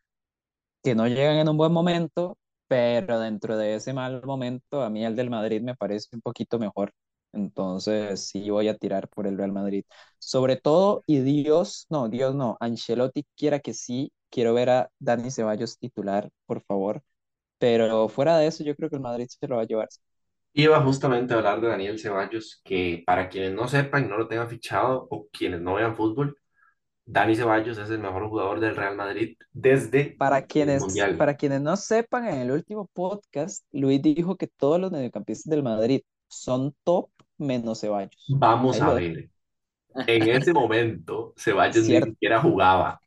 que 0.83 0.95
no 0.95 1.07
llegan 1.07 1.37
en 1.37 1.49
un 1.49 1.57
buen 1.57 1.71
momento, 1.71 2.37
pero 2.67 3.19
dentro 3.19 3.57
de 3.57 3.75
ese 3.75 3.93
mal 3.93 4.23
momento, 4.25 4.81
a 4.81 4.89
mí 4.89 5.05
el 5.05 5.15
del 5.15 5.29
Madrid 5.29 5.61
me 5.61 5.75
parece 5.75 6.09
un 6.13 6.21
poquito 6.21 6.57
mejor. 6.59 6.93
Entonces, 7.35 8.27
sí 8.29 8.49
voy 8.49 8.67
a 8.69 8.77
tirar 8.77 9.09
por 9.09 9.27
el 9.27 9.37
Real 9.37 9.51
Madrid. 9.51 9.85
Sobre 10.19 10.55
todo, 10.57 11.03
y 11.07 11.19
Dios, 11.21 11.85
no, 11.89 12.09
Dios 12.09 12.35
no, 12.35 12.57
Ancelotti 12.61 13.25
quiera 13.37 13.59
que 13.59 13.73
sí, 13.73 14.11
quiero 14.31 14.53
ver 14.53 14.69
a 14.71 14.89
Dani 14.99 15.31
Ceballos 15.31 15.77
titular, 15.79 16.29
por 16.47 16.63
favor. 16.63 17.03
Pero 17.59 18.09
fuera 18.09 18.37
de 18.39 18.47
eso, 18.47 18.63
yo 18.63 18.75
creo 18.75 18.89
que 18.89 18.97
el 18.97 19.01
Madrid 19.03 19.27
se 19.29 19.47
lo 19.47 19.57
va 19.57 19.63
a 19.63 19.65
llevar. 19.67 19.89
Iba 20.53 20.81
justamente 20.81 21.33
a 21.33 21.37
hablar 21.37 21.59
de 21.61 21.67
Daniel 21.67 21.99
Ceballos, 21.99 22.61
que 22.63 23.03
para 23.05 23.27
quienes 23.29 23.53
no 23.53 23.67
sepan, 23.67 24.09
no 24.09 24.17
lo 24.17 24.27
tengan 24.27 24.49
fichado 24.49 25.07
o 25.11 25.27
quienes 25.29 25.59
no 25.61 25.75
vean 25.75 25.95
fútbol, 25.95 26.37
Dani 27.05 27.35
Ceballos 27.35 27.77
es 27.79 27.89
el 27.91 27.99
mejor 27.99 28.29
jugador 28.29 28.59
del 28.61 28.75
Real 28.75 28.95
Madrid 28.97 29.37
desde 29.53 30.17
Para 30.17 30.41
el 30.41 30.47
quienes, 30.47 30.81
Mundial. 30.81 31.15
para 31.17 31.35
quienes 31.35 31.61
no 31.61 31.75
sepan, 31.77 32.27
en 32.27 32.35
el 32.39 32.51
último 32.51 32.87
podcast, 32.93 33.65
Luis 33.71 34.01
dijo 34.01 34.37
que 34.37 34.47
todos 34.47 34.79
los 34.79 34.91
mediocampistas 34.91 35.49
del 35.49 35.63
Madrid 35.63 36.01
son 36.27 36.73
top 36.83 37.09
menos 37.37 37.81
Ceballos. 37.81 38.25
Vamos 38.29 38.81
Ahí 38.81 38.87
a 38.87 38.93
ver. 38.93 39.29
En 40.07 40.29
ese 40.29 40.53
momento, 40.53 41.33
Ceballos 41.37 41.87
ni 41.87 42.01
siquiera 42.01 42.41
jugaba. 42.41 42.99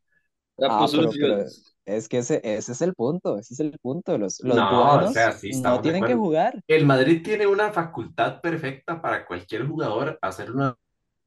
Ah, 0.60 0.86
pero, 0.90 1.44
es 1.88 2.08
que 2.08 2.18
ese, 2.18 2.40
ese 2.44 2.72
es 2.72 2.82
el 2.82 2.94
punto, 2.94 3.38
ese 3.38 3.54
es 3.54 3.60
el 3.60 3.78
punto. 3.80 4.18
Los, 4.18 4.40
los 4.42 4.56
No, 4.56 4.96
o 4.96 5.08
sea, 5.08 5.32
sí 5.32 5.50
no 5.62 5.80
tienen 5.80 6.04
que 6.04 6.14
jugar. 6.14 6.60
El 6.66 6.84
Madrid 6.84 7.22
tiene 7.22 7.46
una 7.46 7.72
facultad 7.72 8.40
perfecta 8.40 9.00
para 9.00 9.24
cualquier 9.24 9.66
jugador 9.66 10.18
hacer 10.20 10.50
una, 10.50 10.76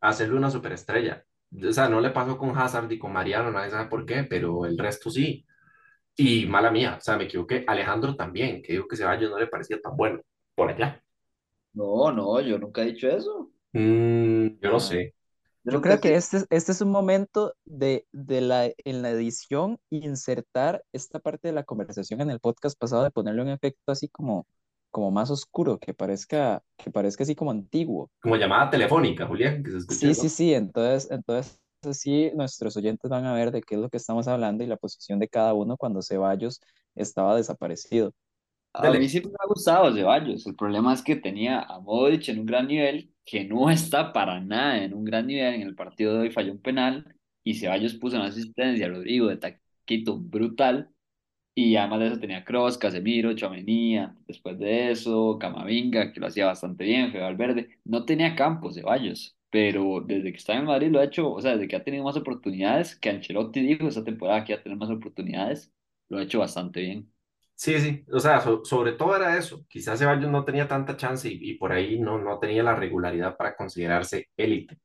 hacerle 0.01 0.35
una 0.35 0.51
superestrella. 0.51 1.25
O 1.67 1.71
sea, 1.71 1.89
no 1.89 1.99
le 1.99 2.11
pasó 2.11 2.37
con 2.37 2.55
Hazard 2.57 2.91
y 2.91 2.99
con 2.99 3.11
Mariano, 3.11 3.51
nadie 3.51 3.71
sabe 3.71 3.89
por 3.89 4.05
qué, 4.05 4.23
pero 4.23 4.65
el 4.65 4.77
resto 4.77 5.09
sí. 5.09 5.45
Y 6.15 6.45
mala 6.45 6.69
mía, 6.71 6.97
o 6.99 7.01
sea, 7.01 7.17
me 7.17 7.23
equivoqué. 7.23 7.65
Alejandro 7.67 8.15
también, 8.15 8.61
que 8.61 8.73
dijo 8.73 8.87
que 8.87 8.97
Ceballos 8.97 9.31
no 9.31 9.39
le 9.39 9.47
parecía 9.47 9.81
tan 9.81 9.97
bueno 9.97 10.21
por 10.53 10.69
allá. 10.69 11.01
No, 11.73 12.11
no, 12.11 12.39
yo 12.41 12.57
nunca 12.59 12.81
he 12.81 12.85
dicho 12.87 13.07
eso. 13.09 13.49
Mm, 13.73 14.59
yo 14.61 14.69
no 14.71 14.79
sé. 14.79 15.13
Yo 15.63 15.71
Yo 15.71 15.77
nunca 15.77 15.89
creo 15.89 16.01
que 16.01 16.15
este, 16.15 16.37
es- 16.37 16.47
este 16.49 16.71
es 16.71 16.81
un 16.81 16.89
momento 16.91 17.53
de, 17.65 18.05
de 18.11 18.41
la, 18.41 18.65
en 18.65 19.01
la 19.01 19.11
edición 19.11 19.77
insertar 19.89 20.83
esta 20.91 21.19
parte 21.19 21.47
de 21.47 21.53
la 21.53 21.63
conversación 21.63 22.19
en 22.21 22.29
el 22.31 22.39
podcast 22.39 22.77
pasado, 22.77 23.03
de 23.03 23.11
ponerle 23.11 23.43
un 23.43 23.49
efecto 23.49 23.91
así 23.91 24.09
como, 24.09 24.47
como 24.89 25.11
más 25.11 25.29
oscuro, 25.29 25.77
que 25.79 25.93
parezca, 25.93 26.63
que 26.77 26.91
parezca 26.91 27.23
así 27.23 27.35
como 27.35 27.51
antiguo. 27.51 28.09
Como 28.21 28.35
llamada 28.35 28.69
telefónica, 28.71 29.25
Julián, 29.27 29.63
que 29.63 29.71
se 29.71 29.77
escucha, 29.77 29.99
Sí, 29.99 30.15
sí, 30.15 30.29
sí, 30.29 30.53
entonces, 30.53 31.09
entonces 31.11 31.59
sí, 31.91 32.31
nuestros 32.35 32.75
oyentes 32.75 33.09
van 33.09 33.25
a 33.25 33.33
ver 33.33 33.51
de 33.51 33.61
qué 33.61 33.75
es 33.75 33.81
lo 33.81 33.89
que 33.89 33.97
estamos 33.97 34.27
hablando 34.27 34.63
y 34.63 34.67
la 34.67 34.77
posición 34.77 35.19
de 35.19 35.27
cada 35.27 35.53
uno 35.53 35.77
cuando 35.77 36.01
Ceballos 36.01 36.59
estaba 36.95 37.35
desaparecido. 37.35 38.13
A 38.73 38.93
Dale. 38.93 38.95
mí 38.95 39.09
siempre 39.09 39.31
me 39.31 39.37
ha 39.41 39.47
gustado 39.47 39.93
Ceballos. 39.93 40.47
El 40.47 40.55
problema 40.55 40.93
es 40.93 41.01
que 41.03 41.15
tenía 41.17 41.61
a 41.61 41.79
Modric 41.81 42.29
en 42.29 42.39
un 42.39 42.45
gran 42.45 42.67
nivel, 42.67 43.13
que 43.25 43.43
no 43.45 43.69
está 43.71 44.13
para 44.13 44.39
nada 44.39 44.83
en 44.83 44.93
un 44.93 45.03
gran 45.03 45.27
nivel. 45.27 45.55
En 45.55 45.61
el 45.63 45.75
partido 45.75 46.13
de 46.13 46.19
hoy 46.21 46.31
falló 46.31 46.51
un 46.53 46.61
penal 46.61 47.15
y 47.43 47.55
Ceballos 47.55 47.95
puso 47.95 48.15
una 48.17 48.27
asistencia 48.27 48.85
a 48.85 48.89
Rodrigo 48.89 49.27
de 49.27 49.37
taquito 49.37 50.17
brutal. 50.17 50.89
Y 51.55 51.75
además 51.77 51.99
de 52.01 52.07
eso 52.07 52.19
tenía 52.19 52.45
Kroos, 52.45 52.77
Casemiro, 52.77 53.33
Tchouaméni, 53.35 53.97
después 54.27 54.59
de 54.59 54.91
eso 54.91 55.37
Camavinga, 55.39 56.13
que 56.13 56.19
lo 56.19 56.27
hacía 56.27 56.47
bastante 56.47 56.85
bien, 56.85 57.11
Fede 57.11 57.23
Valverde. 57.23 57.79
No 57.85 58.05
tenía 58.05 58.35
campo 58.35 58.71
Ceballos, 58.71 59.37
pero 59.51 60.01
desde 60.05 60.31
que 60.31 60.37
está 60.37 60.55
en 60.57 60.65
Madrid 60.65 60.89
lo 60.91 60.99
ha 60.99 61.05
hecho, 61.05 61.31
o 61.33 61.41
sea, 61.41 61.53
desde 61.53 61.67
que 61.67 61.75
ha 61.77 61.83
tenido 61.83 62.03
más 62.05 62.17
oportunidades, 62.17 62.95
que 62.97 63.09
Ancelotti 63.09 63.61
dijo 63.61 63.87
esta 63.87 64.03
temporada 64.03 64.43
que 64.45 64.53
iba 64.53 64.61
a 64.61 64.63
tener 64.63 64.77
más 64.77 64.89
oportunidades, 64.91 65.71
lo 66.09 66.19
ha 66.19 66.23
hecho 66.23 66.39
bastante 66.39 66.81
bien. 66.81 67.11
Sí, 67.63 67.79
sí, 67.79 68.03
o 68.11 68.19
sea, 68.19 68.41
so- 68.41 68.65
sobre 68.65 68.93
todo 68.93 69.15
era 69.15 69.37
eso. 69.37 69.63
Quizás 69.69 69.99
Ceballos 69.99 70.31
no 70.31 70.43
tenía 70.43 70.67
tanta 70.67 70.97
chance 70.97 71.29
y, 71.31 71.53
por 71.55 71.71
ahí 71.71 71.99
no, 71.99 72.17
no 72.17 72.39
tenía 72.39 72.63
la 72.63 72.75
regularidad 72.75 73.37
para 73.37 73.55
considerarse 73.55 74.29
élite. 74.35 74.79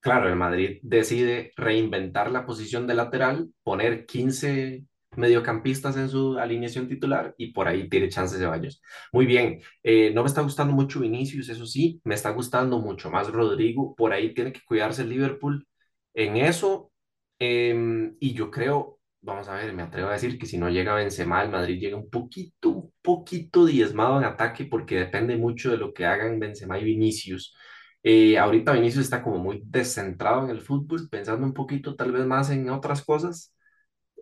Claro, 0.00 0.28
el 0.28 0.36
Madrid 0.36 0.78
decide 0.82 1.52
reinventar 1.56 2.30
la 2.30 2.46
posición 2.46 2.86
de 2.86 2.94
lateral, 2.94 3.50
poner 3.64 4.06
15 4.06 4.84
mediocampistas 5.16 5.96
en 5.98 6.08
su 6.10 6.38
alineación 6.38 6.88
titular 6.88 7.34
y 7.38 7.52
por 7.52 7.68
ahí 7.68 7.88
tiene 7.88 8.08
chances 8.10 8.38
Ceballos. 8.40 8.82
Muy 9.12 9.26
bien, 9.26 9.60
eh, 9.82 10.12
no 10.14 10.22
me 10.22 10.28
está 10.28 10.42
gustando 10.42 10.74
mucho 10.74 11.00
Vinicius, 11.00 11.48
eso 11.50 11.66
sí, 11.66 12.00
me 12.04 12.14
está 12.16 12.30
gustando 12.30 12.78
mucho 12.80 13.10
más 13.10 13.28
Rodrigo, 13.32 13.94
por 13.96 14.12
ahí 14.12 14.34
tiene 14.34 14.52
que 14.52 14.60
cuidarse 14.66 15.02
el 15.02 15.10
Liverpool 15.10 15.66
en 16.14 16.36
eso 16.36 16.92
em, 17.38 18.16
y 18.20 18.34
yo 18.34 18.50
creo, 18.50 18.97
vamos 19.20 19.48
a 19.48 19.54
ver, 19.54 19.72
me 19.72 19.82
atrevo 19.82 20.08
a 20.08 20.12
decir 20.12 20.38
que 20.38 20.46
si 20.46 20.58
no 20.58 20.68
llega 20.70 20.94
Benzema, 20.94 21.42
el 21.42 21.50
Madrid 21.50 21.78
llega 21.80 21.96
un 21.96 22.08
poquito, 22.10 22.70
un 22.70 22.92
poquito 23.02 23.66
diezmado 23.66 24.18
en 24.18 24.24
ataque 24.24 24.64
porque 24.66 24.96
depende 24.96 25.36
mucho 25.36 25.70
de 25.70 25.76
lo 25.78 25.92
que 25.92 26.06
hagan 26.06 26.38
Benzema 26.38 26.78
y 26.78 26.84
Vinicius. 26.84 27.54
Eh, 28.02 28.38
ahorita 28.38 28.72
Vinicius 28.72 29.04
está 29.04 29.22
como 29.22 29.38
muy 29.38 29.62
descentrado 29.64 30.44
en 30.44 30.50
el 30.50 30.60
fútbol, 30.62 31.08
pensando 31.10 31.44
un 31.46 31.54
poquito 31.54 31.96
tal 31.96 32.12
vez 32.12 32.24
más 32.26 32.50
en 32.50 32.70
otras 32.70 33.04
cosas. 33.04 33.54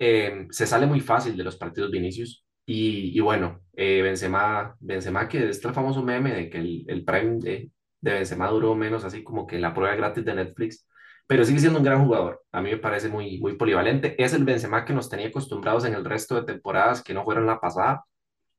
Eh, 0.01 0.47
se 0.51 0.67
sale 0.67 0.87
muy 0.87 1.01
fácil 1.01 1.37
de 1.37 1.45
los 1.45 1.57
partidos 1.57 1.91
Vinicius. 1.91 2.45
Y, 2.67 3.17
y 3.17 3.21
bueno, 3.21 3.61
eh, 3.75 4.03
Benzema, 4.03 4.77
Benzema, 4.81 5.29
que 5.29 5.49
está 5.49 5.69
el 5.69 5.75
famoso 5.75 6.03
meme 6.03 6.35
de 6.35 6.51
que 6.51 6.59
el, 6.59 6.85
el 6.89 7.05
Prime 7.05 7.39
de, 7.41 7.71
de 8.01 8.13
Benzema 8.13 8.49
duró 8.49 8.75
menos, 8.75 9.05
así 9.05 9.23
como 9.23 9.47
que 9.47 9.59
la 9.59 9.73
prueba 9.75 9.95
gratis 9.97 10.25
de 10.25 10.35
Netflix, 10.35 10.87
pero 11.27 11.45
sigue 11.45 11.61
siendo 11.61 11.79
un 11.79 11.85
gran 11.85 12.05
jugador. 12.05 12.43
A 12.53 12.61
mí 12.61 12.71
me 12.71 12.79
parece 12.79 13.09
muy, 13.09 13.39
muy 13.39 13.57
polivalente. 13.57 14.21
Es 14.23 14.33
el 14.33 14.45
Benzema 14.45 14.85
que 14.85 14.95
nos 14.95 15.09
tenía 15.09 15.29
acostumbrados 15.29 15.85
en 15.85 15.95
el 15.95 16.05
resto 16.05 16.35
de 16.37 16.45
temporadas 16.45 17.03
que 17.03 17.15
no 17.15 17.25
fueron 17.25 17.47
la 17.47 17.61
pasada. 17.61 18.05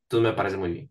Entonces 0.03 0.31
me 0.31 0.35
parece 0.35 0.57
muy 0.57 0.71
bien. 0.71 0.89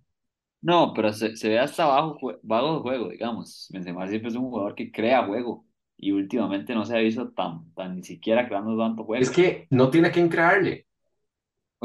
No, 0.63 0.93
pero 0.95 1.13
se, 1.13 1.37
se 1.37 1.49
ve 1.49 1.59
hasta 1.59 1.87
bajo, 1.87 2.19
bajo 2.43 2.77
de 2.77 2.81
juego, 2.81 3.09
digamos. 3.11 3.69
Benzema 3.73 4.09
siempre 4.09 4.31
es 4.31 4.37
un 4.37 4.51
jugador 4.51 4.75
que 4.75 4.91
crea 4.91 5.27
juego 5.27 5.65
y 5.97 6.13
últimamente 6.13 6.75
no 6.75 6.85
se 6.85 6.97
ha 6.97 7.01
visto 7.01 7.31
tan, 7.33 7.73
tan 7.75 7.97
ni 7.97 8.03
siquiera 8.03 8.47
creando 8.47 8.77
tanto 8.77 9.05
juego. 9.05 9.23
Es 9.23 9.31
que 9.31 9.67
no 9.71 9.91
tiene 9.91 10.11
quien 10.11 10.29
crearle. 10.29 10.87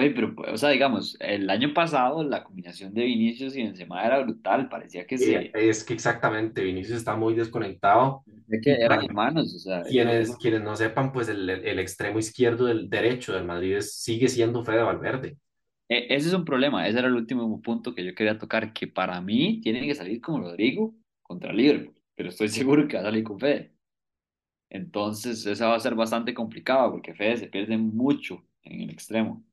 Oye, 0.01 0.11
pero, 0.11 0.33
o 0.53 0.57
sea, 0.57 0.69
digamos, 0.69 1.15
el 1.19 1.49
año 1.49 1.73
pasado 1.73 2.23
la 2.23 2.43
combinación 2.43 2.93
de 2.93 3.03
Vinicius 3.05 3.55
y 3.55 3.63
Benzema 3.63 4.05
era 4.05 4.19
brutal, 4.19 4.69
parecía 4.69 5.05
que 5.07 5.17
se, 5.17 5.53
Es 5.53 5.83
que 5.83 5.93
exactamente, 5.93 6.63
Vinicius 6.63 6.97
está 6.99 7.15
muy 7.15 7.33
desconectado. 7.35 8.23
parecía 8.25 8.61
que 8.61 8.71
eran 8.83 9.03
hermanos, 9.03 9.53
o 9.55 9.59
sea, 9.59 9.81
quienes, 9.89 10.29
eso- 10.29 10.37
quienes 10.37 10.61
no 10.61 10.75
sepan, 10.75 11.11
pues 11.11 11.29
el, 11.29 11.49
el 11.49 11.79
extremo 11.79 12.19
izquierdo 12.19 12.65
del 12.65 12.89
derecho 12.89 13.33
del 13.33 13.45
Madrid 13.45 13.77
es- 13.77 13.95
sigue 14.01 14.27
siendo 14.29 14.63
Fede 14.63 14.83
Valverde. 14.83 15.37
e- 15.89 16.07
ese 16.15 16.27
es 16.29 16.33
un 16.33 16.45
problema, 16.45 16.87
ese 16.87 16.99
era 16.99 17.07
el 17.07 17.15
último 17.15 17.61
punto 17.61 17.93
que 17.95 18.03
yo 18.05 18.15
quería 18.15 18.37
tocar, 18.37 18.73
que 18.73 18.87
para 18.87 19.19
mí 19.21 19.61
tiene 19.61 19.85
que 19.85 19.95
salir 19.95 20.21
con 20.21 20.41
Rodrigo 20.41 20.95
contra 21.21 21.53
Liverpool, 21.53 21.95
pero 22.15 22.29
estoy 22.29 22.47
seguro 22.49 22.87
que 22.87 22.95
va 22.97 23.01
a 23.03 23.05
salir 23.05 23.23
con 23.23 23.39
Fede. 23.39 23.73
Entonces, 24.69 25.45
esa 25.45 25.67
va 25.69 25.75
a 25.77 25.79
ser 25.79 25.95
bastante 25.95 26.33
complicado 26.33 26.91
porque 26.91 27.13
Fede 27.13 27.37
se 27.37 27.47
pierde 27.47 27.77
mucho 27.77 28.43
en 28.63 28.81
el 28.81 28.89
extremo. 28.91 29.43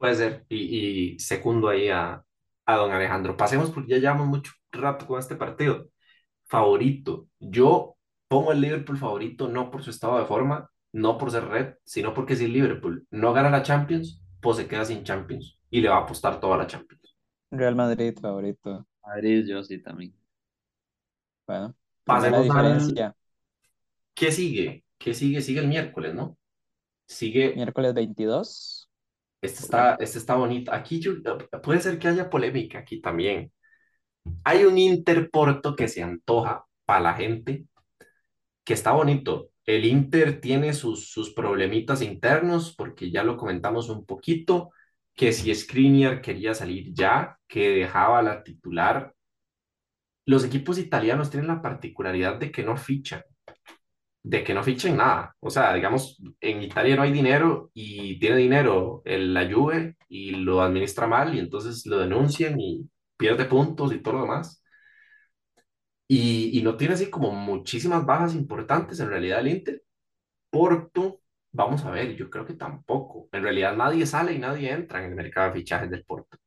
Puede 0.00 0.14
ser. 0.14 0.46
Y, 0.48 1.12
y 1.16 1.18
segundo 1.18 1.68
ahí 1.68 1.90
a, 1.90 2.24
a 2.64 2.76
don 2.76 2.90
Alejandro. 2.90 3.36
Pasemos 3.36 3.70
porque 3.70 3.90
ya 3.90 3.98
llevamos 3.98 4.28
mucho 4.28 4.52
rato 4.72 5.06
con 5.06 5.18
este 5.20 5.36
partido. 5.36 5.90
Favorito. 6.46 7.28
Yo 7.38 7.96
pongo 8.26 8.52
el 8.52 8.62
Liverpool 8.62 8.96
favorito 8.96 9.46
no 9.48 9.70
por 9.70 9.82
su 9.82 9.90
estado 9.90 10.18
de 10.18 10.24
forma, 10.24 10.70
no 10.92 11.18
por 11.18 11.30
ser 11.30 11.44
red, 11.48 11.74
sino 11.84 12.14
porque 12.14 12.34
si 12.34 12.46
el 12.46 12.54
Liverpool 12.54 13.06
no 13.10 13.34
gana 13.34 13.50
la 13.50 13.62
Champions, 13.62 14.22
pues 14.40 14.56
se 14.56 14.66
queda 14.66 14.86
sin 14.86 15.04
Champions 15.04 15.58
y 15.68 15.82
le 15.82 15.90
va 15.90 15.96
a 15.98 16.00
apostar 16.00 16.40
toda 16.40 16.56
la 16.56 16.66
Champions. 16.66 17.16
Real 17.50 17.76
Madrid 17.76 18.18
favorito. 18.18 18.86
Madrid, 19.02 19.44
yo 19.46 19.62
sí 19.62 19.82
también. 19.82 20.14
Bueno, 21.46 21.74
primera 22.04 22.40
Pasemos 22.40 22.56
al... 22.56 22.64
diferencia, 22.78 23.16
¿Qué 24.14 24.32
sigue? 24.32 24.84
¿Qué 24.98 25.12
sigue? 25.14 25.42
Sigue 25.42 25.60
el 25.60 25.68
miércoles, 25.68 26.14
¿no? 26.14 26.38
Sigue... 27.06 27.54
miércoles 27.54 27.92
22. 27.92 28.79
Este 29.40 29.62
está, 29.62 29.94
este 30.00 30.18
está. 30.18 30.36
Aquí 30.72 31.00
puede 31.62 31.80
ser 31.80 31.98
que 31.98 32.08
haya 32.08 32.28
polémica 32.30 32.78
aquí 32.80 33.00
también. 33.00 33.52
Hay 34.44 34.64
un 34.64 34.78
Interporto 34.78 35.74
que 35.76 35.88
se 35.88 36.02
antoja 36.02 36.64
para 36.84 37.00
la 37.00 37.14
gente, 37.14 37.66
que 38.64 38.74
está 38.74 38.92
bonito. 38.92 39.50
El 39.64 39.84
Inter 39.84 40.40
tiene 40.40 40.72
sus, 40.74 41.10
sus 41.10 41.32
problemitas 41.32 42.02
internos, 42.02 42.74
porque 42.76 43.10
ya 43.10 43.24
lo 43.24 43.36
comentamos 43.36 43.88
un 43.88 44.04
poquito, 44.06 44.70
que 45.14 45.32
si 45.32 45.54
Skriniar 45.54 46.20
quería 46.22 46.54
salir 46.54 46.92
ya, 46.94 47.38
que 47.46 47.70
dejaba 47.70 48.22
la 48.22 48.42
titular. 48.42 49.14
Los 50.26 50.44
equipos 50.44 50.78
italianos 50.78 51.30
tienen 51.30 51.48
la 51.48 51.62
particularidad 51.62 52.36
de 52.36 52.50
que 52.52 52.62
no 52.62 52.76
fichan, 52.76 53.22
de 54.22 54.44
que 54.44 54.54
no 54.54 54.62
fichen 54.62 54.96
nada. 54.96 55.36
O 55.40 55.50
sea, 55.50 55.74
digamos, 55.74 56.20
en 56.40 56.62
Italia 56.62 56.96
no 56.96 57.02
hay 57.02 57.12
dinero 57.12 57.70
y 57.74 58.18
tiene 58.18 58.36
dinero 58.36 59.02
el, 59.04 59.34
la 59.34 59.50
Juve 59.50 59.96
y 60.08 60.32
lo 60.32 60.62
administra 60.62 61.06
mal 61.06 61.34
y 61.34 61.38
entonces 61.38 61.86
lo 61.86 61.98
denuncian 61.98 62.60
y 62.60 62.88
pierde 63.16 63.44
puntos 63.46 63.92
y 63.92 64.00
todo 64.02 64.14
lo 64.14 64.22
demás. 64.22 64.62
Y, 66.08 66.58
y 66.58 66.62
no 66.62 66.76
tiene 66.76 66.94
así 66.94 67.08
como 67.10 67.30
muchísimas 67.32 68.04
bajas 68.04 68.34
importantes 68.34 68.98
en 69.00 69.08
realidad 69.10 69.40
el 69.40 69.48
Inter. 69.48 69.82
Porto, 70.50 71.22
vamos 71.52 71.84
a 71.84 71.90
ver, 71.92 72.16
yo 72.16 72.30
creo 72.30 72.46
que 72.46 72.54
tampoco. 72.54 73.28
En 73.32 73.42
realidad 73.44 73.76
nadie 73.76 74.06
sale 74.06 74.34
y 74.34 74.38
nadie 74.40 74.72
entra 74.72 75.00
en 75.04 75.10
el 75.10 75.16
mercado 75.16 75.48
de 75.52 75.60
fichajes 75.60 75.90
del 75.90 76.04
Porto. 76.04 76.38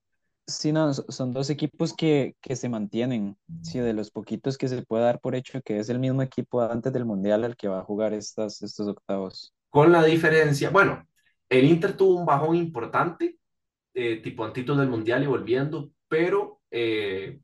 Sí, 0.48 0.72
no, 0.74 0.94
so- 0.94 1.06
son 1.10 1.34
dos 1.34 1.50
equipos 1.50 1.94
que, 1.94 2.36
que 2.42 2.56
se 2.56 2.70
mantienen. 2.70 3.38
Sí, 3.62 3.80
de 3.80 3.94
los 3.94 4.12
poquitos 4.12 4.58
que 4.58 4.68
se 4.68 4.82
puede 4.84 5.04
dar 5.04 5.22
por 5.22 5.36
hecho 5.36 5.62
que 5.62 5.80
es 5.80 5.88
el 5.90 6.00
mismo 6.00 6.22
equipo 6.22 6.62
antes 6.62 6.92
del 6.92 7.06
Mundial 7.06 7.44
al 7.46 7.56
que 7.56 7.70
va 7.70 7.80
a 7.80 7.84
jugar 7.86 8.14
estas, 8.14 8.62
estos 8.62 8.88
octavos. 8.90 9.54
Con 9.70 9.92
la 9.92 10.04
diferencia, 10.04 10.70
bueno, 10.70 11.08
El 11.50 11.66
Inter 11.66 11.98
tuvo 11.98 12.16
un 12.20 12.26
bajón 12.26 12.56
importante, 12.56 13.40
eh, 13.94 14.22
tipo 14.22 14.46
antitos 14.46 14.78
del 14.78 14.90
Mundial 14.90 15.24
y 15.24 15.28
volviendo, 15.28 15.92
pero 16.08 16.62
eh, 16.72 17.40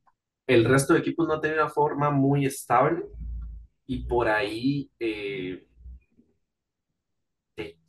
el 0.48 0.66
resto 0.66 0.94
de 0.94 1.00
equipos 1.00 1.28
no 1.28 1.36
ha 1.36 1.42
tenido 1.42 1.64
una 1.64 1.72
forma 1.72 2.12
muy 2.12 2.46
estable 2.46 3.06
y 3.88 4.06
por 4.08 4.30
ahí 4.30 4.92
eh, 5.00 5.66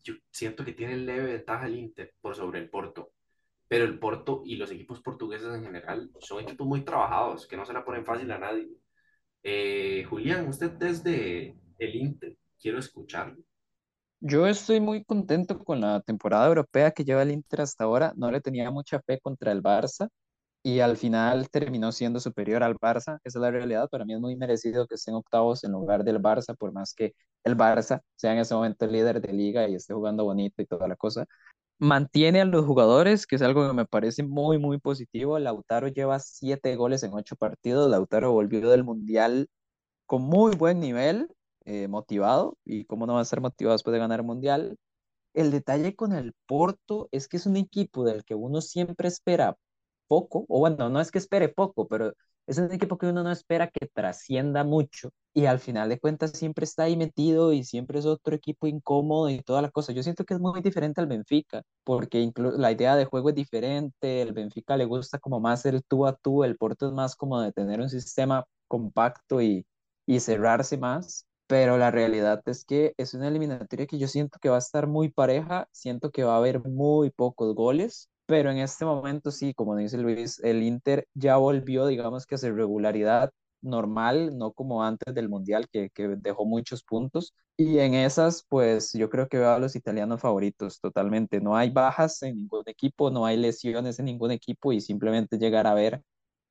yo 0.02 0.14
siento 0.30 0.64
que 0.64 0.72
tiene 0.72 0.96
leve 0.96 1.32
ventaja 1.32 1.66
el 1.66 1.76
Inter 1.78 2.14
por 2.20 2.34
sobre 2.36 2.58
el 2.60 2.70
Porto, 2.70 3.12
pero 3.70 3.84
el 3.84 4.00
Porto 4.00 4.42
y 4.44 4.56
los 4.56 4.72
equipos 4.72 5.00
portugueses 5.00 5.54
en 5.54 5.62
general 5.62 6.10
son 6.18 6.40
equipos 6.40 6.66
muy 6.66 6.80
trabajados, 6.80 7.46
que 7.46 7.56
no 7.56 7.64
se 7.64 7.72
la 7.72 7.84
ponen 7.84 8.04
fácil 8.04 8.28
a 8.32 8.38
nadie. 8.38 8.66
Eh, 9.44 10.04
Julián, 10.10 10.48
usted 10.48 10.72
desde 10.72 11.56
el 11.78 11.94
Inter, 11.94 12.36
quiero 12.60 12.80
escucharlo. 12.80 13.40
Yo 14.18 14.48
estoy 14.48 14.80
muy 14.80 15.04
contento 15.04 15.56
con 15.56 15.80
la 15.80 16.00
temporada 16.00 16.48
europea 16.48 16.90
que 16.90 17.04
lleva 17.04 17.22
el 17.22 17.30
Inter 17.30 17.60
hasta 17.60 17.84
ahora. 17.84 18.12
No 18.16 18.32
le 18.32 18.40
tenía 18.40 18.72
mucha 18.72 19.00
fe 19.02 19.20
contra 19.20 19.52
el 19.52 19.62
Barça 19.62 20.08
y 20.64 20.80
al 20.80 20.96
final 20.96 21.48
terminó 21.48 21.92
siendo 21.92 22.18
superior 22.18 22.64
al 22.64 22.74
Barça. 22.74 23.20
Esa 23.22 23.38
es 23.38 23.42
la 23.42 23.52
realidad. 23.52 23.88
Para 23.88 24.04
mí 24.04 24.14
es 24.14 24.20
muy 24.20 24.34
merecido 24.34 24.88
que 24.88 24.96
estén 24.96 25.14
octavos 25.14 25.62
en 25.62 25.70
lugar 25.70 26.02
del 26.02 26.20
Barça, 26.20 26.56
por 26.56 26.72
más 26.72 26.92
que 26.92 27.14
el 27.44 27.56
Barça 27.56 28.00
sea 28.16 28.32
en 28.32 28.40
ese 28.40 28.52
momento 28.52 28.84
el 28.84 28.90
líder 28.90 29.20
de 29.20 29.32
liga 29.32 29.68
y 29.68 29.76
esté 29.76 29.94
jugando 29.94 30.24
bonito 30.24 30.60
y 30.60 30.66
toda 30.66 30.88
la 30.88 30.96
cosa. 30.96 31.24
Mantiene 31.80 32.42
a 32.42 32.44
los 32.44 32.66
jugadores, 32.66 33.26
que 33.26 33.36
es 33.36 33.42
algo 33.42 33.66
que 33.66 33.72
me 33.74 33.86
parece 33.86 34.22
muy, 34.22 34.58
muy 34.58 34.78
positivo. 34.78 35.38
Lautaro 35.38 35.88
lleva 35.88 36.18
siete 36.20 36.76
goles 36.76 37.02
en 37.02 37.14
ocho 37.14 37.36
partidos. 37.36 37.90
Lautaro 37.90 38.32
volvió 38.32 38.68
del 38.70 38.84
Mundial 38.84 39.48
con 40.06 40.22
muy 40.22 40.54
buen 40.56 40.80
nivel, 40.80 41.28
eh, 41.64 41.88
motivado. 41.88 42.58
¿Y 42.64 42.84
cómo 42.86 43.06
no 43.06 43.14
va 43.14 43.20
a 43.20 43.22
estar 43.22 43.40
motivado 43.40 43.74
después 43.74 43.92
de 43.94 44.00
ganar 44.00 44.20
el 44.20 44.26
Mundial? 44.26 44.76
El 45.34 45.50
detalle 45.52 45.96
con 45.96 46.12
el 46.14 46.34
Porto 46.46 47.08
es 47.12 47.28
que 47.28 47.38
es 47.38 47.46
un 47.46 47.56
equipo 47.56 48.04
del 48.04 48.24
que 48.24 48.34
uno 48.34 48.60
siempre 48.62 49.08
espera 49.08 49.56
poco, 50.08 50.44
o 50.48 50.60
bueno, 50.60 50.90
no 50.90 51.00
es 51.00 51.10
que 51.12 51.18
espere 51.18 51.48
poco, 51.48 51.88
pero 51.88 52.14
es 52.50 52.58
un 52.58 52.72
equipo 52.72 52.98
que 52.98 53.06
uno 53.06 53.22
no 53.22 53.30
espera 53.30 53.68
que 53.68 53.86
trascienda 53.86 54.64
mucho 54.64 55.10
y 55.32 55.46
al 55.46 55.60
final 55.60 55.88
de 55.88 56.00
cuentas 56.00 56.32
siempre 56.32 56.64
está 56.64 56.84
ahí 56.84 56.96
metido 56.96 57.52
y 57.52 57.62
siempre 57.64 57.98
es 58.00 58.06
otro 58.06 58.34
equipo 58.34 58.66
incómodo 58.66 59.30
y 59.30 59.40
toda 59.42 59.62
la 59.62 59.70
cosa. 59.70 59.92
Yo 59.92 60.02
siento 60.02 60.24
que 60.24 60.34
es 60.34 60.40
muy 60.40 60.60
diferente 60.60 61.00
al 61.00 61.06
Benfica, 61.06 61.62
porque 61.84 62.32
la 62.36 62.72
idea 62.72 62.96
de 62.96 63.04
juego 63.04 63.28
es 63.30 63.36
diferente, 63.36 64.22
el 64.22 64.32
Benfica 64.32 64.76
le 64.76 64.84
gusta 64.86 65.18
como 65.20 65.38
más 65.40 65.64
el 65.66 65.84
tú 65.84 66.06
a 66.06 66.16
tú, 66.16 66.42
el 66.44 66.56
Porto 66.56 66.88
es 66.88 66.92
más 66.92 67.14
como 67.16 67.40
de 67.40 67.52
tener 67.52 67.80
un 67.80 67.88
sistema 67.88 68.44
compacto 68.68 69.40
y, 69.40 69.66
y 70.06 70.20
cerrarse 70.20 70.76
más. 70.78 71.26
Pero 71.46 71.78
la 71.78 71.90
realidad 71.90 72.42
es 72.46 72.64
que 72.64 72.94
es 72.96 73.14
una 73.14 73.28
eliminatoria 73.28 73.86
que 73.86 73.98
yo 73.98 74.06
siento 74.08 74.38
que 74.40 74.48
va 74.48 74.56
a 74.56 74.58
estar 74.60 74.86
muy 74.86 75.08
pareja, 75.10 75.68
siento 75.72 76.10
que 76.12 76.22
va 76.24 76.34
a 76.34 76.38
haber 76.38 76.64
muy 76.64 77.10
pocos 77.10 77.54
goles 77.54 78.08
pero 78.30 78.50
en 78.52 78.58
este 78.58 78.84
momento 78.84 79.30
sí, 79.32 79.54
como 79.54 79.76
dice 79.76 79.98
Luis, 79.98 80.38
el 80.40 80.62
Inter 80.62 81.06
ya 81.14 81.36
volvió, 81.36 81.86
digamos 81.86 82.26
que 82.26 82.36
a 82.36 82.38
su 82.38 82.52
regularidad 82.54 83.32
normal, 83.60 84.38
no 84.38 84.52
como 84.52 84.84
antes 84.84 85.14
del 85.14 85.28
Mundial, 85.28 85.68
que, 85.70 85.90
que 85.90 86.08
dejó 86.18 86.44
muchos 86.46 86.84
puntos. 86.84 87.34
Y 87.56 87.78
en 87.80 87.94
esas, 87.94 88.46
pues 88.48 88.92
yo 88.92 89.10
creo 89.10 89.28
que 89.28 89.38
veo 89.38 89.50
a 89.50 89.58
los 89.58 89.74
italianos 89.76 90.20
favoritos 90.20 90.80
totalmente. 90.80 91.40
No 91.40 91.56
hay 91.56 91.70
bajas 91.70 92.22
en 92.22 92.36
ningún 92.36 92.62
equipo, 92.66 93.10
no 93.10 93.26
hay 93.26 93.36
lesiones 93.36 93.98
en 93.98 94.06
ningún 94.06 94.30
equipo 94.30 94.72
y 94.72 94.80
simplemente 94.80 95.36
llegar 95.38 95.66
a 95.66 95.74
ver 95.74 96.02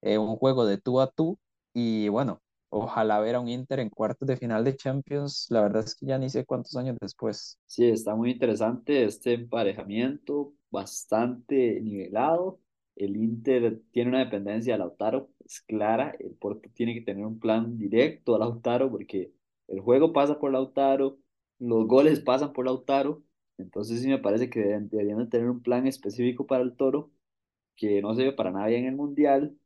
eh, 0.02 0.18
un 0.18 0.36
juego 0.36 0.66
de 0.66 0.78
tú 0.78 1.00
a 1.02 1.10
tú. 1.10 1.40
Y 1.74 2.10
bueno, 2.10 2.42
ojalá 2.70 3.20
ver 3.22 3.36
a 3.36 3.40
un 3.40 3.48
Inter 3.50 3.80
en 3.80 3.90
cuartos 3.90 4.28
de 4.28 4.38
final 4.38 4.64
de 4.66 4.76
Champions. 4.76 5.48
La 5.50 5.62
verdad 5.62 5.84
es 5.86 5.96
que 5.96 6.06
ya 6.08 6.18
ni 6.20 6.30
sé 6.30 6.46
cuántos 6.46 6.76
años 6.76 6.98
después. 7.02 7.58
Sí, 7.68 7.86
está 7.88 8.16
muy 8.16 8.32
interesante 8.32 9.04
este 9.06 9.34
emparejamiento 9.34 10.54
bastante 10.72 11.80
nivelado. 11.82 12.60
El 12.96 13.16
Inter 13.18 13.82
tiene 13.92 14.10
una 14.10 14.20
dependencia 14.20 14.74
de 14.74 14.80
Lautaro, 14.80 15.30
es 15.46 15.62
clara. 15.62 16.16
El 16.20 16.32
Porto 16.36 16.70
tiene 16.74 16.94
que 16.94 17.02
tener 17.02 17.26
un 17.26 17.40
plan 17.40 17.78
directo 17.78 18.36
a 18.36 18.40
Lautaro 18.40 18.92
porque 18.92 19.32
el 19.68 19.80
juego 19.82 20.14
pasa 20.14 20.40
por 20.40 20.52
Lautaro, 20.52 21.18
los 21.60 21.88
goles 21.88 22.20
pasan 22.22 22.54
por 22.54 22.66
Lautaro. 22.66 23.24
Entonces 23.58 24.02
sí 24.02 24.08
me 24.08 24.20
parece 24.20 24.50
que 24.50 24.60
deberían 24.62 25.20
de 25.20 25.28
tener 25.28 25.50
un 25.50 25.62
plan 25.62 25.88
específico 25.88 26.46
para 26.48 26.64
el 26.64 26.76
Toro, 26.76 27.12
que 27.76 28.02
no 28.02 28.16
se 28.16 28.24
ve 28.26 28.34
para 28.34 28.52
nadie 28.52 28.78
en 28.80 28.86
el 28.88 28.96
Mundial. 28.96 29.58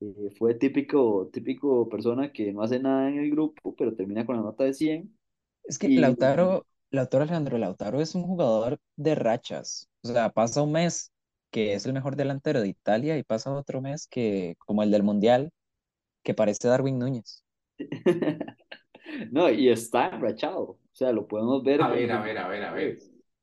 Eh, 0.00 0.30
fue 0.38 0.54
típico, 0.54 1.28
típico 1.32 1.88
persona 1.88 2.32
que 2.32 2.52
no 2.52 2.62
hace 2.62 2.78
nada 2.80 3.08
en 3.08 3.18
el 3.18 3.30
grupo, 3.30 3.74
pero 3.76 3.94
termina 3.96 4.26
con 4.26 4.36
la 4.36 4.42
nota 4.42 4.64
de 4.64 4.74
100. 4.74 5.16
Es 5.64 5.78
que 5.78 5.92
Y 5.92 5.98
Lautaro, 6.00 6.66
Lautaro 6.90 7.22
Alejandro 7.24 7.58
Lautaro 7.58 8.00
es 8.00 8.14
un 8.14 8.22
jugador 8.24 8.78
de 8.96 9.14
rachas. 9.14 9.88
O 10.04 10.08
sea, 10.08 10.28
pasa 10.30 10.62
un 10.62 10.72
mes 10.72 11.12
que 11.50 11.74
es 11.74 11.86
el 11.86 11.94
mejor 11.94 12.14
delantero 12.16 12.60
de 12.60 12.68
Italia 12.68 13.16
y 13.16 13.22
pasa 13.22 13.52
otro 13.52 13.80
mes 13.80 14.06
que, 14.06 14.56
como 14.58 14.82
el 14.82 14.90
del 14.90 15.02
Mundial, 15.02 15.50
que 16.22 16.34
parece 16.34 16.68
Darwin 16.68 16.98
Núñez. 16.98 17.42
no, 19.32 19.50
y 19.50 19.68
está 19.70 20.08
enrachado. 20.08 20.62
O 20.62 20.78
sea, 20.92 21.12
lo 21.12 21.26
podemos 21.26 21.64
ver 21.64 21.82
A 21.82 21.88
ver, 21.88 22.12
a 22.12 22.20
ver, 22.22 22.38
a 22.38 22.48
ver, 22.48 22.64
a 22.64 22.72
ver, 22.72 22.98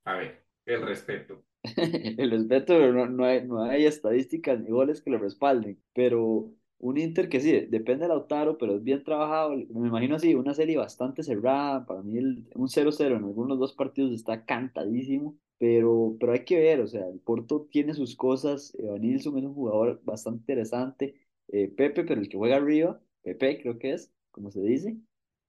a 0.06 0.16
ver, 0.16 0.46
el 0.66 0.82
respeto. 0.84 1.44
El 1.64 2.32
respeto, 2.32 2.74
pero 2.74 2.92
no, 2.92 3.06
no 3.06 3.24
hay, 3.24 3.46
no 3.46 3.64
hay 3.64 3.86
estadísticas 3.86 4.60
ni 4.60 4.72
goles 4.72 5.02
que 5.02 5.12
lo 5.12 5.20
respalden. 5.20 5.80
Pero 5.94 6.52
un 6.82 6.98
Inter 6.98 7.30
que 7.30 7.40
sí, 7.40 7.52
depende 7.70 8.04
de 8.06 8.10
Lautaro, 8.10 8.58
pero 8.58 8.76
es 8.76 8.84
bien 8.84 9.04
trabajado. 9.04 9.56
Me 9.56 9.88
imagino 9.88 10.16
así, 10.16 10.36
una 10.36 10.54
serie 10.54 10.78
bastante 10.78 11.24
cerrada. 11.24 11.86
Para 11.86 12.02
mí, 12.02 12.18
el, 12.18 12.48
un 12.56 12.68
0-0 12.70 13.18
en 13.18 13.24
algunos 13.24 13.60
dos 13.60 13.74
partidos 13.74 14.12
está 14.12 14.46
cantadísimo. 14.46 15.38
Pero, 15.58 16.18
pero 16.20 16.32
hay 16.34 16.44
que 16.44 16.60
ver, 16.60 16.82
o 16.82 16.88
sea, 16.88 17.08
el 17.08 17.20
Porto 17.20 17.68
tiene 17.72 17.94
sus 17.94 18.16
cosas. 18.16 18.76
Nilsson 19.00 19.38
es 19.38 19.44
un 19.46 19.54
jugador 19.54 20.02
bastante 20.04 20.40
interesante. 20.40 21.16
Eh, 21.50 21.68
Pepe, 21.68 22.04
pero 22.04 22.20
el 22.22 22.30
que 22.30 22.38
juega 22.38 22.56
arriba, 22.58 23.00
Pepe 23.22 23.62
creo 23.62 23.78
que 23.78 23.94
es, 23.94 24.12
como 24.32 24.50
se 24.52 24.62
dice. 24.62 24.98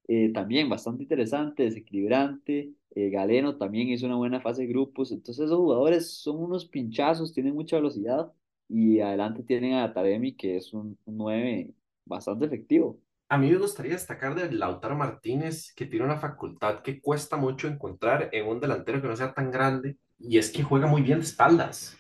Eh, 0.09 0.31
también 0.33 0.69
bastante 0.69 1.03
interesante, 1.05 1.63
desequilibrante. 1.63 2.75
Eh, 2.95 3.11
Galeno 3.11 3.57
también 3.57 3.89
hizo 3.89 4.07
una 4.07 4.17
buena 4.17 4.41
fase 4.41 4.63
de 4.63 4.69
grupos. 4.69 5.13
Entonces, 5.13 5.47
esos 5.47 5.59
jugadores 5.59 6.11
son 6.11 6.43
unos 6.43 6.67
pinchazos, 6.67 7.33
tienen 7.33 7.55
mucha 7.55 7.77
velocidad. 7.77 8.33
Y 8.73 9.01
adelante 9.01 9.43
tienen 9.43 9.75
a 9.75 9.93
Taremi, 9.93 10.35
que 10.35 10.57
es 10.57 10.73
un, 10.73 10.99
un 11.05 11.17
9 11.19 11.75
bastante 12.07 12.47
efectivo. 12.47 12.99
A 13.29 13.39
mí 13.39 13.51
me 13.51 13.59
gustaría 13.59 13.93
destacar 13.93 14.35
de 14.35 14.53
Lautaro 14.53 14.95
Martínez, 14.97 15.73
que 15.75 15.87
tiene 15.87 16.05
una 16.05 16.19
facultad 16.19 16.83
que 16.83 17.01
cuesta 17.01 17.37
mucho 17.37 17.69
encontrar 17.69 18.29
en 18.33 18.47
un 18.47 18.61
delantero 18.61 19.01
que 19.03 19.09
no 19.09 19.17
sea 19.17 19.35
tan 19.35 19.51
grande, 19.51 19.97
y 20.19 20.39
es 20.39 20.51
que 20.51 20.63
juega 20.63 20.87
muy 20.87 21.03
bien 21.03 21.19
de 21.19 21.25
espaldas. 21.25 21.97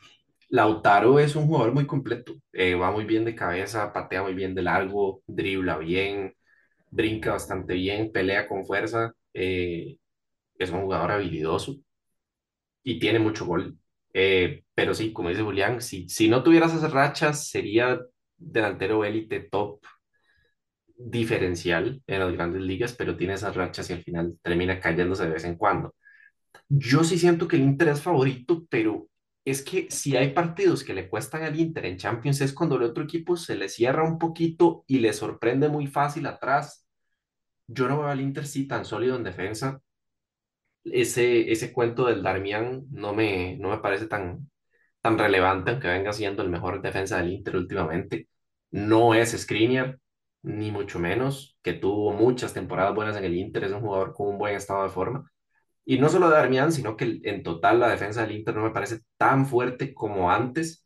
Lautaro 0.50 1.18
es 1.18 1.34
un 1.36 1.46
jugador 1.46 1.72
muy 1.74 1.86
completo, 1.86 2.34
eh, 2.52 2.74
va 2.74 2.90
muy 2.90 3.04
bien 3.04 3.24
de 3.24 3.34
cabeza, 3.34 3.92
patea 3.92 4.22
muy 4.22 4.34
bien 4.34 4.54
de 4.54 4.62
largo, 4.62 5.22
dribla 5.26 5.78
bien, 5.78 6.34
brinca 6.90 7.32
bastante 7.32 7.74
bien, 7.74 8.12
pelea 8.12 8.48
con 8.48 8.64
fuerza, 8.66 9.14
eh, 9.34 9.98
es 10.58 10.70
un 10.70 10.82
jugador 10.82 11.12
habilidoso 11.12 11.76
y 12.82 12.98
tiene 12.98 13.18
mucho 13.18 13.46
gol. 13.46 13.78
Eh, 14.14 14.64
pero 14.74 14.94
sí, 14.94 15.12
como 15.12 15.28
dice 15.30 15.42
Julián, 15.42 15.80
si, 15.80 16.08
si 16.08 16.28
no 16.28 16.42
tuvieras 16.42 16.74
esas 16.74 16.92
rachas, 16.92 17.48
sería 17.48 18.00
delantero 18.36 19.04
élite 19.04 19.40
top 19.40 19.80
diferencial 20.96 22.02
en 22.06 22.20
las 22.20 22.32
grandes 22.32 22.62
ligas, 22.62 22.92
pero 22.94 23.16
tiene 23.16 23.34
esas 23.34 23.56
rachas 23.56 23.90
y 23.90 23.92
al 23.94 24.02
final 24.02 24.38
termina 24.42 24.78
cayéndose 24.80 25.24
de 25.24 25.30
vez 25.32 25.44
en 25.44 25.56
cuando. 25.56 25.94
Yo 26.68 27.04
sí 27.04 27.18
siento 27.18 27.48
que 27.48 27.56
el 27.56 27.62
Inter 27.64 27.88
es 27.90 28.02
favorito, 28.02 28.66
pero 28.70 29.08
es 29.44 29.62
que 29.62 29.88
si 29.90 30.16
hay 30.16 30.32
partidos 30.32 30.84
que 30.84 30.94
le 30.94 31.08
cuestan 31.10 31.44
al 31.44 31.58
Inter 31.60 31.86
en 31.86 31.98
Champions 31.98 32.42
es 32.42 32.54
cuando 32.54 32.76
el 32.76 32.84
otro 32.84 33.04
equipo 33.04 33.36
se 33.36 33.56
le 33.56 33.68
cierra 33.70 34.04
un 34.04 34.18
poquito 34.18 34.84
y 34.88 35.00
le 35.00 35.12
sorprende 35.14 35.68
muy 35.70 35.88
fácil 35.88 36.26
atrás. 36.26 36.86
Yo 37.68 37.88
no 37.88 38.00
veo 38.00 38.08
al 38.08 38.22
Inter 38.22 38.46
sí 38.46 38.68
tan 38.68 38.86
sólido 38.86 39.16
en 39.16 39.24
defensa. 39.24 39.81
Ese, 40.84 41.52
ese 41.52 41.72
cuento 41.72 42.06
del 42.06 42.22
Darmian 42.22 42.84
no 42.90 43.14
me, 43.14 43.56
no 43.58 43.70
me 43.70 43.78
parece 43.78 44.06
tan, 44.08 44.50
tan 45.00 45.18
relevante, 45.18 45.70
aunque 45.72 45.88
venga 45.88 46.12
siendo 46.12 46.42
el 46.42 46.50
mejor 46.50 46.82
defensa 46.82 47.18
del 47.18 47.32
Inter 47.32 47.56
últimamente. 47.56 48.28
No 48.72 49.14
es 49.14 49.32
Skriniar, 49.32 49.98
ni 50.42 50.70
mucho 50.72 50.98
menos, 50.98 51.58
que 51.62 51.74
tuvo 51.74 52.12
muchas 52.12 52.54
temporadas 52.54 52.94
buenas 52.94 53.16
en 53.16 53.24
el 53.24 53.36
Inter, 53.36 53.64
es 53.64 53.72
un 53.72 53.80
jugador 53.82 54.14
con 54.14 54.28
un 54.28 54.38
buen 54.38 54.56
estado 54.56 54.82
de 54.84 54.90
forma. 54.90 55.30
Y 55.84 55.98
no 55.98 56.08
solo 56.08 56.30
Darmian, 56.30 56.72
sino 56.72 56.96
que 56.96 57.20
en 57.24 57.42
total 57.42 57.80
la 57.80 57.90
defensa 57.90 58.22
del 58.22 58.36
Inter 58.36 58.56
no 58.56 58.62
me 58.64 58.70
parece 58.72 59.00
tan 59.18 59.46
fuerte 59.46 59.94
como 59.94 60.30
antes. 60.32 60.84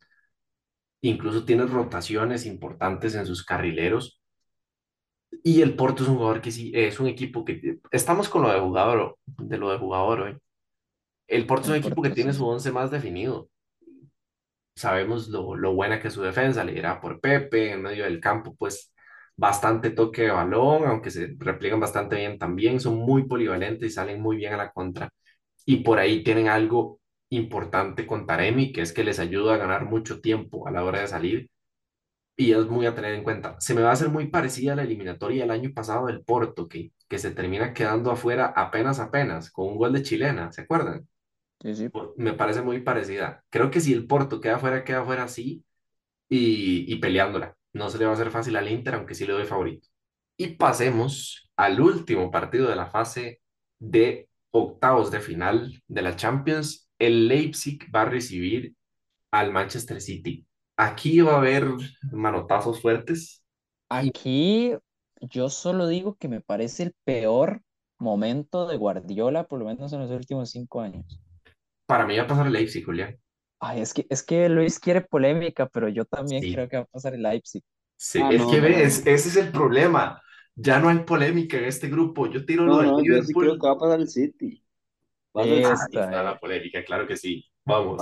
Incluso 1.01 1.43
tiene 1.45 1.65
rotaciones 1.65 2.45
importantes 2.45 3.15
en 3.15 3.25
sus 3.25 3.43
carrileros. 3.43 4.16
Y 5.43 5.61
el 5.61 5.75
Porto 5.75 6.03
es 6.03 6.09
un 6.09 6.17
jugador 6.17 6.41
que 6.41 6.51
sí, 6.51 6.71
es 6.73 6.99
un 6.99 7.07
equipo 7.07 7.45
que... 7.45 7.79
Estamos 7.91 8.29
con 8.29 8.43
lo 8.43 8.51
de 8.51 8.59
jugador, 8.59 9.17
de 9.25 9.57
lo 9.57 9.71
de 9.71 9.77
jugador 9.77 10.21
hoy. 10.21 10.37
El 11.27 11.45
Porto 11.45 11.65
es 11.65 11.69
un 11.69 11.75
equipo 11.75 12.01
que 12.01 12.09
tiene 12.09 12.33
su 12.33 12.45
once 12.45 12.71
más 12.71 12.91
definido. 12.91 13.49
Sabemos 14.75 15.27
lo, 15.29 15.55
lo 15.55 15.73
buena 15.73 15.99
que 15.99 16.09
es 16.09 16.13
su 16.13 16.21
defensa, 16.21 16.63
liderada 16.63 17.01
por 17.01 17.19
Pepe, 17.19 17.71
en 17.71 17.81
medio 17.81 18.03
del 18.03 18.19
campo, 18.19 18.55
pues 18.57 18.93
bastante 19.35 19.91
toque 19.91 20.23
de 20.23 20.31
balón, 20.31 20.85
aunque 20.85 21.11
se 21.11 21.35
repliegan 21.37 21.79
bastante 21.79 22.15
bien 22.17 22.37
también, 22.39 22.79
son 22.79 22.95
muy 22.97 23.25
polivalentes 23.27 23.89
y 23.89 23.93
salen 23.93 24.21
muy 24.21 24.37
bien 24.37 24.53
a 24.53 24.57
la 24.57 24.71
contra. 24.71 25.09
Y 25.65 25.77
por 25.77 25.99
ahí 25.99 26.23
tienen 26.23 26.47
algo 26.47 26.99
importante 27.29 28.07
con 28.07 28.25
Taremi, 28.25 28.71
que 28.71 28.81
es 28.81 28.93
que 28.93 29.03
les 29.03 29.19
ayuda 29.19 29.55
a 29.55 29.57
ganar 29.57 29.85
mucho 29.85 30.21
tiempo 30.21 30.67
a 30.67 30.71
la 30.71 30.83
hora 30.83 31.01
de 31.01 31.07
salir 31.07 31.49
y 32.37 32.53
es 32.53 32.67
muy 32.67 32.85
a 32.85 32.95
tener 32.95 33.15
en 33.15 33.23
cuenta. 33.23 33.57
Se 33.59 33.73
me 33.73 33.81
va 33.81 33.89
a 33.89 33.93
hacer 33.93 34.09
muy 34.09 34.27
parecida 34.27 34.73
a 34.73 34.75
la 34.77 34.83
eliminatoria 34.83 35.43
del 35.43 35.51
año 35.51 35.73
pasado 35.73 36.07
del 36.07 36.23
Porto, 36.23 36.67
que, 36.69 36.91
que 37.09 37.19
se 37.19 37.31
termina 37.31 37.73
quedando 37.73 38.11
afuera 38.11 38.53
apenas 38.55 38.99
apenas 38.99 39.51
con 39.51 39.67
un 39.69 39.77
gol 39.77 39.93
de 39.93 40.03
chilena, 40.03 40.51
¿se 40.51 40.61
acuerdan? 40.61 41.07
Sí, 41.61 41.75
sí. 41.75 41.89
Me 42.17 42.33
parece 42.33 42.61
muy 42.61 42.81
parecida. 42.81 43.43
Creo 43.49 43.71
que 43.71 43.81
si 43.81 43.93
el 43.93 44.05
Porto 44.07 44.39
queda 44.39 44.57
afuera, 44.57 44.83
queda 44.83 45.01
afuera 45.01 45.23
así 45.23 45.65
y, 46.29 46.91
y 46.91 46.97
peleándola. 46.97 47.55
No 47.73 47.89
se 47.89 47.97
le 47.97 48.05
va 48.05 48.11
a 48.11 48.13
hacer 48.15 48.31
fácil 48.31 48.55
al 48.55 48.69
Inter, 48.69 48.95
aunque 48.95 49.15
sí 49.15 49.25
le 49.25 49.33
doy 49.33 49.45
favorito. 49.45 49.87
Y 50.37 50.49
pasemos 50.55 51.51
al 51.55 51.81
último 51.81 52.31
partido 52.31 52.69
de 52.69 52.75
la 52.75 52.87
fase 52.87 53.41
de 53.79 54.29
octavos 54.51 55.11
de 55.11 55.19
final 55.21 55.81
de 55.87 56.01
la 56.03 56.15
Champions. 56.15 56.89
El 56.99 57.27
Leipzig 57.27 57.79
va 57.93 58.03
a 58.03 58.05
recibir 58.05 58.75
al 59.31 59.51
Manchester 59.51 60.01
City. 60.01 60.45
Aquí 60.85 61.11
va 61.21 61.33
a 61.35 61.37
haber 61.37 61.65
manotazos 62.11 62.81
fuertes. 62.81 63.43
Aquí 63.89 64.73
yo 65.19 65.49
solo 65.49 65.87
digo 65.87 66.15
que 66.15 66.29
me 66.29 66.39
parece 66.39 66.83
el 66.83 66.93
peor 67.03 67.63
momento 67.99 68.65
de 68.65 68.77
Guardiola, 68.77 69.45
por 69.47 69.59
lo 69.59 69.65
menos 69.65 69.91
en 69.91 69.99
los 69.99 70.11
últimos 70.11 70.51
cinco 70.51 70.79
años. 70.81 71.19
para 71.85 72.05
mí 72.05 72.17
va 72.17 72.23
a 72.23 72.27
pasar 72.27 72.47
el 72.47 72.53
Leipzig, 72.53 72.85
Julián. 72.85 73.19
Ay, 73.59 73.81
es 73.81 73.93
que, 73.93 74.05
es 74.09 74.23
que 74.23 74.49
Luis 74.49 74.79
quiere 74.79 75.01
polémica, 75.01 75.67
pero 75.67 75.89
yo 75.89 76.05
también 76.05 76.43
Sí, 76.43 76.51
creo 76.51 76.69
que 76.69 76.77
va 76.77 76.83
a 76.83 76.85
pasar 76.85 77.13
el 77.15 77.23
Leipzig. 77.23 77.63
sí. 77.95 78.25
Ah, 78.25 78.31
Es 78.31 78.45
no, 78.45 78.45
que 78.45 78.59
no, 78.59 78.69
ves, 78.69 78.99
no. 78.99 79.05
ese 79.05 79.29
es 79.29 79.35
el 79.37 79.51
problema. 79.51 80.21
Ya 80.55 80.79
no 80.79 80.89
hay 80.89 80.99
polémica 80.99 81.57
en 81.57 81.65
este 81.65 81.87
grupo. 81.89 82.27
Yo 82.27 82.45
tiro 82.45 82.65
lo 82.65 82.77
No, 82.77 82.81
del 82.81 82.95
no, 82.97 83.03
yo 83.07 83.21
sí 83.23 83.35
creo 83.35 83.53
Liverpool. 83.53 83.57
que 83.57 83.65
va 83.67 83.73
a 83.73 83.77
pasar 83.79 83.99
el 83.99 84.09
City. 84.09 84.63
Ah, 85.35 85.43
City. 85.43 85.61
ahí 85.61 85.61
Listo, 85.61 85.99
está 85.99 86.23
la 86.23 86.35
eh, 86.35 86.39
polémica, 86.39 86.83
claro 86.83 87.07
que 87.07 87.17
sí. 87.17 87.45
Vamos. 87.67 88.01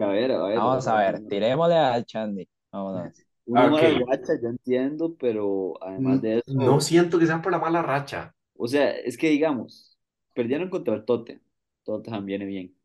A 0.00 0.06
ver, 0.08 0.30
a 0.32 0.38
ver. 0.46 0.56
Vamos 0.56 0.86
a 0.86 0.96
ver, 0.98 1.20
tirémosle 1.28 1.76
al 1.76 2.04
Chandy. 2.04 2.48
Vámonos. 2.72 3.12
Una 3.46 3.68
mala 3.68 3.90
racha, 3.90 4.34
yo 4.42 4.48
entiendo, 4.48 5.16
pero 5.16 5.74
además 5.82 6.20
N- 6.20 6.22
de 6.22 6.38
No 6.46 6.80
eso, 6.80 6.80
siento 6.80 7.18
que 7.18 7.26
sea 7.26 7.42
por 7.42 7.52
la 7.52 7.58
mala 7.58 7.82
racha. 7.82 8.34
o 8.56 8.66
sea, 8.68 8.90
es 8.92 9.16
que 9.16 9.28
digamos, 9.30 9.98
perdieron 10.34 10.70
contra 10.70 10.94
el 10.94 11.04
Tottenham. 11.04 11.42
Tottenham 11.84 12.24
viene 12.26 12.44
bien. 12.46 12.76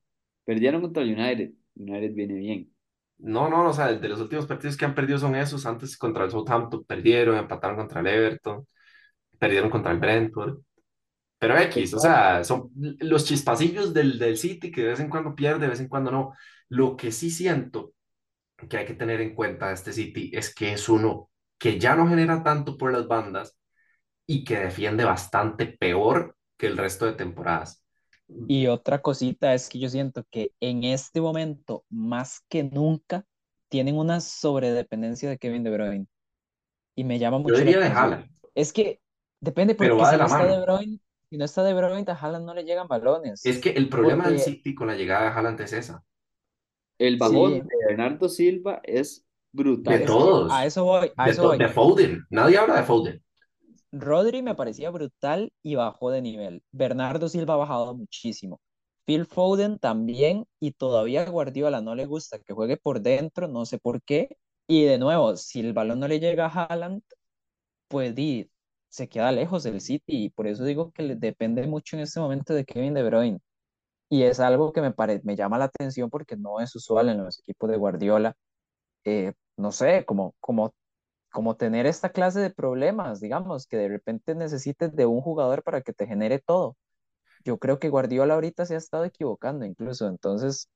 Perdieron 0.46 0.82
contra 0.82 1.04
el 1.04 1.14
United. 1.20 1.54
United 1.76 2.14
viene 2.14 2.36
bien. 2.36 2.74
No, 3.20 3.48
no, 3.50 3.70
o 3.70 3.74
sea, 3.74 3.88
de 3.94 4.10
los 4.10 4.20
últimos 4.20 4.46
partidos 4.46 4.76
que 4.76 4.86
han 4.86 4.96
perdido 4.96 5.18
son 5.18 5.36
esos. 5.36 5.66
Antes 5.66 5.98
contra 5.98 6.26
el 6.26 6.32
Southampton 6.32 6.84
perdieron, 6.84 7.38
empataron 7.38 7.78
contra 7.78 8.02
el 8.02 8.08
Everton, 8.08 8.68
perdieron 9.40 9.70
contra 9.72 9.92
el 9.94 10.00
Brentford. 10.00 10.60
Pero 11.44 11.60
X, 11.60 11.94
o 11.94 12.00
sea, 12.00 12.42
son 12.46 12.72
los 12.74 13.26
chispacillos 13.26 13.94
del, 13.94 14.18
del 14.18 14.38
City 14.38 14.72
que 14.72 14.82
de 14.84 14.88
vez 14.88 15.02
en 15.02 15.10
cuando 15.10 15.36
pierde, 15.36 15.60
de 15.60 15.68
vez 15.68 15.82
en 15.82 15.90
cuando 15.90 16.10
no. 16.10 16.32
Lo 16.70 16.96
que 16.96 17.12
sí 17.12 17.30
siento 17.30 17.92
que 18.70 18.78
hay 18.78 18.86
que 18.86 18.94
tener 18.94 19.20
en 19.20 19.36
cuenta 19.36 19.68
de 19.68 19.74
este 19.74 19.92
City 19.92 20.32
es 20.34 20.56
que 20.56 20.72
es 20.72 20.88
uno 20.88 21.30
que 21.58 21.78
ya 21.78 21.98
no 21.98 22.08
genera 22.08 22.42
tanto 22.44 22.78
por 22.78 22.94
las 22.94 23.10
bandas 23.10 23.58
y 24.26 24.46
que 24.46 24.58
defiende 24.58 25.04
bastante 25.04 25.66
peor 25.66 26.38
que 26.56 26.68
el 26.68 26.78
resto 26.78 27.06
de 27.08 27.12
temporadas. 27.12 27.84
Y 28.48 28.68
otra 28.68 29.02
cosita 29.02 29.54
es 29.54 29.68
que 29.68 29.80
yo 29.80 29.90
siento 29.90 30.24
que 30.32 30.54
en 30.62 30.86
este 30.86 31.20
momento, 31.20 31.84
más 31.90 32.40
que 32.48 32.64
nunca, 32.64 33.26
tienen 33.68 33.98
una 33.98 34.22
sobredependencia 34.22 35.30
de 35.30 35.38
Kevin 35.38 35.64
De 35.64 35.72
Bruyne. 35.72 36.08
Y 36.96 37.04
me 37.04 37.20
llama 37.20 37.40
Yo 37.44 37.44
mucho 37.44 37.66
la 37.66 37.66
diría 37.66 37.80
de 37.80 37.88
atención. 37.88 38.14
Haaland, 38.14 38.32
Es 38.56 38.72
que 38.72 39.02
depende 39.42 39.76
pero 39.76 39.98
porque 39.98 39.98
va 39.98 40.12
de 40.12 40.18
si 40.18 40.18
no 40.18 40.24
la 40.24 40.26
está 40.26 40.46
De 40.46 40.58
mano. 40.58 40.66
Bruyne, 40.66 41.00
si 41.34 41.38
no 41.40 41.46
está 41.46 41.64
De 41.64 41.74
Bruyne, 41.74 42.06
a 42.12 42.14
Haaland 42.16 42.46
no 42.46 42.54
le 42.54 42.64
llegan 42.64 42.86
Es 42.86 42.90
balones. 42.90 43.52
que 43.62 43.72
el 43.72 43.90
problema 43.90 44.28
del 44.30 44.40
City 44.40 44.76
con 44.76 44.88
la 44.88 44.96
llegada 44.96 45.24
de 45.26 45.38
Haaland 45.38 45.62
es 45.62 45.74
esa. 45.74 46.04
El 46.98 47.18
bajón 47.18 47.54
sí, 47.54 47.62
de 47.62 47.70
Bernardo 47.88 48.30
Silva 48.30 48.82
es 48.84 49.26
De 49.86 49.98
brutal. 49.98 50.02
es 50.02 50.12
que 50.12 50.14
a 50.14 50.18
todos, 50.18 50.54
eso 50.66 50.84
voy, 50.86 51.12
a 51.16 51.26
de, 51.26 51.32
eso 51.32 51.44
to- 51.44 51.58
de 51.58 51.68
voy. 51.68 51.68
Foden. 51.68 52.26
Nadie 52.30 52.58
habla 52.58 52.78
de 52.78 52.84
Foden. 52.84 53.24
Rodri 53.92 54.42
me 54.42 54.56
parecía 54.56 54.90
brutal 54.90 55.54
y 55.62 55.76
bajó 55.76 56.10
de 56.12 56.22
nivel. 56.22 56.64
Bernardo 56.72 57.30
Silva 57.30 57.54
ha 57.56 57.58
bajado 57.58 57.96
muchísimo. 57.96 58.60
Phil 59.06 59.26
Foden 59.26 59.80
también 59.80 60.46
y 60.60 60.72
todavía 60.72 61.26
Guardiola 61.30 61.82
no 61.82 61.94
le 61.96 62.06
gusta 62.06 62.40
que 62.40 62.54
juegue 62.54 62.78
por 62.78 63.02
dentro, 63.02 63.48
no 63.48 63.66
sé 63.66 63.78
por 63.80 64.02
qué. 64.04 64.38
Y 64.68 64.84
de 64.86 64.98
nuevo, 64.98 65.36
si 65.38 65.60
el 65.60 65.74
balón 65.74 66.00
no 66.00 66.08
le 66.08 66.20
llega 66.20 66.46
a 66.48 66.66
Haaland, 66.66 67.02
pues 67.90 68.16
di, 68.16 68.52
se 68.94 69.10
queda 69.10 69.32
lejos 69.32 69.64
del 69.64 69.82
City 69.82 70.26
y 70.26 70.30
por 70.30 70.48
eso 70.48 70.64
digo 70.66 70.92
que 70.92 71.16
depende 71.16 71.68
mucho 71.68 71.96
en 71.98 72.04
este 72.04 72.20
momento 72.20 72.54
de 72.54 72.66
Kevin 72.66 72.94
De 72.94 73.04
Bruyne. 73.04 73.40
Y 74.10 74.24
es 74.24 74.40
algo 74.40 74.74
que 74.74 74.82
me, 74.82 74.92
pare- 74.94 75.22
me 75.24 75.36
llama 75.36 75.58
la 75.58 75.66
atención 75.66 76.10
porque 76.10 76.38
no 76.38 76.60
es 76.62 76.76
usual 76.76 77.10
en 77.10 77.24
los 77.24 77.40
equipos 77.40 77.70
de 77.72 77.78
Guardiola. 77.78 78.36
Eh, 79.06 79.34
no 79.58 79.72
sé, 79.72 80.06
como, 80.06 80.36
como 80.40 80.74
como 81.32 81.56
tener 81.58 81.86
esta 81.88 82.10
clase 82.12 82.40
de 82.42 82.50
problemas, 82.52 83.20
digamos, 83.22 83.68
que 83.68 83.78
de 83.78 83.90
repente 83.90 84.36
necesites 84.36 84.96
de 84.96 85.06
un 85.08 85.22
jugador 85.22 85.64
para 85.64 85.82
que 85.82 85.94
te 85.94 86.08
genere 86.08 86.40
todo. 86.40 86.78
Yo 87.46 87.58
creo 87.60 87.80
que 87.80 87.90
Guardiola 87.90 88.36
ahorita 88.36 88.66
se 88.66 88.76
ha 88.76 88.78
estado 88.78 89.06
equivocando 89.06 89.66
incluso, 89.66 90.08
entonces, 90.08 90.70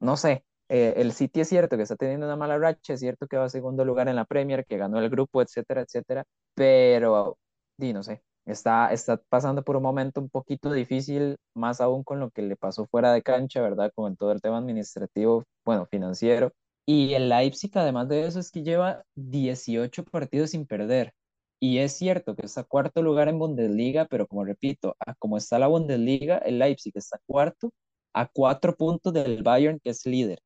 no 0.00 0.16
sé, 0.16 0.44
eh, 0.68 0.94
el 0.98 1.12
City 1.12 1.40
es 1.42 1.48
cierto 1.48 1.76
que 1.76 1.84
está 1.84 1.96
teniendo 1.96 2.26
una 2.26 2.36
mala 2.36 2.58
racha, 2.58 2.94
es 2.94 3.00
cierto 3.00 3.26
que 3.28 3.36
va 3.38 3.44
a 3.46 3.48
segundo 3.50 3.84
lugar 3.84 4.08
en 4.08 4.16
la 4.16 4.24
Premier, 4.26 4.64
que 4.66 4.78
ganó 4.78 4.98
el 5.00 5.10
grupo, 5.10 5.42
etcétera, 5.42 5.82
etcétera, 5.82 6.24
pero, 6.54 7.38
di, 7.78 7.92
no 7.92 8.02
sé, 8.02 8.22
está, 8.46 8.92
está 8.92 9.16
pasando 9.28 9.62
por 9.64 9.76
un 9.76 9.82
momento 9.82 10.20
un 10.20 10.28
poquito 10.30 10.72
difícil, 10.72 11.36
más 11.54 11.80
aún 11.80 12.04
con 12.04 12.20
lo 12.20 12.30
que 12.30 12.42
le 12.42 12.56
pasó 12.56 12.86
fuera 12.86 13.12
de 13.12 13.22
cancha, 13.22 13.62
¿verdad? 13.62 13.92
Con 13.94 14.16
todo 14.16 14.32
el 14.32 14.40
tema 14.42 14.58
administrativo, 14.58 15.44
bueno, 15.64 15.86
financiero 15.86 16.52
y 16.90 17.12
el 17.12 17.28
Leipzig, 17.28 17.70
además 17.74 18.08
de 18.08 18.26
eso, 18.26 18.40
es 18.40 18.50
que 18.50 18.62
lleva 18.62 19.04
18 19.14 20.04
partidos 20.04 20.52
sin 20.52 20.66
perder. 20.66 21.12
Y 21.60 21.78
es 21.78 21.92
cierto 21.92 22.34
que 22.34 22.46
está 22.46 22.64
cuarto 22.64 23.02
lugar 23.02 23.28
en 23.28 23.38
Bundesliga, 23.38 24.06
pero 24.06 24.26
como 24.26 24.42
repito, 24.46 24.96
a 25.06 25.14
como 25.16 25.36
está 25.36 25.58
la 25.58 25.66
Bundesliga, 25.66 26.38
el 26.38 26.58
Leipzig 26.58 26.92
está 26.96 27.18
cuarto 27.26 27.72
a 28.14 28.26
cuatro 28.26 28.74
puntos 28.74 29.12
del 29.12 29.42
Bayern, 29.42 29.80
que 29.80 29.90
es 29.90 30.06
líder. 30.06 30.40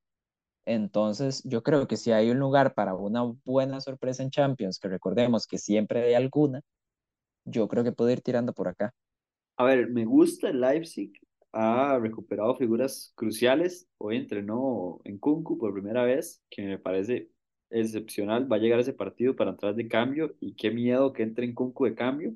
Entonces, 0.67 1.43
yo 1.45 1.63
creo 1.63 1.87
que 1.87 1.97
si 1.97 2.11
hay 2.13 2.31
un 2.31 2.41
lugar 2.41 2.75
para 2.75 2.95
una 2.97 3.23
buena 3.45 3.81
sorpresa 3.81 4.25
en 4.25 4.31
Champions, 4.31 4.81
que 4.81 4.89
recordemos 4.89 5.47
que 5.47 5.59
siempre 5.59 6.03
hay 6.05 6.15
alguna, 6.15 6.61
yo 7.45 7.69
creo 7.69 7.85
que 7.85 7.93
puede 7.93 8.15
ir 8.15 8.21
tirando 8.23 8.53
por 8.53 8.69
acá. 8.69 8.95
A 9.57 9.65
ver, 9.65 9.91
me 9.91 10.05
gusta 10.05 10.49
el 10.51 10.61
Leipzig. 10.61 11.13
Ha 11.53 11.99
recuperado 11.99 12.57
figuras 12.57 13.13
cruciales. 13.17 13.89
Hoy 13.99 14.17
entrenó 14.17 15.01
en 15.05 15.19
Kunku 15.19 15.59
por 15.59 15.73
primera 15.73 16.05
vez, 16.05 16.43
que 16.51 16.63
me 16.63 16.79
parece 16.79 17.31
excepcional. 17.71 18.51
Va 18.51 18.57
a 18.57 18.59
llegar 18.59 18.81
ese 18.81 18.95
partido 18.95 19.37
para 19.37 19.51
entrar 19.51 19.75
de 19.75 19.89
cambio 19.89 20.35
y 20.41 20.55
qué 20.55 20.71
miedo 20.71 21.13
que 21.13 21.23
entre 21.23 21.45
en 21.47 21.55
Kunku 21.55 21.85
de 21.85 21.95
cambio. 21.95 22.35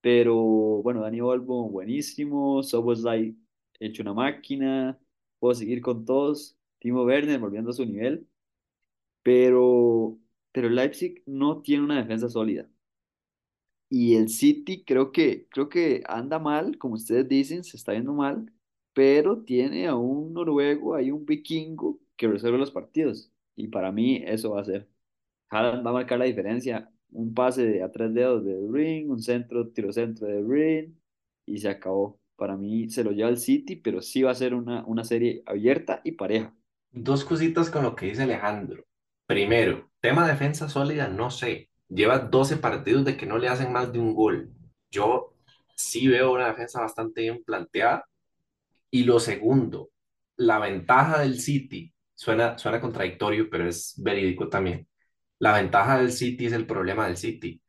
Pero 0.00 0.36
bueno, 0.82 1.02
Dani 1.02 1.20
Olmo, 1.20 1.70
buenísimo. 1.70 2.62
Szoboszlai, 2.62 3.36
hecho 3.80 4.02
una 4.02 4.14
máquina. 4.14 4.98
Puedo 5.38 5.54
seguir 5.54 5.80
con 5.82 6.04
todos. 6.04 6.58
Timo 6.80 7.04
Werner 7.04 7.38
volviendo 7.40 7.70
a 7.70 7.74
su 7.74 7.86
nivel. 7.86 8.26
Pero, 9.22 10.18
pero 10.52 10.68
Leipzig 10.70 11.22
no 11.26 11.62
tiene 11.62 11.84
una 11.84 11.98
defensa 12.02 12.28
sólida. 12.28 12.68
Y 13.94 14.16
el 14.16 14.30
City 14.30 14.84
creo 14.86 15.12
que, 15.12 15.46
creo 15.50 15.68
que 15.68 16.02
anda 16.08 16.38
mal, 16.38 16.78
como 16.78 16.94
ustedes 16.94 17.28
dicen, 17.28 17.62
se 17.62 17.76
está 17.76 17.92
viendo 17.92 18.14
mal, 18.14 18.50
pero 18.94 19.42
tiene 19.44 19.86
a 19.86 19.96
un 19.96 20.32
noruego, 20.32 20.94
hay 20.94 21.10
un 21.10 21.26
vikingo 21.26 22.00
que 22.16 22.26
resuelve 22.26 22.56
los 22.56 22.70
partidos. 22.70 23.30
Y 23.54 23.68
para 23.68 23.92
mí 23.92 24.22
eso 24.26 24.52
va 24.52 24.62
a 24.62 24.64
ser. 24.64 24.88
Haaland 25.50 25.86
va 25.86 25.90
a 25.90 25.94
marcar 25.94 26.18
la 26.18 26.24
diferencia. 26.24 26.90
Un 27.10 27.34
pase 27.34 27.66
de 27.66 27.82
a 27.82 27.92
tres 27.92 28.14
dedos 28.14 28.46
de 28.46 28.58
Bruyne, 28.66 29.10
un 29.10 29.20
centro, 29.22 29.68
tiro 29.68 29.92
centro 29.92 30.26
de 30.26 30.42
Bruyne, 30.42 30.94
y 31.46 31.58
se 31.58 31.68
acabó. 31.68 32.18
Para 32.36 32.56
mí 32.56 32.88
se 32.88 33.04
lo 33.04 33.10
lleva 33.12 33.28
el 33.28 33.36
City, 33.36 33.76
pero 33.76 34.00
sí 34.00 34.22
va 34.22 34.30
a 34.30 34.34
ser 34.34 34.54
una, 34.54 34.86
una 34.86 35.04
serie 35.04 35.42
abierta 35.44 36.00
y 36.02 36.12
pareja. 36.12 36.56
Dos 36.92 37.26
cositas 37.26 37.68
con 37.68 37.82
lo 37.82 37.94
que 37.94 38.06
dice 38.06 38.22
Alejandro. 38.22 38.86
Primero, 39.26 39.90
tema 40.00 40.26
defensa 40.26 40.70
sólida, 40.70 41.08
no 41.08 41.30
sé. 41.30 41.71
Lleva 41.94 42.18
12 42.18 42.56
partidos 42.56 43.04
de 43.04 43.16
que 43.16 43.26
no 43.26 43.38
le 43.38 43.48
hacen 43.48 43.72
más 43.72 43.92
de 43.92 43.98
un 43.98 44.14
gol. 44.14 44.50
Yo 44.90 45.34
sí 45.76 46.08
veo 46.08 46.32
una 46.32 46.48
defensa 46.48 46.80
bastante 46.80 47.22
bien 47.22 47.42
planteada. 47.44 48.06
Y 48.90 49.04
lo 49.04 49.20
segundo, 49.20 49.90
la 50.36 50.58
ventaja 50.58 51.20
del 51.20 51.40
City, 51.40 51.92
suena, 52.14 52.58
suena 52.58 52.80
contradictorio, 52.80 53.48
pero 53.50 53.68
es 53.68 53.94
verídico 53.98 54.48
también. 54.48 54.88
La 55.38 55.54
ventaja 55.54 55.98
del 55.98 56.12
City 56.12 56.46
es 56.46 56.52
el 56.52 56.66
problema 56.66 57.06
del 57.06 57.16
City. 57.16 57.60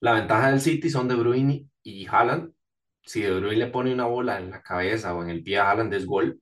La 0.00 0.14
ventaja 0.14 0.50
del 0.50 0.60
City 0.60 0.90
son 0.90 1.08
De 1.08 1.14
Bruyne 1.16 1.68
y 1.82 2.06
Haaland. 2.06 2.52
Si 3.02 3.22
De 3.22 3.32
Bruyne 3.38 3.56
le 3.58 3.66
pone 3.68 3.92
una 3.92 4.06
bola 4.06 4.38
en 4.38 4.50
la 4.50 4.62
cabeza 4.62 5.14
o 5.14 5.22
en 5.22 5.30
el 5.30 5.42
pie 5.42 5.58
a 5.58 5.70
Haaland 5.70 5.94
es 5.94 6.06
gol. 6.06 6.40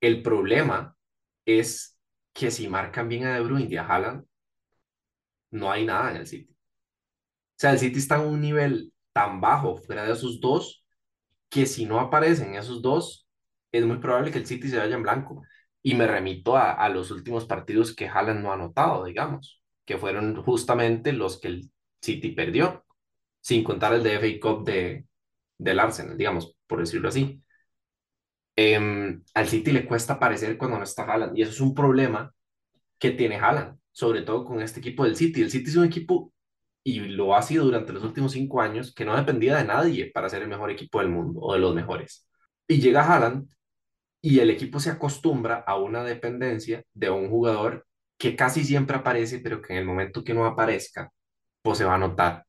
El 0.00 0.22
problema 0.22 0.96
es 1.44 1.98
que 2.32 2.50
si 2.50 2.68
marcan 2.68 3.08
bien 3.08 3.26
a 3.26 3.34
De 3.34 3.42
Bruyne 3.42 3.68
y 3.70 3.76
a 3.76 3.86
Haaland, 3.86 4.24
no 5.50 5.70
hay 5.70 5.84
nada 5.86 6.10
en 6.10 6.16
el 6.18 6.26
City. 6.26 6.52
O 6.52 6.56
sea, 7.56 7.72
el 7.72 7.78
City 7.78 7.98
está 7.98 8.16
en 8.16 8.28
un 8.28 8.40
nivel 8.40 8.92
tan 9.12 9.40
bajo 9.40 9.76
fuera 9.78 10.04
de 10.04 10.12
esos 10.12 10.40
dos 10.40 10.84
que 11.48 11.66
si 11.66 11.86
no 11.86 12.00
aparecen 12.00 12.54
esos 12.54 12.82
dos, 12.82 13.28
es 13.72 13.84
muy 13.84 13.98
probable 13.98 14.30
que 14.32 14.38
el 14.38 14.46
City 14.46 14.68
se 14.68 14.78
vaya 14.78 14.96
en 14.96 15.02
blanco. 15.02 15.42
Y 15.82 15.94
me 15.94 16.06
remito 16.06 16.56
a, 16.56 16.72
a 16.72 16.88
los 16.88 17.10
últimos 17.10 17.46
partidos 17.46 17.94
que 17.94 18.08
Haaland 18.08 18.42
no 18.42 18.50
ha 18.52 18.54
anotado, 18.54 19.04
digamos, 19.04 19.62
que 19.84 19.98
fueron 19.98 20.42
justamente 20.42 21.12
los 21.12 21.40
que 21.40 21.48
el 21.48 21.70
City 22.02 22.30
perdió, 22.32 22.84
sin 23.40 23.64
contar 23.64 23.94
el 23.94 24.02
de 24.02 24.16
FA 24.16 24.40
Cup 24.40 24.64
de, 24.64 25.06
del 25.58 25.80
Arsenal, 25.80 26.16
digamos, 26.16 26.56
por 26.66 26.80
decirlo 26.80 27.08
así. 27.08 27.42
Em, 28.56 29.22
al 29.34 29.48
City 29.48 29.72
le 29.72 29.86
cuesta 29.86 30.14
aparecer 30.14 30.56
cuando 30.58 30.78
no 30.78 30.84
está 30.84 31.04
Haaland, 31.04 31.36
y 31.38 31.42
eso 31.42 31.52
es 31.52 31.60
un 31.60 31.74
problema 31.74 32.32
que 32.98 33.12
tiene 33.12 33.36
Haaland, 33.36 33.79
sobre 33.92 34.22
todo 34.22 34.44
con 34.44 34.60
este 34.62 34.80
equipo 34.80 35.04
del 35.04 35.16
City. 35.16 35.42
El 35.42 35.50
City 35.50 35.70
es 35.70 35.76
un 35.76 35.84
equipo, 35.84 36.32
y 36.82 37.00
lo 37.00 37.34
ha 37.34 37.42
sido 37.42 37.64
durante 37.64 37.92
los 37.92 38.04
últimos 38.04 38.32
cinco 38.32 38.60
años, 38.60 38.94
que 38.94 39.04
no 39.04 39.16
dependía 39.16 39.56
de 39.56 39.64
nadie 39.64 40.10
para 40.12 40.28
ser 40.28 40.42
el 40.42 40.48
mejor 40.48 40.70
equipo 40.70 41.00
del 41.00 41.10
mundo 41.10 41.40
o 41.40 41.52
de 41.52 41.60
los 41.60 41.74
mejores. 41.74 42.26
Y 42.66 42.80
llega 42.80 43.04
Haaland 43.04 43.48
y 44.22 44.40
el 44.40 44.50
equipo 44.50 44.80
se 44.80 44.90
acostumbra 44.90 45.64
a 45.66 45.76
una 45.76 46.04
dependencia 46.04 46.84
de 46.94 47.10
un 47.10 47.28
jugador 47.30 47.86
que 48.18 48.36
casi 48.36 48.64
siempre 48.64 48.96
aparece, 48.96 49.40
pero 49.40 49.62
que 49.62 49.72
en 49.72 49.80
el 49.80 49.86
momento 49.86 50.22
que 50.22 50.34
no 50.34 50.44
aparezca, 50.46 51.10
pues 51.62 51.78
se 51.78 51.84
va 51.84 51.94
a 51.94 51.98
notar. 51.98 52.44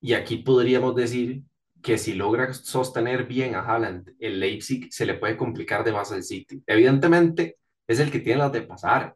Y 0.00 0.14
aquí 0.14 0.38
podríamos 0.38 0.94
decir 0.94 1.42
que 1.82 1.98
si 1.98 2.14
logra 2.14 2.52
sostener 2.54 3.26
bien 3.26 3.54
a 3.54 3.60
Haaland, 3.60 4.14
el 4.18 4.40
Leipzig 4.40 4.88
se 4.92 5.06
le 5.06 5.14
puede 5.14 5.36
complicar 5.36 5.84
de 5.84 5.92
más 5.92 6.12
al 6.12 6.22
City. 6.22 6.62
Evidentemente 6.66 7.58
es 7.86 8.00
el 8.00 8.10
que 8.10 8.20
tiene 8.20 8.38
las 8.38 8.52
de 8.52 8.62
pasar, 8.62 9.14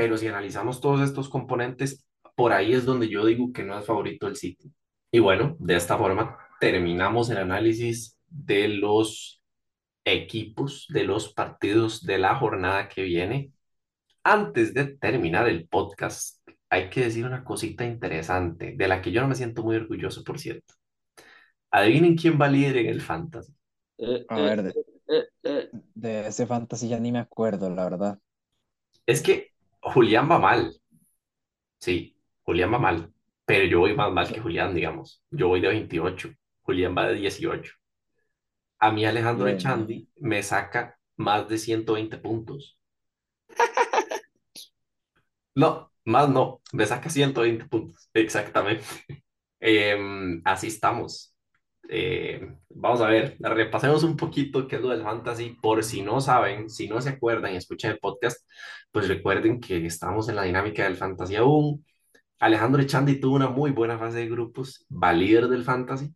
pero 0.00 0.16
si 0.16 0.26
analizamos 0.26 0.80
todos 0.80 1.02
estos 1.02 1.28
componentes, 1.28 2.06
por 2.34 2.54
ahí 2.54 2.72
es 2.72 2.86
donde 2.86 3.06
yo 3.10 3.26
digo 3.26 3.52
que 3.52 3.62
no 3.62 3.78
es 3.78 3.84
favorito 3.84 4.28
el 4.28 4.36
City. 4.36 4.72
Y 5.12 5.18
bueno, 5.18 5.56
de 5.58 5.76
esta 5.76 5.98
forma 5.98 6.38
terminamos 6.58 7.28
el 7.28 7.36
análisis 7.36 8.16
de 8.26 8.68
los 8.68 9.42
equipos, 10.02 10.86
de 10.88 11.04
los 11.04 11.34
partidos 11.34 12.02
de 12.02 12.16
la 12.16 12.34
jornada 12.36 12.88
que 12.88 13.02
viene. 13.02 13.52
Antes 14.24 14.72
de 14.72 14.86
terminar 14.96 15.46
el 15.50 15.68
podcast, 15.68 16.40
hay 16.70 16.88
que 16.88 17.02
decir 17.02 17.26
una 17.26 17.44
cosita 17.44 17.84
interesante, 17.84 18.72
de 18.74 18.88
la 18.88 19.02
que 19.02 19.12
yo 19.12 19.20
no 19.20 19.28
me 19.28 19.34
siento 19.34 19.62
muy 19.62 19.76
orgulloso, 19.76 20.24
por 20.24 20.38
cierto. 20.38 20.72
Adivinen 21.70 22.16
quién 22.16 22.40
va 22.40 22.48
líder 22.48 22.78
en 22.78 22.86
el 22.86 23.02
fantasy. 23.02 23.52
Eh, 23.98 24.24
A 24.30 24.40
eh, 24.40 24.42
ver, 24.42 24.62
de, 24.62 24.70
eh, 25.08 25.24
eh. 25.42 25.68
de 25.94 26.26
ese 26.28 26.46
fantasy 26.46 26.88
ya 26.88 26.98
ni 26.98 27.12
me 27.12 27.18
acuerdo, 27.18 27.68
la 27.68 27.84
verdad. 27.84 28.18
Es 29.04 29.20
que 29.20 29.49
Julián 29.92 30.30
va 30.30 30.38
mal. 30.38 30.72
Sí, 31.78 32.16
Julián 32.42 32.72
va 32.72 32.78
mal. 32.78 33.12
Pero 33.44 33.64
yo 33.66 33.80
voy 33.80 33.94
más 33.94 34.12
mal 34.12 34.32
que 34.32 34.40
Julián, 34.40 34.74
digamos. 34.74 35.22
Yo 35.30 35.48
voy 35.48 35.60
de 35.60 35.68
28. 35.68 36.30
Julián 36.62 36.94
va 36.96 37.08
de 37.08 37.14
18. 37.14 37.72
A 38.78 38.92
mí 38.92 39.04
Alejandro 39.04 39.46
Bien, 39.46 39.56
Echandi 39.56 40.08
me 40.16 40.42
saca 40.42 40.98
más 41.16 41.48
de 41.48 41.58
120 41.58 42.18
puntos. 42.18 42.78
No, 45.54 45.92
más 46.04 46.28
no. 46.28 46.60
Me 46.72 46.86
saca 46.86 47.10
120 47.10 47.64
puntos. 47.66 48.08
Exactamente. 48.14 48.84
Em, 49.62 50.40
así 50.44 50.68
estamos. 50.68 51.34
Eh, 51.92 52.40
vamos 52.68 53.00
a 53.00 53.08
ver, 53.08 53.36
repasemos 53.40 54.04
un 54.04 54.16
poquito 54.16 54.68
qué 54.68 54.76
es 54.76 54.82
lo 54.82 54.90
del 54.90 55.02
fantasy, 55.02 55.56
por 55.60 55.82
si 55.82 56.02
no 56.02 56.20
saben, 56.20 56.70
si 56.70 56.88
no 56.88 57.00
se 57.00 57.10
acuerdan 57.10 57.52
y 57.52 57.56
escuchan 57.56 57.90
el 57.92 57.98
podcast, 57.98 58.48
pues 58.92 59.08
recuerden 59.08 59.60
que 59.60 59.84
estamos 59.86 60.28
en 60.28 60.36
la 60.36 60.44
dinámica 60.44 60.84
del 60.84 60.96
fantasy 60.96 61.36
aún. 61.36 61.84
Alejandro 62.38 62.82
Echandi 62.82 63.20
tuvo 63.20 63.36
una 63.36 63.48
muy 63.48 63.72
buena 63.72 63.98
fase 63.98 64.18
de 64.18 64.28
grupos, 64.28 64.86
va 64.90 65.12
líder 65.12 65.48
del 65.48 65.64
fantasy. 65.64 66.14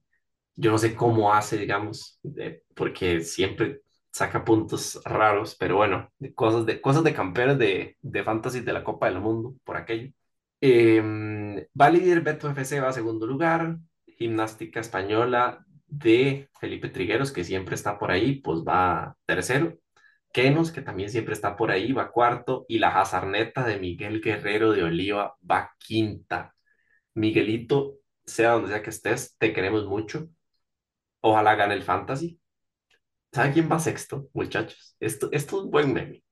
Yo 0.57 0.71
no 0.71 0.79
sé 0.79 0.95
cómo 0.95 1.35
hace, 1.35 1.59
digamos, 1.59 2.21
eh, 2.39 2.63
porque 2.75 3.21
siempre 3.23 3.83
saca 4.13 4.45
puntos 4.45 5.01
raros, 5.05 5.57
pero 5.57 5.77
bueno, 5.77 6.13
cosas 6.35 6.67
de, 6.67 6.81
cosas 6.81 7.05
de 7.05 7.15
campeones 7.15 7.59
de, 7.59 7.97
de 8.01 8.25
fantasy 8.25 8.61
de 8.61 8.73
la 8.73 8.85
Copa 8.85 9.07
del 9.09 9.21
Mundo, 9.21 9.57
por 9.65 9.77
aquello. 9.77 10.13
Em, 10.61 11.57
va 11.81 11.91
líder 11.91 12.23
Beto 12.23 12.49
FC, 12.51 12.81
va 12.81 12.89
a 12.89 12.93
segundo 12.93 13.27
lugar. 13.27 13.77
Gimnástica 14.07 14.81
Española 14.81 15.64
de 15.87 16.49
Felipe 16.61 16.89
Trigueros, 16.89 17.33
que 17.33 17.45
siempre 17.45 17.75
está 17.75 17.99
por 17.99 18.11
ahí, 18.11 18.41
pues 18.41 18.61
va 18.61 19.17
tercero. 19.27 19.79
Kenos, 20.33 20.73
que 20.73 20.83
también 20.83 21.11
siempre 21.11 21.35
está 21.35 21.57
por 21.57 21.71
ahí, 21.71 21.93
va 21.93 22.11
cuarto. 22.11 22.67
Y 22.69 22.79
la 22.79 22.91
Jazarneta 22.91 23.65
de 23.65 23.79
Miguel 23.79 24.21
Guerrero 24.21 24.73
de 24.73 24.83
Oliva 24.83 25.37
va 25.49 25.73
quinta. 25.79 26.55
Miguelito, 27.15 27.99
sea 28.27 28.53
donde 28.53 28.69
sea 28.69 28.83
que 28.83 28.91
estés, 28.91 29.37
te 29.39 29.53
queremos 29.53 29.87
mucho. 29.87 30.29
Ojalá 31.21 31.55
gane 31.55 31.75
el 31.75 31.83
Fantasy. 31.83 32.41
¿Sabe 33.33 33.53
quién 33.53 33.71
va 33.71 33.79
sexto, 33.79 34.29
muchachos? 34.33 34.97
Esto, 35.01 35.29
esto 35.33 35.59
es 35.59 35.65
un 35.65 35.71
buen 35.71 35.93
meme. 35.93 36.25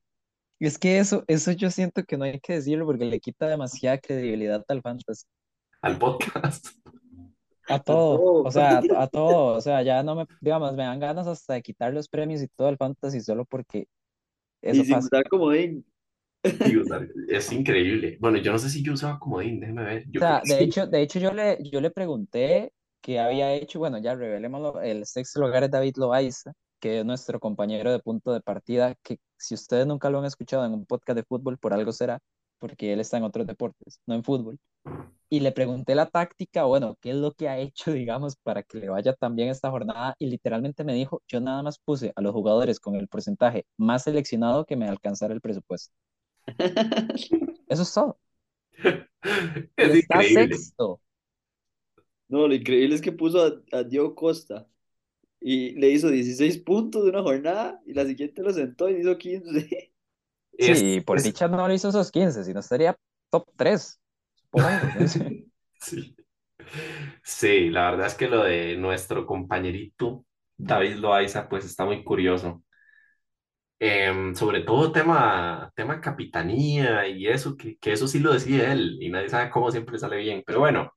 Es 0.60 0.78
que 0.78 0.98
eso, 0.98 1.24
eso 1.26 1.50
yo 1.52 1.70
siento 1.70 2.04
que 2.04 2.16
no 2.16 2.24
hay 2.24 2.38
que 2.38 2.54
decirlo 2.54 2.86
porque 2.86 3.04
le 3.04 3.18
quita 3.18 3.48
demasiada 3.48 3.98
credibilidad 3.98 4.64
al 4.68 4.82
fantasy. 4.82 5.26
Al 5.80 5.98
podcast. 5.98 6.68
A 7.68 7.78
todo, 7.82 8.26
o 8.42 8.50
sea, 8.50 8.78
a, 8.78 9.02
a 9.04 9.08
todo, 9.08 9.56
o 9.56 9.60
sea, 9.60 9.82
ya 9.82 10.02
no 10.02 10.14
me, 10.16 10.26
digamos, 10.40 10.72
me 10.74 10.84
dan 10.84 11.00
ganas 11.00 11.26
hasta 11.26 11.54
de 11.54 11.62
quitar 11.62 11.92
los 11.94 12.08
premios 12.08 12.42
y 12.42 12.48
todo 12.48 12.68
el 12.68 12.76
fantasy 12.76 13.20
solo 13.20 13.44
porque 13.46 13.86
Y 14.68 14.68
eso 14.70 14.84
sin 14.84 14.94
pasa. 14.94 15.06
usar 15.06 15.28
comodín. 15.28 15.84
Es 17.28 17.52
increíble. 17.52 18.18
Bueno, 18.20 18.38
yo 18.38 18.52
no 18.52 18.58
sé 18.58 18.68
si 18.70 18.82
yo 18.82 18.92
usaba 18.94 19.18
comodín, 19.18 19.60
déjeme 19.60 19.84
ver. 19.84 20.04
O 20.08 20.10
Yo 20.10 20.22
creo 20.22 20.28
sea, 20.28 20.40
que 20.40 20.46
de 20.46 20.54
sí. 20.56 20.64
hecho, 20.64 20.86
de 20.86 21.02
hecho 21.02 21.18
yo 21.18 21.32
le, 21.32 21.58
yo 21.70 21.80
le 21.80 21.90
pregunté 21.90 22.72
qué 23.00 23.18
había 23.18 23.52
hecho, 23.54 23.78
bueno, 23.78 23.98
ya 23.98 24.14
revelémoslo, 24.14 24.80
el 24.80 25.04
sexto 25.06 25.40
lugar 25.40 25.64
es 25.64 25.70
David 25.70 25.94
Loaiza, 25.96 26.52
que 26.80 27.00
es 27.00 27.04
nuestro 27.04 27.40
compañero 27.40 27.90
de 27.90 27.98
punto 28.00 28.32
de 28.32 28.40
partida, 28.40 28.94
que 29.02 29.18
si 29.36 29.54
ustedes 29.54 29.86
nunca 29.86 30.10
lo 30.10 30.18
han 30.20 30.24
escuchado 30.26 30.64
en 30.66 30.72
un 30.74 30.86
podcast 30.86 31.16
de 31.16 31.24
fútbol, 31.24 31.58
por 31.58 31.72
algo 31.72 31.92
será, 31.92 32.18
porque 32.62 32.92
él 32.92 33.00
está 33.00 33.16
en 33.18 33.24
otros 33.24 33.44
deportes, 33.48 34.00
no 34.06 34.14
en 34.14 34.22
fútbol. 34.22 34.60
Y 35.28 35.40
le 35.40 35.52
pregunté 35.52 35.96
la 35.96 36.08
táctica, 36.10 36.64
bueno, 36.64 36.96
qué 37.00 37.10
es 37.10 37.16
lo 37.16 37.32
que 37.32 37.48
ha 37.48 37.58
hecho, 37.58 37.92
digamos, 37.92 38.36
para 38.36 38.62
que 38.62 38.78
le 38.78 38.88
vaya 38.88 39.14
tan 39.14 39.34
bien 39.36 39.48
esta 39.48 39.70
jornada, 39.70 40.14
y 40.20 40.28
literalmente 40.28 40.84
me 40.84 40.94
dijo, 40.94 41.22
yo 41.28 41.40
nada 41.40 41.62
más 41.64 41.78
puse 41.80 42.12
a 42.16 42.20
los 42.22 42.32
jugadores 42.32 42.80
con 42.80 42.94
el 42.96 43.08
porcentaje 43.08 43.66
más 43.76 44.04
seleccionado 44.04 44.64
que 44.64 44.76
me 44.76 44.88
alcanzara 44.88 45.34
el 45.34 45.40
presupuesto. 45.40 45.92
Eso 47.68 47.82
es 47.82 47.92
todo. 47.94 48.18
Es 49.76 49.94
está 49.94 50.22
increíble. 50.22 50.32
sexto. 50.32 51.00
No, 52.28 52.48
lo 52.48 52.54
increíble 52.54 52.94
es 52.94 53.02
que 53.02 53.12
puso 53.12 53.42
a, 53.44 53.78
a 53.78 53.84
Diego 53.84 54.14
Costa 54.14 54.68
y 55.40 55.72
le 55.72 55.90
hizo 55.90 56.10
16 56.10 56.58
puntos 56.60 57.04
de 57.04 57.10
una 57.10 57.22
jornada 57.22 57.82
y 57.86 57.94
la 57.94 58.06
siguiente 58.06 58.42
lo 58.42 58.52
sentó 58.52 58.90
y 58.90 59.00
hizo 59.00 59.18
15. 59.18 59.91
Es, 60.56 60.84
Sí, 60.84 61.00
por 61.00 61.20
es- 61.20 61.22
dicha 61.22 61.48
no 61.48 61.66
le 61.68 61.74
hizo 61.74 61.88
esos 61.88 62.10
15, 62.10 62.44
si 62.44 62.52
no 62.54 62.60
estaría 62.60 62.96
top 63.30 63.48
3, 63.56 64.00
supongo. 64.34 64.90
no 64.94 65.06
sé. 65.08 65.36
sí. 65.80 66.16
Sí, 67.24 67.70
la 67.70 67.90
verdad 67.90 68.06
es 68.08 68.14
que 68.14 68.28
lo 68.28 68.44
de 68.44 68.76
nuestro 68.76 69.26
compañerito 69.26 70.24
David 70.56 70.96
Loaiza, 70.96 71.48
pues 71.48 71.64
está 71.64 71.84
muy 71.84 72.04
curioso. 72.04 72.62
Em, 73.84 74.32
sobre 74.36 74.60
todo 74.62 74.92
tema, 74.92 75.72
tema 75.74 76.00
capitanía 76.00 77.08
y 77.08 77.26
eso, 77.26 77.56
que, 77.56 77.76
que 77.78 77.92
eso 77.92 78.06
sí 78.06 78.20
lo 78.20 78.32
decide 78.32 78.70
él 78.70 78.96
y 79.00 79.10
nadie 79.10 79.28
sabe 79.28 79.50
cómo 79.50 79.72
siempre 79.72 79.98
sale 79.98 80.16
bien. 80.18 80.44
Pero 80.46 80.60
bueno, 80.60 80.92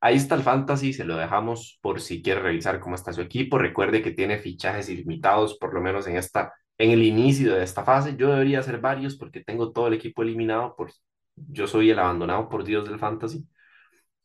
ahí 0.00 0.16
está 0.16 0.34
el 0.36 0.42
fantasy, 0.42 0.92
se 0.94 1.04
lo 1.04 1.16
dejamos 1.16 1.78
por 1.82 2.00
si 2.00 2.22
quiere 2.22 2.40
revisar 2.42 2.80
cómo 2.80 2.94
está 2.96 3.12
su 3.12 3.22
equipo. 3.22 3.58
Recuerde 3.58 4.02
que 4.02 4.12
tiene 4.12 4.38
fichajes 4.38 4.88
ilimitados, 4.90 5.58
por 5.58 5.74
lo 5.74 5.82
menos 5.82 6.06
en 6.06 6.16
esta, 6.16 6.52
en 6.78 6.90
el 6.90 7.02
inicio 7.02 7.54
de 7.54 7.64
esta 7.64 7.84
fase. 7.84 8.16
Yo 8.16 8.30
debería 8.32 8.60
hacer 8.60 8.80
varios 8.80 9.16
porque 9.16 9.42
tengo 9.44 9.72
todo 9.72 9.88
el 9.88 9.94
equipo 9.94 10.22
eliminado, 10.22 10.74
por, 10.76 10.92
yo 11.36 11.66
soy 11.66 11.90
el 11.90 11.98
abandonado 11.98 12.48
por 12.48 12.64
Dios 12.64 12.88
del 12.88 12.98
fantasy. 12.98 13.46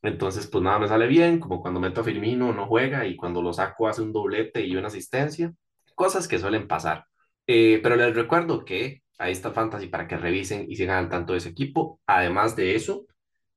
Entonces, 0.02 0.48
pues 0.48 0.64
nada 0.64 0.80
me 0.80 0.88
sale 0.88 1.08
bien, 1.08 1.40
como 1.40 1.62
cuando 1.62 1.80
meto 1.80 2.02
a 2.02 2.04
Firmino 2.04 2.54
no 2.54 2.68
juega 2.68 3.06
y 3.06 3.16
cuando 3.16 3.42
lo 3.42 3.54
saco 3.54 3.88
hace 3.88 4.02
un 4.02 4.14
doblete 4.14 4.66
y 4.66 4.76
una 4.76 4.88
asistencia, 4.88 5.54
cosas 5.96 6.28
que 6.28 6.40
suelen 6.40 6.68
pasar. 6.68 7.06
Eh, 7.48 7.80
pero 7.84 7.96
les 7.96 8.16
recuerdo 8.16 8.64
que 8.66 9.04
ahí 9.18 9.32
está 9.32 9.52
Fantasy 9.52 9.88
para 9.88 10.08
que 10.08 10.18
revisen 10.18 10.66
y 10.70 10.76
sigan 10.76 10.98
al 10.98 11.10
tanto 11.10 11.34
de 11.34 11.40
ese 11.40 11.50
equipo. 11.50 12.00
Además 12.06 12.56
de 12.56 12.76
eso, 12.76 13.08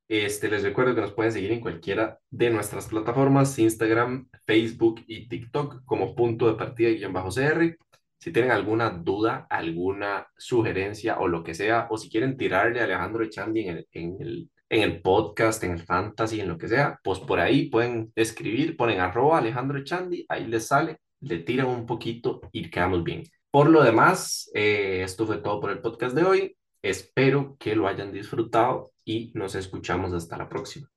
este, 0.07 0.49
les 0.49 0.63
recuerdo 0.63 0.93
que 0.95 1.01
nos 1.01 1.13
pueden 1.13 1.31
seguir 1.31 1.51
en 1.51 1.61
cualquiera 1.61 2.19
de 2.29 2.49
nuestras 2.49 2.87
plataformas, 2.87 3.57
Instagram, 3.57 4.27
Facebook 4.45 5.03
y 5.07 5.29
TikTok 5.29 5.85
como 5.85 6.15
punto 6.15 6.47
de 6.47 6.55
partida 6.55 6.89
guion 6.89 7.13
bajo 7.13 7.29
CR. 7.29 7.77
Si 8.21 8.31
tienen 8.31 8.51
alguna 8.51 8.91
duda, 8.91 9.47
alguna 9.49 10.27
sugerencia 10.37 11.17
o 11.17 11.27
lo 11.27 11.43
que 11.43 11.55
sea, 11.55 11.87
o 11.89 11.97
si 11.97 12.07
quieren 12.07 12.37
tirarle 12.37 12.79
a 12.79 12.83
Alejandro 12.83 13.23
Echandi 13.23 13.61
en 13.61 13.77
el, 13.77 13.87
en 13.93 14.17
el, 14.19 14.49
en 14.69 14.83
el 14.83 15.01
podcast, 15.01 15.63
en 15.63 15.71
el 15.71 15.81
fantasy, 15.81 16.39
en 16.39 16.47
lo 16.47 16.55
que 16.55 16.67
sea, 16.67 16.99
pues 17.03 17.17
por 17.19 17.39
ahí 17.39 17.67
pueden 17.69 18.13
escribir, 18.15 18.77
ponen 18.77 18.99
arroba 18.99 19.39
Alejandro 19.39 19.79
Echandi, 19.79 20.23
ahí 20.29 20.45
les 20.45 20.67
sale, 20.67 20.99
le 21.19 21.39
tiran 21.39 21.65
un 21.65 21.87
poquito 21.87 22.41
y 22.51 22.69
quedamos 22.69 23.03
bien. 23.03 23.23
Por 23.49 23.71
lo 23.71 23.81
demás, 23.81 24.51
eh, 24.53 25.01
esto 25.03 25.25
fue 25.25 25.39
todo 25.39 25.59
por 25.59 25.71
el 25.71 25.81
podcast 25.81 26.15
de 26.15 26.23
hoy. 26.23 26.55
Espero 26.83 27.57
que 27.59 27.75
lo 27.75 27.87
hayan 27.87 28.11
disfrutado 28.11 28.91
y 29.03 29.31
nos 29.33 29.55
escuchamos 29.55 30.13
hasta 30.13 30.37
la 30.37 30.47
próxima. 30.47 30.87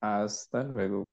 Hasta 0.00 0.64
luego. 0.64 1.04